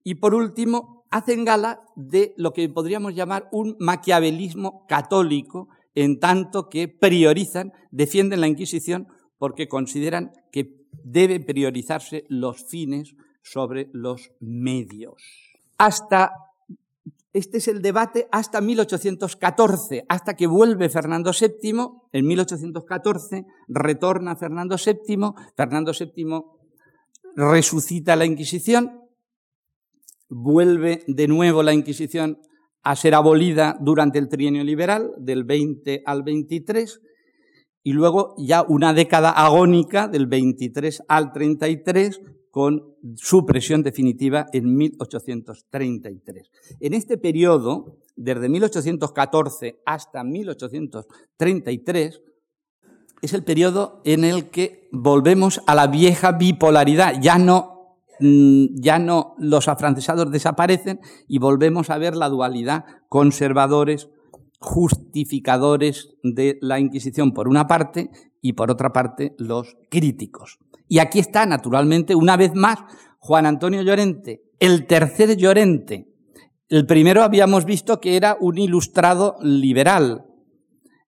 Y 0.04 0.14
por 0.14 0.36
último, 0.36 1.08
hacen 1.10 1.44
gala 1.44 1.82
de 1.96 2.36
lo 2.38 2.54
que 2.54 2.70
podríamos 2.70 3.16
llamar 3.16 3.50
un 3.52 3.78
maquiavelismo 3.80 4.86
católico, 4.88 5.70
en 5.96 6.20
tanto 6.20 6.70
que 6.70 6.88
priorizan, 6.88 7.74
defienden 7.90 8.42
la 8.42 8.48
Inquisición 8.48 9.08
porque 9.46 9.68
consideran 9.68 10.32
que 10.52 10.88
deben 11.04 11.46
priorizarse 11.46 12.26
los 12.30 12.66
fines 12.66 13.14
sobre 13.44 13.92
los 13.94 14.32
medios. 14.40 15.22
Hasta 15.78 16.32
este 17.32 17.60
es 17.60 17.68
el 17.68 17.84
debate 17.84 18.28
hasta 18.32 18.60
1814, 18.60 20.04
hasta 20.10 20.34
que 20.34 20.48
vuelve 20.48 20.90
Fernando 20.90 21.30
VII. 21.30 21.74
En 22.12 22.26
1814 22.26 23.46
retorna 23.68 24.36
Fernando 24.36 24.78
VII. 24.84 25.30
Fernando 25.56 25.92
VII 25.92 26.42
resucita 27.36 28.16
la 28.16 28.26
Inquisición. 28.26 29.00
Vuelve 30.28 31.04
de 31.06 31.28
nuevo 31.28 31.62
la 31.62 31.74
Inquisición 31.74 32.40
a 32.82 32.96
ser 32.96 33.14
abolida 33.14 33.78
durante 33.80 34.18
el 34.18 34.28
trienio 34.28 34.64
liberal, 34.64 35.12
del 35.20 35.44
20 35.44 36.02
al 36.04 36.24
23 36.24 37.00
y 37.86 37.94
luego 37.94 38.34
ya 38.40 38.64
una 38.64 38.94
década 38.96 39.30
agónica 39.30 40.08
del 40.08 40.26
23 40.26 41.04
al 41.08 41.32
33 41.32 42.20
con 42.50 42.96
su 43.16 43.46
presión 43.46 43.84
definitiva 43.84 44.48
en 44.54 44.76
1833. 44.76 46.50
En 46.80 46.96
este 46.96 47.20
periodo, 47.20 48.00
desde 48.16 48.50
1814 48.50 49.84
hasta 49.86 50.24
1833, 50.24 52.22
es 53.22 53.34
el 53.34 53.44
periodo 53.44 54.02
en 54.04 54.24
el 54.24 54.50
que 54.50 54.90
volvemos 54.92 55.62
a 55.68 55.76
la 55.76 55.86
vieja 55.86 56.32
bipolaridad. 56.32 57.22
Ya 57.22 57.38
no, 57.38 58.00
mm, 58.20 58.82
ya 58.82 58.98
no 58.98 59.36
los 59.38 59.68
afrancesados 59.68 60.32
desaparecen 60.32 61.02
y 61.28 61.38
volvemos 61.38 61.92
a 61.92 62.00
ver 62.00 62.16
la 62.16 62.30
dualidad 62.30 62.86
conservadores 63.10 64.10
justificadores 64.60 66.10
de 66.24 66.58
la 66.62 66.80
Inquisición 66.80 67.34
por 67.34 67.48
una 67.48 67.68
parte 67.68 68.10
y 68.42 68.54
por 68.54 68.72
otra 68.72 68.94
parte 68.94 69.36
los 69.38 69.76
críticos. 69.90 70.58
Y 70.88 71.00
aquí 71.00 71.20
está, 71.20 71.46
naturalmente, 71.46 72.16
una 72.16 72.38
vez 72.38 72.54
más, 72.54 72.80
Juan 73.20 73.46
Antonio 73.46 73.82
Llorente, 73.82 74.44
el 74.60 74.86
tercer 74.86 75.36
Llorente. 75.36 76.14
El 76.70 76.86
primero 76.86 77.24
habíamos 77.24 77.66
visto 77.66 78.00
que 78.00 78.18
era 78.18 78.38
un 78.40 78.58
ilustrado 78.58 79.38
liberal. 79.42 80.26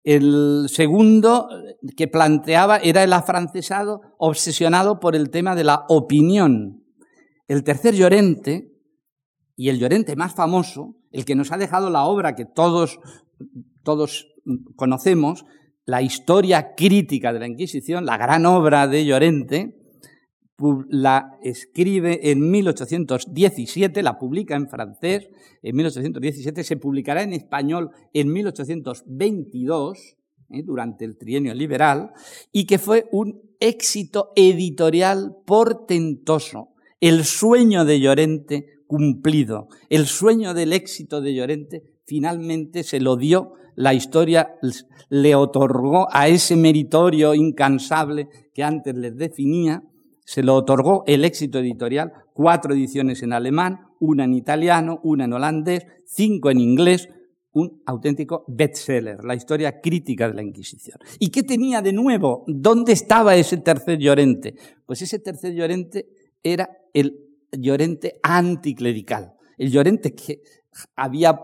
El 0.04 0.68
segundo 0.70 1.50
que 1.96 2.08
planteaba 2.08 2.78
era 2.78 3.04
el 3.04 3.14
afrancesado 3.14 4.02
obsesionado 4.18 5.00
por 5.00 5.16
el 5.16 5.30
tema 5.30 5.56
de 5.56 5.64
la 5.64 5.86
opinión. 5.90 6.86
El 7.48 7.64
tercer 7.64 7.94
Llorente, 7.94 8.72
y 9.56 9.70
el 9.70 9.80
Llorente 9.80 10.16
más 10.16 10.34
famoso, 10.34 10.96
el 11.12 11.26
que 11.26 11.36
nos 11.36 11.52
ha 11.52 11.58
dejado 11.58 11.90
la 11.90 12.04
obra 12.04 12.36
que 12.36 12.46
todos 12.46 13.00
todos 13.84 14.28
conocemos, 14.76 15.46
la 15.86 16.02
historia 16.02 16.76
crítica 16.76 17.32
de 17.32 17.40
la 17.40 17.48
Inquisición, 17.48 18.06
la 18.06 18.18
gran 18.18 18.46
obra 18.46 18.88
de 18.88 19.06
Llorente, 19.06 19.78
la 20.90 21.38
escribe 21.44 22.32
en 22.32 22.50
1817, 22.50 24.02
la 24.02 24.18
publica 24.18 24.56
en 24.56 24.68
francés 24.68 25.30
en 25.62 25.76
1817, 25.76 26.64
se 26.64 26.78
publicará 26.78 27.22
en 27.22 27.34
español 27.34 27.92
en 28.14 28.32
1822, 28.34 30.18
¿eh? 30.50 30.64
durante 30.64 31.06
el 31.06 31.18
trienio 31.18 31.54
liberal, 31.54 32.12
y 32.52 32.66
que 32.66 32.80
fue 32.80 33.06
un 33.12 33.42
éxito 33.60 34.32
editorial 34.36 35.38
portentoso. 35.46 36.70
El 37.00 37.24
sueño 37.26 37.86
de 37.86 38.00
Llorente 38.00 38.66
cumplido, 38.88 39.68
el 39.90 40.08
sueño 40.08 40.54
del 40.54 40.74
éxito 40.74 41.22
de 41.22 41.36
Llorente 41.36 41.84
finalmente 42.08 42.84
se 42.84 43.00
lo 43.00 43.18
dio, 43.18 43.54
la 43.76 43.94
historia 43.94 44.56
le 45.10 45.36
otorgó 45.36 46.08
a 46.12 46.28
ese 46.30 46.56
meritorio 46.56 47.36
incansable 47.36 48.30
que 48.54 48.64
antes 48.64 48.96
les 48.96 49.16
definía, 49.16 49.84
se 50.26 50.42
lo 50.42 50.56
otorgó 50.56 51.04
el 51.06 51.24
éxito 51.26 51.60
editorial, 51.60 52.12
cuatro 52.34 52.74
ediciones 52.74 53.22
en 53.22 53.34
alemán, 53.34 53.82
una 54.00 54.24
en 54.24 54.34
italiano, 54.34 55.00
una 55.04 55.26
en 55.26 55.34
holandés, 55.34 55.86
cinco 56.06 56.50
en 56.50 56.60
inglés, 56.60 57.10
un 57.52 57.82
auténtico 57.86 58.46
bestseller, 58.48 59.24
la 59.24 59.36
historia 59.36 59.82
crítica 59.82 60.28
de 60.28 60.36
la 60.36 60.44
Inquisición. 60.44 61.00
¿Y 61.20 61.30
qué 61.30 61.44
tenía 61.44 61.82
de 61.82 61.94
nuevo? 61.94 62.44
¿Dónde 62.48 62.94
estaba 62.94 63.36
ese 63.36 63.58
tercer 63.58 64.00
Llorente? 64.00 64.56
Pues 64.86 65.02
ese 65.02 65.20
tercer 65.20 65.54
Llorente 65.54 66.08
era 66.42 66.70
el 66.94 67.20
Llorente 67.52 68.20
anticlerical, 68.22 69.34
el 69.58 69.72
Llorente 69.72 70.14
que 70.14 70.42
había 70.96 71.40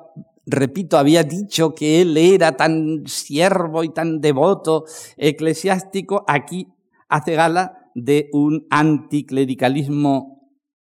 repito, 0.45 0.97
había 0.97 1.23
dicho 1.23 1.73
que 1.73 2.01
él 2.01 2.17
era 2.17 2.57
tan 2.57 3.03
siervo 3.05 3.83
y 3.83 3.89
tan 3.89 4.19
devoto 4.19 4.85
eclesiástico, 5.17 6.23
aquí 6.27 6.67
hace 7.09 7.35
gala 7.35 7.91
de 7.95 8.29
un 8.33 8.65
anticlericalismo 8.69 10.51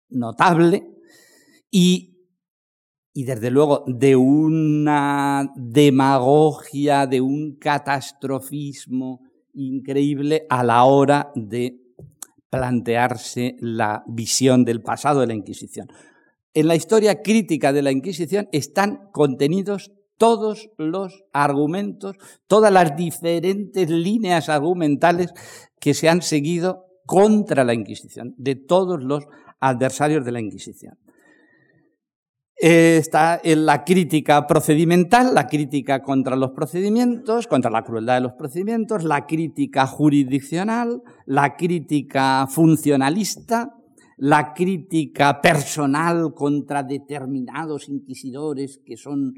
notable 0.10 0.88
y, 1.72 2.28
y 3.14 3.24
desde 3.24 3.50
luego 3.50 3.84
de 3.88 4.16
una 4.16 5.52
demagogia, 5.56 7.08
de 7.08 7.22
un 7.22 7.58
catastrofismo 7.58 9.22
increíble 9.54 10.46
a 10.50 10.64
la 10.64 10.84
hora 10.84 11.32
de 11.36 11.80
plantearse 12.50 13.56
la 13.60 14.04
visión 14.08 14.64
del 14.64 14.82
pasado 14.82 15.22
de 15.22 15.28
la 15.28 15.34
Inquisición. 15.34 15.88
En 16.54 16.68
la 16.68 16.76
historia 16.76 17.22
crítica 17.22 17.74
de 17.74 17.82
la 17.82 17.92
Inquisición 17.92 18.48
están 18.52 19.10
contenidos 19.12 19.92
todos 20.18 20.70
los 20.78 21.24
argumentos, 21.34 22.16
todas 22.48 22.72
las 22.72 22.96
diferentes 22.96 23.90
líneas 23.90 24.50
argumentales 24.50 25.34
que 25.80 25.94
se 25.94 26.10
han 26.10 26.22
seguido 26.22 26.86
contra 27.06 27.64
la 27.64 27.74
Inquisición, 27.74 28.36
de 28.38 28.56
todos 28.56 29.04
los 29.04 29.26
adversarios 29.60 30.24
de 30.24 30.32
la 30.32 30.40
Inquisición. 30.40 30.98
Está 32.56 33.42
en 33.44 33.66
la 33.66 33.84
crítica 33.84 34.46
procedimental, 34.46 35.34
la 35.34 35.48
crítica 35.48 36.04
contra 36.04 36.36
los 36.36 36.52
procedimientos, 36.52 37.48
contra 37.48 37.72
la 37.72 37.84
crueldad 37.84 38.16
de 38.16 38.22
los 38.22 38.34
procedimientos, 38.34 39.04
la 39.04 39.26
crítica 39.26 39.88
jurisdiccional, 39.88 41.02
la 41.26 41.58
crítica 41.58 42.48
funcionalista, 42.48 43.74
la 44.24 44.54
crítica 44.54 45.42
personal 45.42 46.34
contra 46.34 46.82
determinados 46.82 47.90
inquisidores 47.90 48.78
que 48.78 48.96
son 48.96 49.34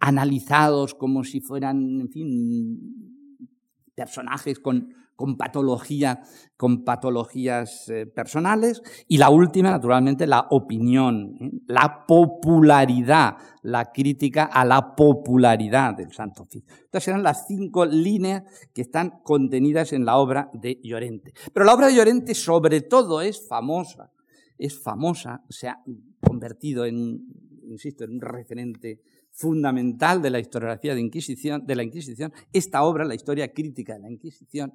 analizados 0.00 0.96
como 0.96 1.22
si 1.22 1.40
fueran, 1.40 2.00
en 2.00 2.10
fin, 2.10 3.46
personajes 3.94 4.58
con 4.58 4.88
con, 5.16 5.36
patología, 5.36 6.22
con 6.56 6.84
patologías 6.84 7.88
eh, 7.88 8.06
personales. 8.06 8.82
Y 9.08 9.18
la 9.18 9.30
última, 9.30 9.70
naturalmente, 9.70 10.26
la 10.26 10.48
opinión, 10.50 11.36
¿eh? 11.40 11.50
la 11.66 12.04
popularidad, 12.06 13.36
la 13.62 13.92
crítica 13.92 14.44
a 14.44 14.64
la 14.64 14.94
popularidad 14.94 15.94
del 15.94 16.12
Santo 16.12 16.42
Oficio. 16.42 16.74
Estas 16.84 17.08
eran 17.08 17.22
las 17.22 17.46
cinco 17.46 17.86
líneas 17.86 18.42
que 18.72 18.82
están 18.82 19.20
contenidas 19.22 19.92
en 19.92 20.04
la 20.04 20.16
obra 20.16 20.50
de 20.52 20.80
Llorente. 20.82 21.32
Pero 21.52 21.64
la 21.64 21.74
obra 21.74 21.86
de 21.86 21.94
Llorente, 21.94 22.34
sobre 22.34 22.80
todo, 22.80 23.20
es 23.20 23.46
famosa. 23.46 24.10
Es 24.58 24.80
famosa, 24.80 25.42
se 25.48 25.68
ha 25.68 25.82
convertido 26.20 26.84
en, 26.84 27.26
insisto, 27.68 28.04
en 28.04 28.12
un 28.12 28.20
referente 28.20 29.00
fundamental 29.30 30.22
de 30.22 30.30
la 30.30 30.38
historiografía 30.38 30.94
de, 30.94 31.00
Inquisición, 31.00 31.66
de 31.66 31.76
la 31.76 31.82
Inquisición, 31.82 32.32
esta 32.52 32.84
obra, 32.84 33.04
la 33.04 33.16
historia 33.16 33.52
crítica 33.52 33.94
de 33.94 34.00
la 34.00 34.10
Inquisición, 34.10 34.74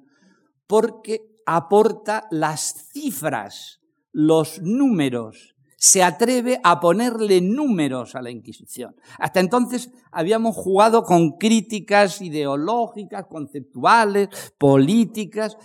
porque 0.66 1.40
aporta 1.46 2.26
las 2.30 2.90
cifras, 2.92 3.80
los 4.12 4.60
números, 4.60 5.56
se 5.76 6.02
atreve 6.02 6.60
a 6.62 6.78
ponerle 6.78 7.40
números 7.40 8.14
a 8.14 8.20
la 8.20 8.30
Inquisición. 8.30 8.94
Hasta 9.18 9.40
entonces 9.40 9.90
habíamos 10.12 10.54
jugado 10.54 11.04
con 11.04 11.38
críticas 11.38 12.20
ideológicas, 12.20 13.26
conceptuales, 13.26 14.28
políticas. 14.58 15.56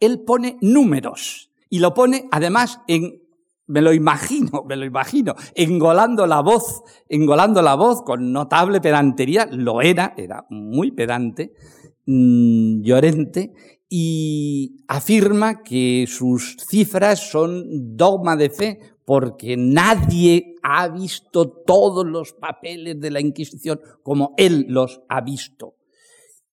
Él 0.00 0.22
pone 0.24 0.56
números 0.62 1.52
y 1.68 1.80
lo 1.80 1.92
pone 1.92 2.28
además 2.32 2.80
en 2.88 3.25
me 3.66 3.80
lo 3.80 3.92
imagino, 3.92 4.64
me 4.68 4.76
lo 4.76 4.84
imagino, 4.84 5.34
engolando 5.54 6.26
la 6.26 6.40
voz, 6.40 6.82
engolando 7.08 7.62
la 7.62 7.74
voz 7.74 8.02
con 8.02 8.32
notable 8.32 8.80
pedantería, 8.80 9.48
lo 9.50 9.82
era, 9.82 10.14
era 10.16 10.46
muy 10.50 10.92
pedante, 10.92 11.52
mm, 12.06 12.82
llorente, 12.82 13.52
y 13.88 14.84
afirma 14.88 15.62
que 15.62 16.06
sus 16.08 16.56
cifras 16.68 17.30
son 17.30 17.96
dogma 17.96 18.36
de 18.36 18.50
fe 18.50 18.78
porque 19.04 19.56
nadie 19.56 20.56
ha 20.62 20.88
visto 20.88 21.48
todos 21.64 22.04
los 22.04 22.32
papeles 22.32 23.00
de 23.00 23.10
la 23.12 23.20
Inquisición 23.20 23.80
como 24.02 24.34
él 24.36 24.66
los 24.68 25.00
ha 25.08 25.20
visto. 25.20 25.76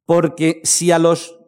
Porque 0.06 0.60
si 0.64 0.92
a 0.92 0.98
los 0.98 1.40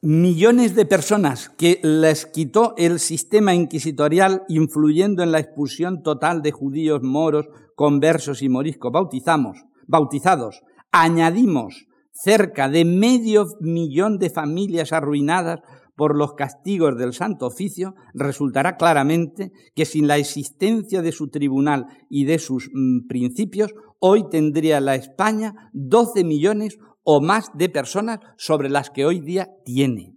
millones 0.00 0.76
de 0.76 0.86
personas 0.86 1.48
que 1.48 1.80
les 1.82 2.26
quitó 2.26 2.74
el 2.76 3.00
sistema 3.00 3.54
inquisitorial 3.54 4.44
influyendo 4.48 5.24
en 5.24 5.32
la 5.32 5.40
expulsión 5.40 6.04
total 6.04 6.40
de 6.42 6.52
judíos, 6.52 7.02
moros, 7.02 7.48
conversos 7.74 8.42
y 8.42 8.48
moriscos 8.48 8.92
bautizamos, 8.92 9.64
bautizados, 9.88 10.62
añadimos 10.92 11.87
cerca 12.22 12.68
de 12.68 12.84
medio 12.84 13.46
millón 13.60 14.18
de 14.18 14.30
familias 14.30 14.92
arruinadas 14.92 15.60
por 15.96 16.16
los 16.16 16.34
castigos 16.34 16.96
del 16.96 17.12
Santo 17.12 17.46
Oficio, 17.46 17.94
resultará 18.14 18.76
claramente 18.76 19.52
que 19.74 19.84
sin 19.84 20.06
la 20.06 20.16
existencia 20.16 21.02
de 21.02 21.12
su 21.12 21.28
tribunal 21.28 21.86
y 22.08 22.24
de 22.24 22.38
sus 22.38 22.70
mm, 22.72 23.08
principios, 23.08 23.74
hoy 23.98 24.28
tendría 24.30 24.80
la 24.80 24.94
España 24.94 25.70
12 25.72 26.22
millones 26.22 26.78
o 27.02 27.20
más 27.20 27.50
de 27.54 27.68
personas 27.68 28.20
sobre 28.36 28.68
las 28.68 28.90
que 28.90 29.06
hoy 29.06 29.20
día 29.20 29.48
tiene. 29.64 30.14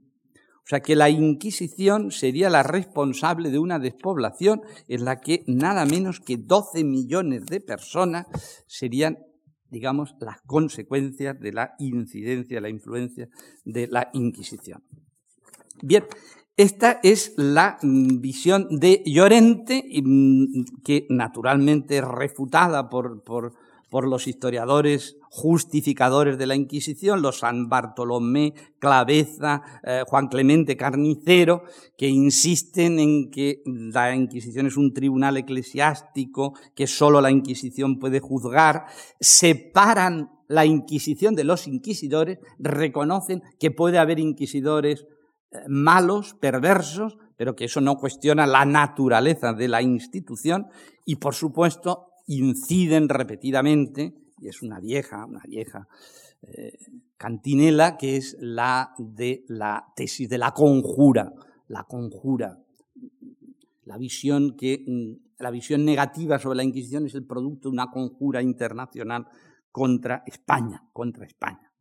O 0.57 0.67
sea 0.67 0.81
que 0.81 0.95
la 0.95 1.09
Inquisición 1.09 2.11
sería 2.11 2.49
la 2.49 2.63
responsable 2.63 3.49
de 3.49 3.57
una 3.57 3.79
despoblación 3.79 4.61
en 4.87 5.05
la 5.05 5.19
que 5.19 5.43
nada 5.47 5.85
menos 5.85 6.19
que 6.19 6.37
12 6.37 6.83
millones 6.83 7.45
de 7.47 7.59
personas 7.59 8.27
serían 8.67 9.17
digamos, 9.72 10.15
las 10.19 10.41
consecuencias 10.41 11.39
de 11.39 11.53
la 11.53 11.74
incidencia, 11.80 12.61
la 12.61 12.69
influencia 12.69 13.30
de 13.65 13.88
la 13.88 14.09
Inquisición. 14.13 14.84
Bien, 15.82 16.03
esta 16.57 16.99
es 17.01 17.34
la 17.38 17.80
mm, 17.82 18.19
visión 18.19 18.67
de 18.69 19.01
Llorente, 19.05 19.84
mm, 20.03 20.82
que 20.84 21.07
naturalmente 21.09 21.97
es 21.97 22.03
refutada 22.05 22.89
por, 22.89 23.24
por, 23.24 23.53
por 23.89 24.07
los 24.07 24.28
historiadores 24.28 25.17
justificadores 25.34 26.38
de 26.38 26.45
la 26.45 26.55
Inquisición, 26.55 27.21
los 27.21 27.39
San 27.39 27.69
Bartolomé, 27.69 28.53
Claveza, 28.79 29.61
eh, 29.82 30.03
Juan 30.05 30.27
Clemente 30.27 30.75
Carnicero, 30.75 31.63
que 31.97 32.09
insisten 32.09 32.99
en 32.99 33.32
que 33.32 33.63
la 33.65 34.13
Inquisición 34.13 34.67
es 34.67 34.75
un 34.75 34.93
tribunal 34.93 35.38
eclesiástico, 35.38 36.53
que 36.75 36.86
sólo 36.86 37.21
la 37.21 37.32
Inquisición 37.32 37.97
puede 37.97 38.19
juzgar, 38.19 38.88
separan 39.21 40.29
la 40.49 40.65
Inquisición 40.65 41.34
de 41.34 41.45
los 41.45 41.65
inquisidores, 41.65 42.39
reconocen 42.59 43.41
que 43.57 43.71
puede 43.71 43.99
haber 43.99 44.19
inquisidores 44.19 45.05
malos, 45.67 46.34
perversos, 46.34 47.17
pero 47.38 47.55
que 47.55 47.65
eso 47.65 47.79
no 47.79 47.95
cuestiona 47.95 48.45
la 48.45 48.65
naturaleza 48.65 49.53
de 49.53 49.69
la 49.69 49.82
institución 49.82 50.67
y, 51.05 51.15
por 51.15 51.36
supuesto, 51.36 52.07
inciden 52.27 53.09
repetidamente, 53.09 54.13
y 54.41 54.47
es 54.47 54.61
una 54.61 54.79
vieja, 54.79 55.25
una 55.25 55.43
vieja 55.47 55.87
eh, 56.41 56.77
cantinela, 57.17 57.97
que 57.97 58.17
es 58.17 58.35
la 58.39 58.93
de 58.97 59.45
la 59.47 59.85
tesis 59.95 60.27
de 60.27 60.37
la 60.37 60.51
conjura, 60.51 61.31
la 61.67 61.83
conjura, 61.83 62.59
la 63.85 63.97
visión 63.97 64.55
que 64.57 64.83
mm, 64.85 65.41
la 65.41 65.51
visión 65.51 65.85
negativa 65.85 66.39
sobre 66.39 66.57
la 66.57 66.63
Inquisición 66.63 67.05
es 67.05 67.15
el 67.15 67.25
producto 67.25 67.69
de 67.69 67.73
una 67.73 67.89
conjura 67.91 68.41
internacional 68.41 69.27
contra 69.71 70.23
España, 70.25 70.83
contra 70.93 71.25
España. 71.25 71.71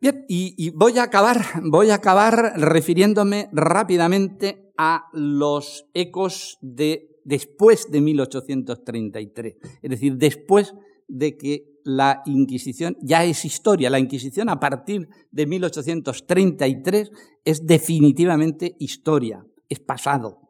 Bien, 0.00 0.24
y, 0.28 0.70
voy 0.70 0.98
a 0.98 1.04
acabar, 1.04 1.38
voy 1.62 1.90
a 1.90 1.94
acabar 1.94 2.54
refiriéndome 2.56 3.48
rápidamente 3.52 4.72
a 4.76 5.06
los 5.12 5.86
ecos 5.94 6.58
de 6.60 7.10
después 7.24 7.90
de 7.90 8.00
1833, 8.02 9.56
es 9.80 9.90
decir, 9.90 10.16
después 10.16 10.74
de 11.14 11.36
que 11.36 11.80
la 11.84 12.22
Inquisición 12.26 12.96
ya 13.00 13.24
es 13.24 13.44
historia. 13.44 13.88
La 13.88 14.00
Inquisición 14.00 14.48
a 14.48 14.58
partir 14.58 15.08
de 15.30 15.46
1833 15.46 17.10
es 17.44 17.66
definitivamente 17.66 18.74
historia, 18.78 19.46
es 19.68 19.78
pasado. 19.78 20.40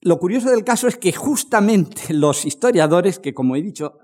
Lo 0.00 0.18
curioso 0.18 0.50
del 0.50 0.64
caso 0.64 0.88
es 0.88 0.96
que 0.96 1.12
justamente 1.12 2.02
los 2.14 2.46
historiadores 2.46 3.18
que, 3.18 3.34
como 3.34 3.56
he 3.56 3.62
dicho 3.62 3.98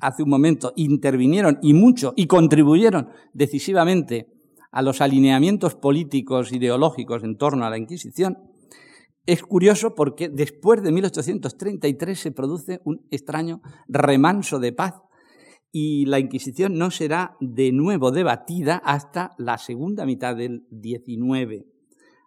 hace 0.00 0.22
un 0.22 0.30
momento, 0.30 0.72
intervinieron 0.76 1.58
y 1.62 1.74
mucho 1.74 2.12
y 2.16 2.26
contribuyeron 2.26 3.08
decisivamente 3.32 4.28
a 4.70 4.82
los 4.82 5.00
alineamientos 5.00 5.74
políticos 5.74 6.52
ideológicos 6.52 7.24
en 7.24 7.36
torno 7.36 7.66
a 7.66 7.70
la 7.70 7.78
Inquisición, 7.78 8.38
es 9.26 9.42
curioso 9.42 9.94
porque 9.94 10.28
después 10.28 10.82
de 10.82 10.90
1833 10.90 12.18
se 12.18 12.32
produce 12.32 12.80
un 12.84 13.06
extraño 13.10 13.62
remanso 13.86 14.58
de 14.58 14.72
paz 14.72 14.94
y 15.70 16.04
la 16.06 16.18
Inquisición 16.18 16.74
no 16.74 16.90
será 16.90 17.36
de 17.40 17.72
nuevo 17.72 18.10
debatida 18.10 18.76
hasta 18.76 19.30
la 19.38 19.58
segunda 19.58 20.04
mitad 20.04 20.36
del 20.36 20.66
XIX, 20.70 21.64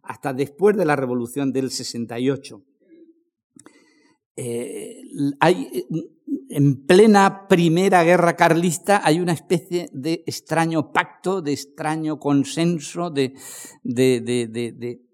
hasta 0.01 0.33
después 0.33 0.75
de 0.77 0.85
la 0.85 0.95
Revolución 0.95 1.51
del 1.51 1.69
68. 1.69 2.63
Eh, 4.37 5.01
hay, 5.39 5.85
en 6.49 6.85
plena 6.85 7.47
primera 7.47 8.03
guerra 8.03 8.35
carlista 8.35 9.01
hay 9.03 9.19
una 9.19 9.31
especie 9.31 9.89
de 9.93 10.23
extraño 10.25 10.91
pacto, 10.91 11.41
de 11.41 11.53
extraño 11.53 12.19
consenso, 12.19 13.11
de, 13.11 13.33
de 13.83 15.04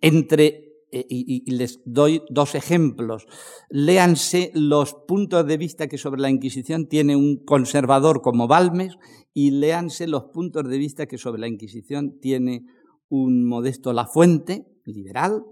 entre, 0.00 0.74
eh, 0.92 1.06
y, 1.08 1.50
les 1.50 1.80
doy 1.84 2.22
dos 2.28 2.54
ejemplos, 2.54 3.26
léanse 3.68 4.50
los 4.54 4.94
puntos 5.06 5.46
de 5.46 5.56
vista 5.56 5.88
que 5.88 5.98
sobre 5.98 6.20
la 6.20 6.30
Inquisición 6.30 6.88
tiene 6.88 7.16
un 7.16 7.44
conservador 7.44 8.22
como 8.22 8.46
Balmes 8.46 8.96
y 9.32 9.50
léanse 9.50 10.06
los 10.06 10.24
puntos 10.24 10.68
de 10.68 10.78
vista 10.78 11.06
que 11.06 11.18
sobre 11.18 11.40
la 11.40 11.48
Inquisición 11.48 12.20
tiene 12.20 12.64
un 13.08 13.46
modesto 13.46 13.92
Lafuente, 13.92 14.66
liberal, 14.84 15.44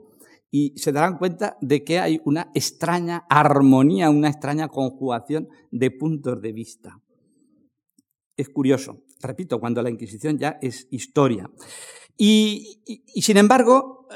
y 0.51 0.75
se 0.77 0.93
darán 0.93 1.17
cuenta 1.17 1.57
de 1.63 1.83
que 1.83 1.99
hay 1.99 2.21
una 2.25 2.51
extraña 2.55 3.25
armonía, 3.31 4.11
una 4.11 4.29
extraña 4.29 4.69
conjugación 4.69 5.49
de 5.71 5.91
puntos 5.91 6.43
de 6.43 6.53
vista. 6.53 7.01
Es 8.37 8.51
curioso, 8.51 9.03
repito, 9.21 9.59
cuando 9.59 9.83
la 9.83 9.91
Inquisición 9.91 10.39
ya 10.39 10.59
es 10.61 10.87
historia. 10.91 11.51
Y, 12.17 12.81
sin 13.21 13.37
embargo, 13.37 14.07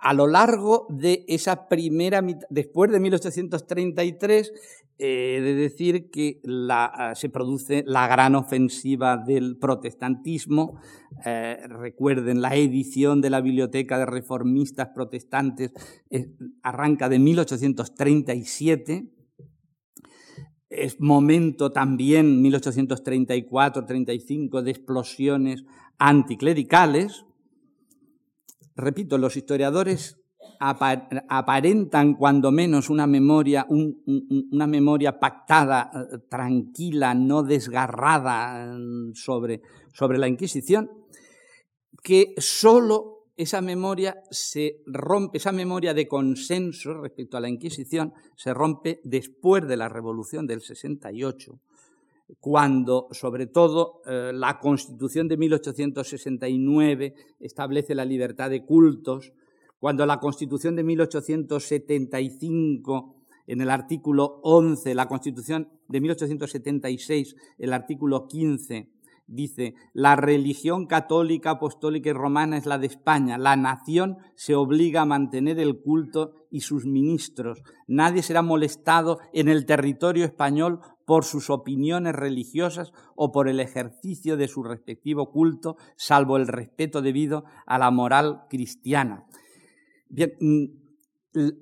a 0.00 0.14
lo 0.14 0.26
largo 0.26 0.86
de 0.90 1.24
esa 1.28 1.68
primera 1.68 2.22
mitad, 2.22 2.46
después 2.50 2.90
de 2.90 3.00
1833, 3.00 4.52
he 4.98 5.40
de 5.40 5.54
decir 5.54 6.10
que 6.10 6.40
se 7.14 7.28
produce 7.28 7.84
la 7.86 8.08
gran 8.08 8.34
ofensiva 8.34 9.16
del 9.16 9.56
protestantismo. 9.56 10.80
Eh, 11.24 11.56
recuerden, 11.68 12.42
la 12.42 12.56
edición 12.56 13.20
de 13.20 13.30
la 13.30 13.40
Biblioteca 13.40 13.98
de 13.98 14.06
Reformistas 14.06 14.88
Protestantes 14.94 15.72
eh, 16.10 16.32
arranca 16.62 17.08
de 17.08 17.18
1837 17.18 19.17
es 20.70 21.00
momento 21.00 21.72
también, 21.72 22.42
1834-35, 22.42 24.62
de 24.62 24.70
explosiones 24.70 25.64
anticlericales. 25.98 27.26
Repito, 28.76 29.18
los 29.18 29.36
historiadores 29.36 30.18
aparentan 30.60 32.14
cuando 32.14 32.50
menos 32.50 32.88
una 32.90 33.06
memoria, 33.06 33.66
una 33.68 34.66
memoria 34.66 35.18
pactada, 35.18 35.90
eh, 35.94 36.18
tranquila, 36.28 37.14
no 37.14 37.42
desgarrada 37.42 38.76
mm, 38.76 39.14
sobre, 39.14 39.62
sobre 39.92 40.18
la 40.18 40.28
Inquisición, 40.28 40.90
que 42.02 42.34
solo 42.38 43.17
esa 43.38 43.60
memoria 43.60 44.22
se 44.30 44.82
rompe, 44.86 45.38
esa 45.38 45.52
memoria 45.52 45.94
de 45.94 46.08
consenso 46.08 46.94
respecto 46.94 47.36
a 47.36 47.40
la 47.40 47.48
Inquisición 47.48 48.12
se 48.34 48.52
rompe 48.52 49.00
después 49.04 49.68
de 49.68 49.76
la 49.76 49.88
Revolución 49.88 50.48
del 50.48 50.60
68, 50.60 51.60
cuando, 52.40 53.06
sobre 53.12 53.46
todo, 53.46 54.02
eh, 54.06 54.32
la 54.34 54.58
Constitución 54.58 55.28
de 55.28 55.36
1869 55.36 57.14
establece 57.38 57.94
la 57.94 58.04
libertad 58.04 58.50
de 58.50 58.64
cultos, 58.64 59.32
cuando 59.78 60.04
la 60.04 60.18
Constitución 60.18 60.74
de 60.74 60.82
1875 60.82 63.14
en 63.46 63.60
el 63.60 63.70
artículo 63.70 64.40
11, 64.42 64.96
la 64.96 65.06
Constitución 65.06 65.68
de 65.86 66.00
1876, 66.00 67.36
el 67.58 67.72
artículo 67.72 68.26
15, 68.26 68.88
dice, 69.28 69.74
la 69.92 70.16
religión 70.16 70.86
católica, 70.86 71.50
apostólica 71.50 72.10
y 72.10 72.12
romana 72.12 72.56
es 72.56 72.66
la 72.66 72.78
de 72.78 72.86
España. 72.86 73.38
La 73.38 73.54
nación 73.56 74.18
se 74.34 74.54
obliga 74.54 75.02
a 75.02 75.06
mantener 75.06 75.60
el 75.60 75.80
culto 75.80 76.32
y 76.50 76.62
sus 76.62 76.86
ministros. 76.86 77.62
Nadie 77.86 78.22
será 78.22 78.42
molestado 78.42 79.18
en 79.32 79.48
el 79.48 79.66
territorio 79.66 80.24
español 80.24 80.80
por 81.04 81.24
sus 81.24 81.50
opiniones 81.50 82.14
religiosas 82.14 82.92
o 83.14 83.30
por 83.30 83.48
el 83.48 83.60
ejercicio 83.60 84.36
de 84.36 84.48
su 84.48 84.62
respectivo 84.62 85.30
culto, 85.30 85.76
salvo 85.96 86.36
el 86.36 86.48
respeto 86.48 87.02
debido 87.02 87.44
a 87.66 87.78
la 87.78 87.90
moral 87.90 88.42
cristiana. 88.48 89.26
Bien, 90.08 90.32
mm, 90.40 90.64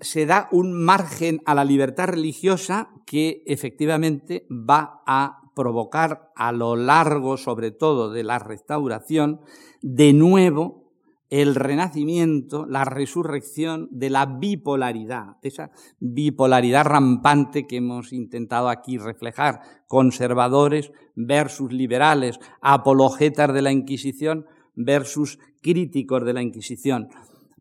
se 0.00 0.24
da 0.24 0.48
un 0.52 0.72
margen 0.72 1.42
a 1.44 1.54
la 1.54 1.64
libertad 1.64 2.08
religiosa 2.08 2.90
que 3.04 3.42
efectivamente 3.46 4.46
va 4.50 5.02
a 5.06 5.45
provocar 5.56 6.30
a 6.36 6.52
lo 6.52 6.76
largo, 6.76 7.38
sobre 7.38 7.70
todo, 7.70 8.10
de 8.10 8.22
la 8.22 8.38
restauración, 8.38 9.40
de 9.80 10.12
nuevo 10.12 10.84
el 11.30 11.54
renacimiento, 11.54 12.66
la 12.66 12.84
resurrección 12.84 13.88
de 13.90 14.10
la 14.10 14.26
bipolaridad, 14.26 15.40
de 15.40 15.48
esa 15.48 15.70
bipolaridad 15.98 16.84
rampante 16.84 17.66
que 17.66 17.78
hemos 17.78 18.12
intentado 18.12 18.68
aquí 18.68 18.98
reflejar, 18.98 19.60
conservadores 19.88 20.92
versus 21.16 21.72
liberales, 21.72 22.38
apologetas 22.60 23.52
de 23.52 23.62
la 23.62 23.72
Inquisición 23.72 24.44
versus 24.76 25.38
críticos 25.62 26.24
de 26.26 26.34
la 26.34 26.42
Inquisición. 26.42 27.08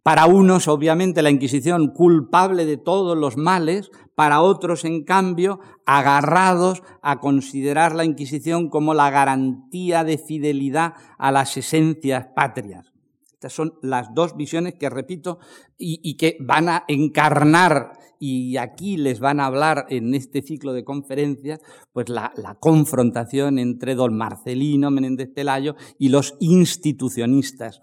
Para 0.05 0.27
unos, 0.27 0.67
obviamente, 0.67 1.23
la 1.23 1.31
Inquisición 1.31 1.87
culpable 1.87 2.67
de 2.67 2.77
todos 2.77 3.17
los 3.17 3.37
males, 3.37 3.89
para 4.13 4.41
otros, 4.41 4.85
en 4.85 5.03
cambio, 5.03 5.59
agarrados 5.83 6.83
a 7.01 7.19
considerar 7.19 7.95
la 7.95 8.05
Inquisición 8.05 8.69
como 8.69 8.93
la 8.93 9.09
garantía 9.09 10.03
de 10.03 10.19
fidelidad 10.19 10.93
a 11.17 11.31
las 11.31 11.57
esencias 11.57 12.27
patrias. 12.35 12.93
Estas 13.33 13.53
son 13.53 13.79
las 13.81 14.13
dos 14.13 14.37
visiones 14.37 14.75
que 14.75 14.91
repito 14.91 15.39
y, 15.75 16.15
que 16.17 16.37
van 16.39 16.69
a 16.69 16.83
encarnar 16.87 17.93
y 18.19 18.57
aquí 18.57 18.97
les 18.97 19.19
van 19.19 19.39
a 19.39 19.47
hablar 19.47 19.87
en 19.89 20.13
este 20.13 20.43
ciclo 20.43 20.73
de 20.73 20.83
conferencias, 20.83 21.61
pues 21.93 22.09
la, 22.09 22.31
la 22.35 22.53
confrontación 22.53 23.57
entre 23.57 23.95
don 23.95 24.15
Marcelino 24.15 24.91
Menéndez 24.91 25.31
Pelayo 25.33 25.75
y 25.97 26.09
los 26.09 26.35
institucionistas 26.39 27.81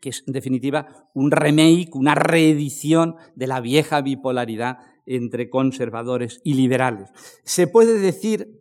que 0.00 0.08
es 0.08 0.24
en 0.26 0.32
definitiva 0.32 1.10
un 1.14 1.30
remake, 1.30 1.90
una 1.92 2.14
reedición 2.14 3.16
de 3.34 3.46
la 3.46 3.60
vieja 3.60 4.00
bipolaridad 4.00 4.78
entre 5.06 5.50
conservadores 5.50 6.40
y 6.44 6.54
liberales. 6.54 7.10
Se 7.44 7.66
puede 7.66 7.98
decir, 7.98 8.60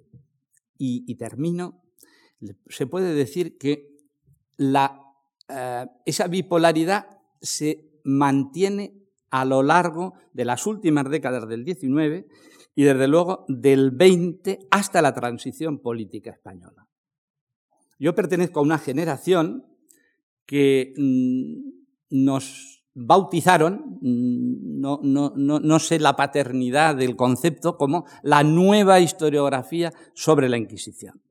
y, 0.78 1.16
termino, 1.16 1.82
se 2.68 2.88
puede 2.88 3.14
decir 3.14 3.58
que 3.58 3.88
eh, 4.58 5.86
esa 6.06 6.28
bipolaridad 6.28 7.08
se 7.42 7.90
mantiene 8.04 8.94
a 9.30 9.46
lo 9.46 9.62
largo 9.62 10.14
de 10.34 10.46
las 10.46 10.66
últimas 10.66 11.10
décadas 11.10 11.48
del 11.48 11.66
XIX 11.66 12.26
y 12.76 12.84
desde 12.84 13.08
luego 13.08 13.46
del 13.48 13.92
XX 13.92 14.66
hasta 14.72 15.02
la 15.02 15.14
transición 15.14 15.80
política 15.80 16.32
española. 16.32 16.88
Yo 18.00 18.16
pertenezco 18.16 18.60
a 18.60 18.64
una 18.64 18.78
generación 18.78 19.66
que 20.50 20.96
mm, 20.98 22.26
nos 22.26 22.84
bautizaron, 22.96 24.00
mm, 24.02 24.80
no, 24.80 25.00
no, 25.04 25.80
sé 25.80 26.00
la 26.00 26.16
paternidad 26.16 26.96
del 26.96 27.16
concepto, 27.16 27.78
como 27.78 28.06
la 28.24 28.44
nueva 28.44 29.00
historiografía 29.00 29.94
sobre 30.16 30.50
la 30.50 30.58
Inquisición. 30.58 31.22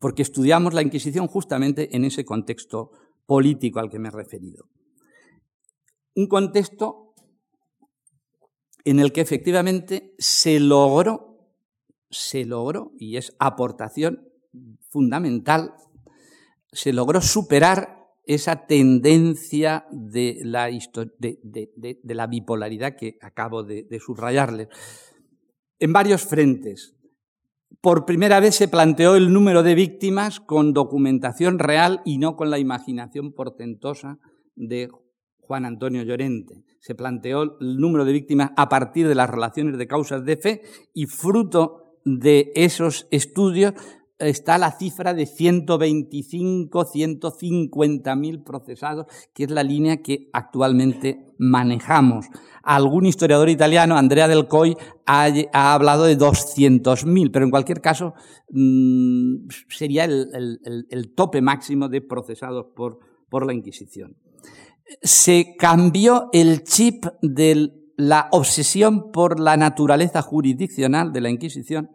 Porque 0.00 0.22
estudiamos 0.22 0.72
la 0.72 0.80
Inquisición 0.80 1.26
justamente 1.26 1.94
en 1.94 2.06
ese 2.06 2.24
contexto 2.24 2.90
político 3.26 3.80
al 3.80 3.90
que 3.90 3.98
me 3.98 4.08
he 4.08 4.12
referido. 4.12 4.64
Un 6.14 6.26
contexto 6.26 7.12
en 8.86 8.98
el 8.98 9.12
que 9.12 9.20
efectivamente 9.20 10.14
se 10.18 10.58
logró, 10.58 11.50
se 12.08 12.46
logró, 12.46 12.92
y 12.98 13.18
es 13.18 13.36
aportación 13.38 14.26
fundamental, 14.88 15.74
se 16.74 16.92
logró 16.92 17.20
superar 17.20 18.04
esa 18.26 18.66
tendencia 18.66 19.86
de 19.90 20.40
la, 20.42 20.68
de, 20.68 21.98
la 22.04 22.26
bipolaridad 22.26 22.96
que 22.96 23.18
acabo 23.20 23.62
de, 23.62 23.86
subrayarles. 24.04 24.68
En 25.78 25.92
varios 25.92 26.22
frentes. 26.22 26.96
Por 27.80 28.06
primera 28.06 28.40
vez 28.40 28.54
se 28.54 28.68
planteó 28.68 29.16
el 29.16 29.32
número 29.32 29.62
de 29.62 29.74
víctimas 29.74 30.40
con 30.40 30.72
documentación 30.72 31.58
real 31.58 32.00
y 32.04 32.18
no 32.18 32.36
con 32.36 32.48
la 32.48 32.58
imaginación 32.58 33.32
portentosa 33.32 34.18
de 34.54 34.88
Juan 35.38 35.66
Antonio 35.66 36.02
Llorente. 36.02 36.64
Se 36.80 36.94
planteó 36.94 37.58
el 37.60 37.76
número 37.76 38.06
de 38.06 38.12
víctimas 38.12 38.52
a 38.56 38.68
partir 38.68 39.06
de 39.06 39.14
las 39.14 39.28
relaciones 39.28 39.76
de 39.76 39.86
causas 39.86 40.24
de 40.24 40.36
fe 40.36 40.62
y 40.94 41.06
fruto 41.06 41.98
de 42.04 42.52
esos 42.54 43.06
estudios 43.10 43.74
está 44.28 44.58
la 44.58 44.72
cifra 44.72 45.14
de 45.14 45.26
125, 45.26 46.84
150 46.84 48.16
mil 48.16 48.42
procesados, 48.42 49.06
que 49.34 49.44
es 49.44 49.50
la 49.50 49.62
línea 49.62 50.02
que 50.02 50.28
actualmente 50.32 51.34
manejamos. 51.38 52.26
Algún 52.62 53.06
historiador 53.06 53.48
italiano, 53.48 53.96
Andrea 53.96 54.28
Del 54.28 54.48
Coy, 54.48 54.76
ha, 55.06 55.26
hablado 55.52 56.04
de 56.04 56.18
200.000, 56.18 57.30
pero 57.32 57.44
en 57.44 57.50
cualquier 57.50 57.80
caso 57.80 58.14
mm, 58.50 59.48
sería 59.68 60.04
el, 60.04 61.12
tope 61.14 61.42
máximo 61.42 61.88
de 61.88 62.00
procesados 62.00 62.66
por, 62.74 62.98
por 63.28 63.46
la 63.46 63.52
Inquisición. 63.52 64.16
Se 65.02 65.56
cambió 65.58 66.28
el 66.32 66.64
chip 66.64 67.04
de 67.22 67.70
la 67.96 68.28
obsesión 68.32 69.12
por 69.12 69.38
la 69.40 69.56
naturaleza 69.56 70.22
jurisdiccional 70.22 71.12
de 71.12 71.20
la 71.20 71.30
Inquisición, 71.30 71.90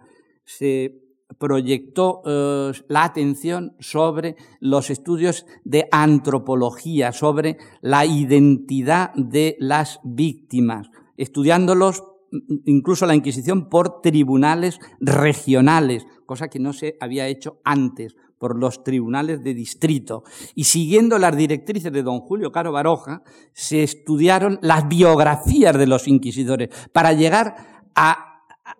se 0.45 1.08
proyectó 1.37 2.21
eh, 2.25 2.71
la 2.87 3.03
atención 3.03 3.75
sobre 3.79 4.35
los 4.59 4.89
estudios 4.89 5.45
de 5.63 5.87
antropología, 5.91 7.11
sobre 7.11 7.57
la 7.81 8.05
identidad 8.05 9.13
de 9.13 9.55
las 9.59 9.99
víctimas, 10.03 10.89
estudiándolos 11.17 12.03
mm, 12.31 12.55
incluso 12.65 13.05
la 13.05 13.15
Inquisición 13.15 13.69
por 13.69 14.01
tribunales 14.01 14.79
regionales, 14.99 16.05
cosa 16.25 16.47
que 16.47 16.59
no 16.59 16.73
se 16.73 16.97
había 16.99 17.27
hecho 17.27 17.59
antes 17.63 18.15
por 18.39 18.57
los 18.57 18.83
tribunales 18.83 19.43
de 19.43 19.53
distrito. 19.53 20.23
Y 20.55 20.63
siguiendo 20.63 21.19
las 21.19 21.35
directrices 21.35 21.91
de 21.91 22.03
don 22.03 22.21
Julio 22.21 22.51
Caro 22.51 22.71
Baroja, 22.71 23.21
se 23.53 23.83
estudiaron 23.83 24.59
las 24.61 24.87
biografías 24.87 25.77
de 25.77 25.87
los 25.87 26.07
inquisidores 26.07 26.69
para 26.93 27.13
llegar 27.13 27.83
a 27.95 28.28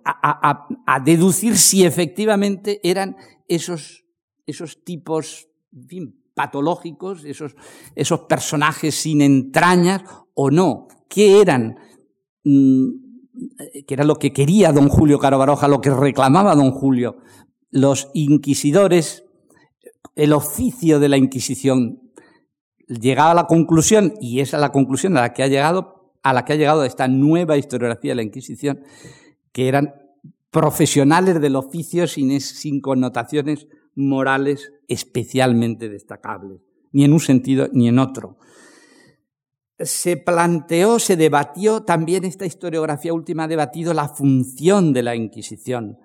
a, 0.04 1.00
deducir 1.04 1.58
si 1.58 1.86
efectivamente 1.86 2.80
eran 2.84 3.18
esos, 3.48 4.06
esos 4.46 4.84
tipos 4.84 5.48
patológicos, 6.34 7.26
esos, 7.26 7.56
esos 7.96 8.22
personajes 8.22 8.96
sin 8.96 9.22
entrañas 9.22 10.04
o 10.34 10.52
no. 10.52 10.88
¿Qué 11.08 11.42
eran? 11.42 11.78
Mm, 12.44 13.10
que 13.88 13.94
era 13.94 14.04
lo 14.04 14.16
que 14.16 14.34
quería 14.34 14.72
don 14.72 14.90
Julio 14.90 15.20
Caro 15.20 15.38
Baroja, 15.38 15.68
lo 15.68 15.82
que 15.82 15.92
reclamaba 15.92 16.56
don 16.56 16.72
Julio. 16.72 17.18
Los 17.72 18.10
inquisidores, 18.14 19.24
el 20.16 20.34
oficio 20.34 21.00
de 21.00 21.10
la 21.10 21.18
Inquisición, 21.18 22.02
llegaba 22.88 23.32
a 23.32 23.36
la 23.36 23.48
conclusión, 23.48 24.14
y 24.20 24.40
esa 24.40 24.58
es 24.58 24.62
la 24.62 24.72
conclusión 24.72 25.16
a 25.18 25.22
la 25.22 25.34
que 25.34 25.44
ha 25.44 25.48
llegado, 25.48 26.14
a 26.24 26.34
la 26.34 26.44
que 26.44 26.54
ha 26.54 26.56
llegado 26.58 26.84
esta 26.84 27.08
nueva 27.08 27.58
historiografía 27.58 28.12
de 28.12 28.16
la 28.16 28.24
Inquisición, 28.24 28.82
que 29.52 29.68
eran 29.68 29.94
profesionales 30.52 31.40
del 31.42 31.56
oficio 31.56 32.08
sin, 32.08 32.82
connotaciones 32.82 33.68
morales 33.96 34.72
especialmente 34.88 35.90
destacables, 35.90 36.62
ni 36.92 37.04
en 37.04 37.14
un 37.14 37.20
sentido 37.20 37.68
ni 37.72 37.88
en 37.88 38.00
otro. 38.00 38.38
Se 39.78 40.18
planteó, 40.18 41.00
se 41.00 41.16
debatió 41.16 41.84
también 41.84 42.26
esta 42.26 42.46
historiografía 42.46 43.14
última 43.14 43.44
ha 43.44 43.48
debatido 43.48 43.94
la 43.94 44.10
función 44.10 44.92
de 44.92 45.04
la 45.04 45.16
Inquisición 45.16 46.00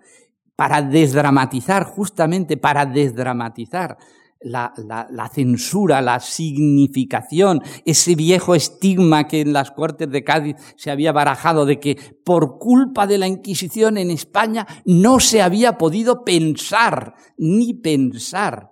para 0.55 0.83
desdramatizar, 0.83 1.85
justamente 1.85 2.57
para 2.57 2.87
desdramatizar 2.87 3.99
la, 4.45 5.31
censura, 5.33 6.03
la 6.03 6.21
significación, 6.21 7.63
ese 7.85 8.15
viejo 8.15 8.55
estigma 8.55 9.27
que 9.27 9.41
en 9.41 9.53
las 9.53 9.71
Cortes 9.71 10.11
de 10.11 10.23
Cádiz 10.23 10.57
se 10.77 10.91
había 10.91 11.13
barajado 11.13 11.67
de 11.67 11.81
que 11.81 11.97
por 12.25 12.59
culpa 12.59 13.07
de 13.07 13.19
la 13.19 13.27
Inquisición 13.27 13.97
en 13.97 14.11
España 14.11 14.67
no 14.85 15.21
se 15.21 15.43
había 15.43 15.79
podido 15.79 16.25
pensar, 16.25 17.15
ni 17.37 17.75
pensar. 17.75 18.71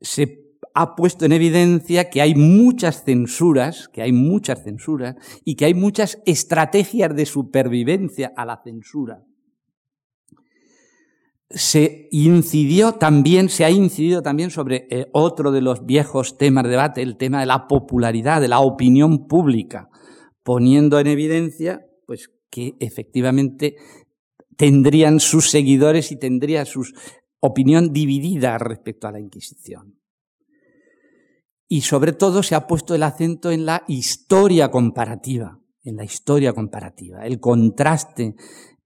Se 0.00 0.38
ha 0.74 0.94
puesto 0.94 1.26
en 1.26 1.32
evidencia 1.32 2.08
que 2.10 2.22
hay 2.22 2.34
muchas 2.34 3.04
censuras, 3.04 3.88
que 3.88 4.02
hay 4.02 4.12
muchas 4.12 4.62
censuras 4.62 5.16
y 5.44 5.56
que 5.56 5.66
hay 5.66 5.74
muchas 5.74 6.18
estrategias 6.24 7.14
de 7.14 7.26
supervivencia 7.26 8.32
a 8.36 8.46
la 8.46 8.60
censura 8.62 9.24
se 11.50 12.08
incidió 12.12 12.92
también, 12.92 13.48
se 13.48 13.64
ha 13.64 13.70
incidido 13.70 14.22
también 14.22 14.50
sobre 14.50 14.86
eh, 14.90 15.08
otro 15.12 15.50
de 15.50 15.60
los 15.60 15.84
viejos 15.84 16.38
temas 16.38 16.64
de 16.64 16.70
debate, 16.70 17.02
el 17.02 17.16
tema 17.16 17.40
de 17.40 17.46
la 17.46 17.66
popularidad, 17.66 18.40
de 18.40 18.48
la 18.48 18.60
opinión 18.60 19.26
pública, 19.26 19.88
poniendo 20.44 21.00
en 21.00 21.08
evidencia, 21.08 21.86
pues, 22.06 22.30
que 22.50 22.76
efectivamente 22.78 23.76
tendrían 24.56 25.18
sus 25.18 25.50
seguidores 25.50 26.12
y 26.12 26.16
tendría 26.16 26.64
su 26.64 26.84
opinión 27.40 27.92
dividida 27.92 28.56
respecto 28.58 29.08
a 29.08 29.12
la 29.12 29.20
Inquisición. 29.20 29.98
Y 31.66 31.82
sobre 31.82 32.12
todo 32.12 32.42
se 32.42 32.54
ha 32.54 32.66
puesto 32.66 32.94
el 32.94 33.02
acento 33.02 33.50
en 33.50 33.64
la 33.64 33.84
historia 33.88 34.70
comparativa, 34.70 35.60
en 35.82 35.96
la 35.96 36.04
historia 36.04 36.52
comparativa, 36.52 37.24
el 37.26 37.40
contraste 37.40 38.34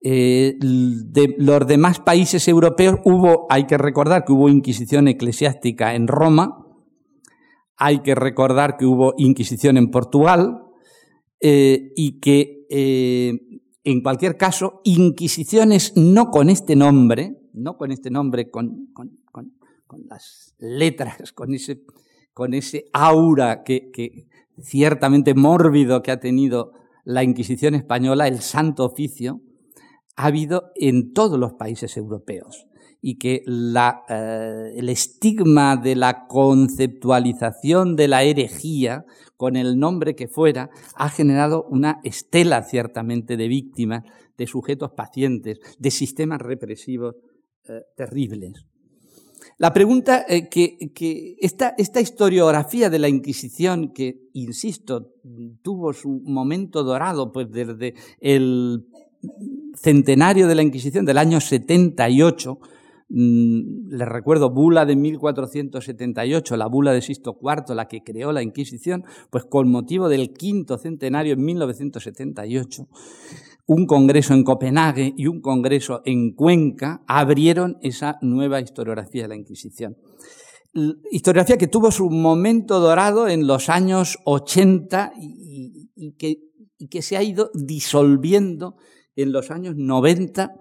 eh, 0.07 0.59
de 0.61 1.35
los 1.39 1.67
demás 1.67 1.99
países 1.99 2.47
europeos 2.47 2.99
hubo, 3.07 3.47
hay 3.49 3.65
que 3.65 3.79
recordar 3.79 4.27
que 4.27 4.35
hubo 4.35 4.51
inquisición 4.51 5.09
eclesiástica 5.09 5.95
en 5.95 6.09
Roma, 6.09 6.67
hay 7.79 8.01
que 8.01 8.15
recordar 8.15 8.77
que 8.77 8.85
hubo 8.85 9.15
inquisición 9.17 9.79
en 9.79 9.91
Portugal 9.91 10.61
eh, 11.41 11.91
y 11.97 12.21
que 12.21 12.67
eh, 12.69 13.33
en 13.83 14.03
cualquier 14.03 14.37
caso 14.37 14.83
inquisiciones 14.85 15.97
no 15.97 16.31
con 16.31 16.51
este 16.51 16.77
nombre, 16.77 17.39
no 17.55 17.79
con 17.79 17.91
este 17.91 18.11
nombre, 18.11 18.51
con, 18.51 18.91
las 20.07 20.55
letras, 20.59 21.33
con 21.33 21.55
ese, 21.55 21.83
con 22.35 22.53
ese 22.53 22.91
aura 22.93 23.63
que 23.65 24.27
ciertamente 24.61 25.33
mórbido 25.33 26.03
que 26.03 26.11
ha 26.11 26.21
tenido 26.21 26.73
la 27.05 27.25
Inquisición 27.25 27.75
española, 27.75 28.29
el 28.29 28.41
Santo 28.41 28.85
Oficio, 28.85 29.41
ha 30.17 30.27
habido 30.27 30.73
en 30.77 31.13
todos 31.13 31.39
los 31.39 31.55
países 31.55 31.97
europeos 31.97 32.67
y 33.07 33.19
que 33.19 33.45
eh, 33.45 34.73
el 34.77 34.89
estigma 34.89 35.77
de 35.77 35.95
la 35.95 36.27
conceptualización 36.27 37.97
de 37.97 38.09
la 38.09 38.23
herejía, 38.23 39.05
con 39.37 39.57
el 39.57 39.79
nombre 39.79 40.15
que 40.15 40.27
fuera, 40.27 40.71
ha 40.95 41.11
generado 41.11 41.67
una 41.69 42.01
estela 42.03 42.63
ciertamente 42.63 43.37
de 43.37 43.49
víctimas, 43.49 44.05
de 44.39 44.47
sujetos 44.47 44.93
pacientes, 44.93 45.61
de 45.79 45.91
sistemas 45.91 46.41
represivos 46.41 47.17
eh, 47.69 47.83
terribles. 47.95 48.65
La 49.59 49.75
pregunta 49.75 50.25
eh, 50.27 50.49
que, 50.49 51.37
esta, 51.41 51.75
esta, 51.77 52.01
historiografía 52.01 52.89
de 52.89 52.99
la 52.99 53.09
Inquisición, 53.09 53.93
que, 53.93 54.31
insisto, 54.33 55.13
tuvo 55.61 55.93
su 55.93 56.23
momento 56.25 56.83
dorado 56.83 57.33
pues 57.33 57.51
desde 57.51 57.95
el 58.21 58.87
centenario 59.75 60.47
de 60.47 60.55
la 60.55 60.63
Inquisición 60.63 61.05
del 61.05 61.19
año 61.19 61.41
78, 61.41 62.59
mm, 63.09 63.89
les 63.89 64.09
recuerdo, 64.09 64.51
bula 64.51 64.87
de 64.87 64.97
1478, 64.97 66.57
la 66.57 66.67
bula 66.67 66.93
de 66.93 67.03
Sisto 67.03 67.39
IV, 67.41 67.75
la 67.75 67.89
que 67.89 68.03
creó 68.03 68.33
la 68.33 68.43
Inquisición, 68.43 69.05
pues 69.31 69.45
con 69.45 69.71
motivo 69.71 70.09
del 70.09 70.33
quinto 70.33 70.79
centenario 70.79 71.35
en 71.35 71.45
1978, 71.45 72.89
un 73.67 73.87
congreso 73.87 74.35
en 74.35 74.45
Copenhague 74.45 75.15
y 75.17 75.27
un 75.27 75.41
congreso 75.41 76.03
en 76.05 76.35
Cuenca 76.35 77.03
abrieron 77.07 77.79
esa 77.83 78.19
nueva 78.21 78.61
historiografía 78.61 79.23
de 79.23 79.29
la 79.29 79.37
Inquisición. 79.37 79.97
historiografía 81.11 81.57
que 81.57 81.69
tuvo 81.69 81.93
su 81.93 82.11
momento 82.11 82.81
dorado 82.81 83.29
en 83.29 83.47
los 83.47 83.69
años 83.69 84.19
80 84.25 85.13
y, 85.17 85.91
y 85.97 86.89
que 86.89 87.03
se 87.03 87.17
ha 87.17 87.23
ido 87.23 87.51
disolviendo 87.55 88.77
en 89.17 89.33
los 89.33 89.51
años 89.51 89.77
90 89.77 90.55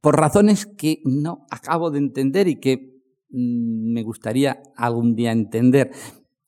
por 0.00 0.18
razones 0.18 0.66
que 0.66 1.02
no 1.04 1.46
acabo 1.50 1.90
de 1.90 1.98
entender 1.98 2.48
y 2.48 2.56
que 2.56 3.02
mm, 3.30 3.92
me 3.92 4.02
gustaría 4.02 4.62
algún 4.76 5.14
día 5.14 5.32
entender. 5.32 5.90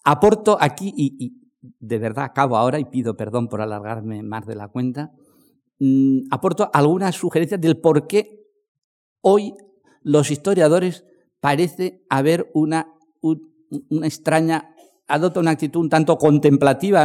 Aporto 0.04 0.56
aquí, 0.60 0.92
y, 0.96 1.38
de 1.78 1.98
verdad 1.98 2.24
acabo 2.24 2.56
ahora 2.56 2.80
y 2.80 2.86
pido 2.86 3.16
perdón 3.16 3.48
por 3.48 3.60
alargarme 3.60 4.22
más 4.22 4.46
de 4.46 4.56
la 4.56 4.68
cuenta, 4.68 5.12
mm, 5.78 6.28
aporto 6.30 6.70
algunas 6.72 7.14
sugerencias 7.14 7.60
del 7.60 7.78
por 7.78 8.06
qué 8.06 8.40
hoy 9.20 9.54
los 10.02 10.30
historiadores 10.30 11.04
parece 11.40 12.04
haber 12.08 12.50
una, 12.54 12.94
una 13.20 14.06
extraña 14.06 14.71
adopta 15.08 15.40
una 15.40 15.50
actitud 15.50 15.80
un 15.80 15.88
tanto 15.88 16.16
contemplativa 16.16 17.04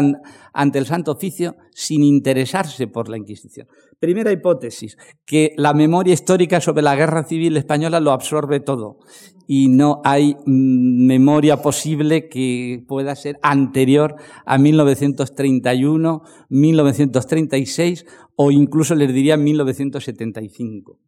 ante 0.54 0.80
el 0.80 0.86
Santo 0.86 1.12
Oficio 1.12 1.56
sin 1.72 2.04
interesarse 2.04 2.88
por 2.88 3.10
la 3.10 3.18
Inquisición. 3.18 3.68
Primera 4.00 4.32
hipótesis, 4.32 4.98
que 5.26 5.54
la 5.58 5.74
memoria 5.74 6.14
histórica 6.14 6.62
sobre 6.62 6.84
la 6.84 6.95
Guerra 6.95 7.24
Civil 7.24 7.58
Española 7.58 8.00
lo 8.00 8.12
absorbe 8.12 8.60
todo 8.60 9.00
y 9.48 9.70
no 9.70 10.02
hay 10.04 10.36
mm, 10.45 11.06
memoria 11.08 11.62
posible 11.62 12.28
que 12.30 12.84
pueda 12.88 13.16
ser 13.16 13.39
anterior 13.41 14.16
a 14.45 14.58
1931, 14.58 16.22
1936 16.50 18.06
o 18.36 18.52
incluso 18.52 18.93
les 18.93 19.14
diría 19.14 19.38
1975. 19.38 21.00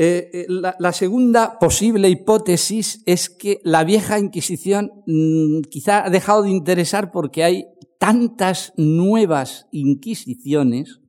Eh, 0.00 0.30
eh, 0.32 0.46
la, 0.48 0.92
segunda 0.92 1.58
posible 1.58 2.08
hipótesis 2.08 3.02
es 3.04 3.28
que 3.28 3.60
la 3.64 3.82
vieja 3.82 4.20
Inquisición 4.20 4.92
mm, 5.08 5.62
quizá 5.62 6.04
ha 6.04 6.10
dejado 6.10 6.44
de 6.44 6.50
interesar 6.50 7.10
porque 7.10 7.42
hay 7.42 7.66
tantas 7.98 8.72
nuevas 8.76 9.66
inquisiciones 9.72 11.00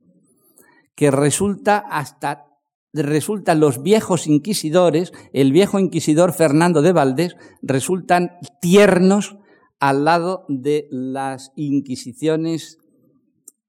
que 0.96 1.12
resulta 1.12 1.78
hasta 1.78 2.46
resultan 2.92 3.60
los 3.60 3.84
viejos 3.84 4.26
inquisidores, 4.26 5.12
el 5.32 5.52
viejo 5.52 5.78
inquisidor 5.78 6.32
Fernando 6.32 6.82
de 6.82 6.92
Valdés, 6.92 7.36
resultan 7.62 8.32
tiernos 8.60 9.36
al 9.78 10.04
lado 10.04 10.44
de 10.48 10.88
las 10.90 11.52
inquisiciones 11.54 12.78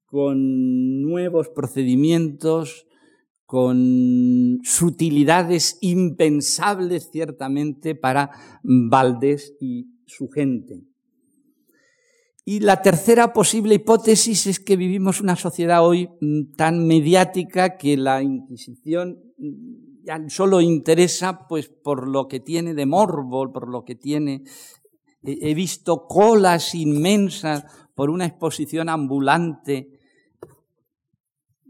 con 0.04 1.00
nuevos 1.00 1.48
procedimientos, 1.48 2.88
con 3.52 4.60
sutilidades 4.62 5.76
impensables 5.82 7.10
ciertamente 7.12 7.94
para 7.94 8.30
Valdés 8.62 9.52
y 9.60 9.88
su 10.06 10.30
gente. 10.30 10.86
Y 12.46 12.60
la 12.60 12.80
tercera 12.80 13.34
posible 13.34 13.74
hipótesis 13.74 14.46
es 14.46 14.58
que 14.58 14.76
vivimos 14.76 15.20
una 15.20 15.36
sociedad 15.36 15.86
hoy 15.86 16.08
mm, 16.22 16.54
tan 16.56 16.86
mediática 16.86 17.76
que 17.76 17.98
la 17.98 18.22
Inquisición 18.22 19.18
mm, 19.36 20.06
ya 20.06 20.18
solo 20.30 20.62
interesa 20.62 21.46
pues 21.46 21.68
por 21.68 22.08
lo 22.08 22.28
que 22.28 22.40
tiene 22.40 22.72
de 22.72 22.86
morbo, 22.86 23.52
por 23.52 23.68
lo 23.68 23.84
que 23.84 23.96
tiene 23.96 24.44
he 25.24 25.52
visto 25.52 26.06
colas 26.08 26.74
inmensas 26.74 27.66
por 27.94 28.08
una 28.08 28.24
exposición 28.24 28.88
ambulante 28.88 29.91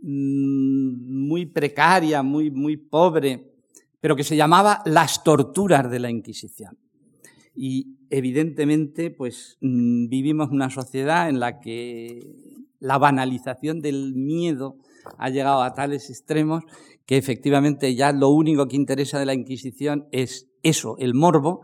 muy 0.02 1.46
precaria, 1.46 2.22
muy, 2.22 2.50
muy 2.50 2.76
pobre, 2.76 3.52
pero 4.00 4.16
que 4.16 4.24
se 4.24 4.36
llamaba 4.36 4.82
Las 4.84 5.22
torturas 5.22 5.90
de 5.90 6.00
la 6.00 6.10
Inquisición. 6.10 6.78
Y 7.54 7.98
evidentemente, 8.10 9.10
pues 9.10 9.58
mm, 9.60 10.08
vivimos 10.08 10.50
una 10.50 10.70
sociedad 10.70 11.28
en 11.28 11.38
la 11.38 11.60
que 11.60 12.18
la 12.80 12.98
banalización 12.98 13.80
del 13.80 14.14
miedo 14.14 14.76
ha 15.18 15.30
llegado 15.30 15.62
a 15.62 15.74
tales 15.74 16.10
extremos 16.10 16.64
que 17.06 17.16
efectivamente 17.16 17.94
ya 17.94 18.12
lo 18.12 18.28
único 18.28 18.66
que 18.66 18.76
interesa 18.76 19.18
de 19.18 19.26
la 19.26 19.34
Inquisición 19.34 20.08
es 20.12 20.48
eso, 20.62 20.96
el 20.98 21.14
morbo, 21.14 21.62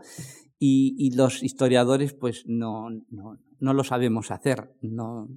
y, 0.59 1.15
los 1.15 1.41
historiadores 1.41 2.13
pues 2.13 2.43
no, 2.45 2.89
no, 3.09 3.37
no, 3.59 3.73
lo 3.73 3.83
sabemos 3.83 4.29
hacer, 4.29 4.73
no, 4.81 5.29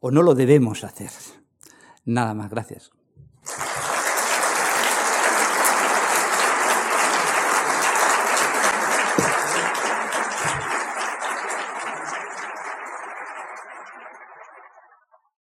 o 0.00 0.10
no 0.10 0.22
lo 0.22 0.34
debemos 0.34 0.82
hacer. 0.82 1.10
Nada 2.08 2.32
más, 2.32 2.48
gracias. 2.50 2.90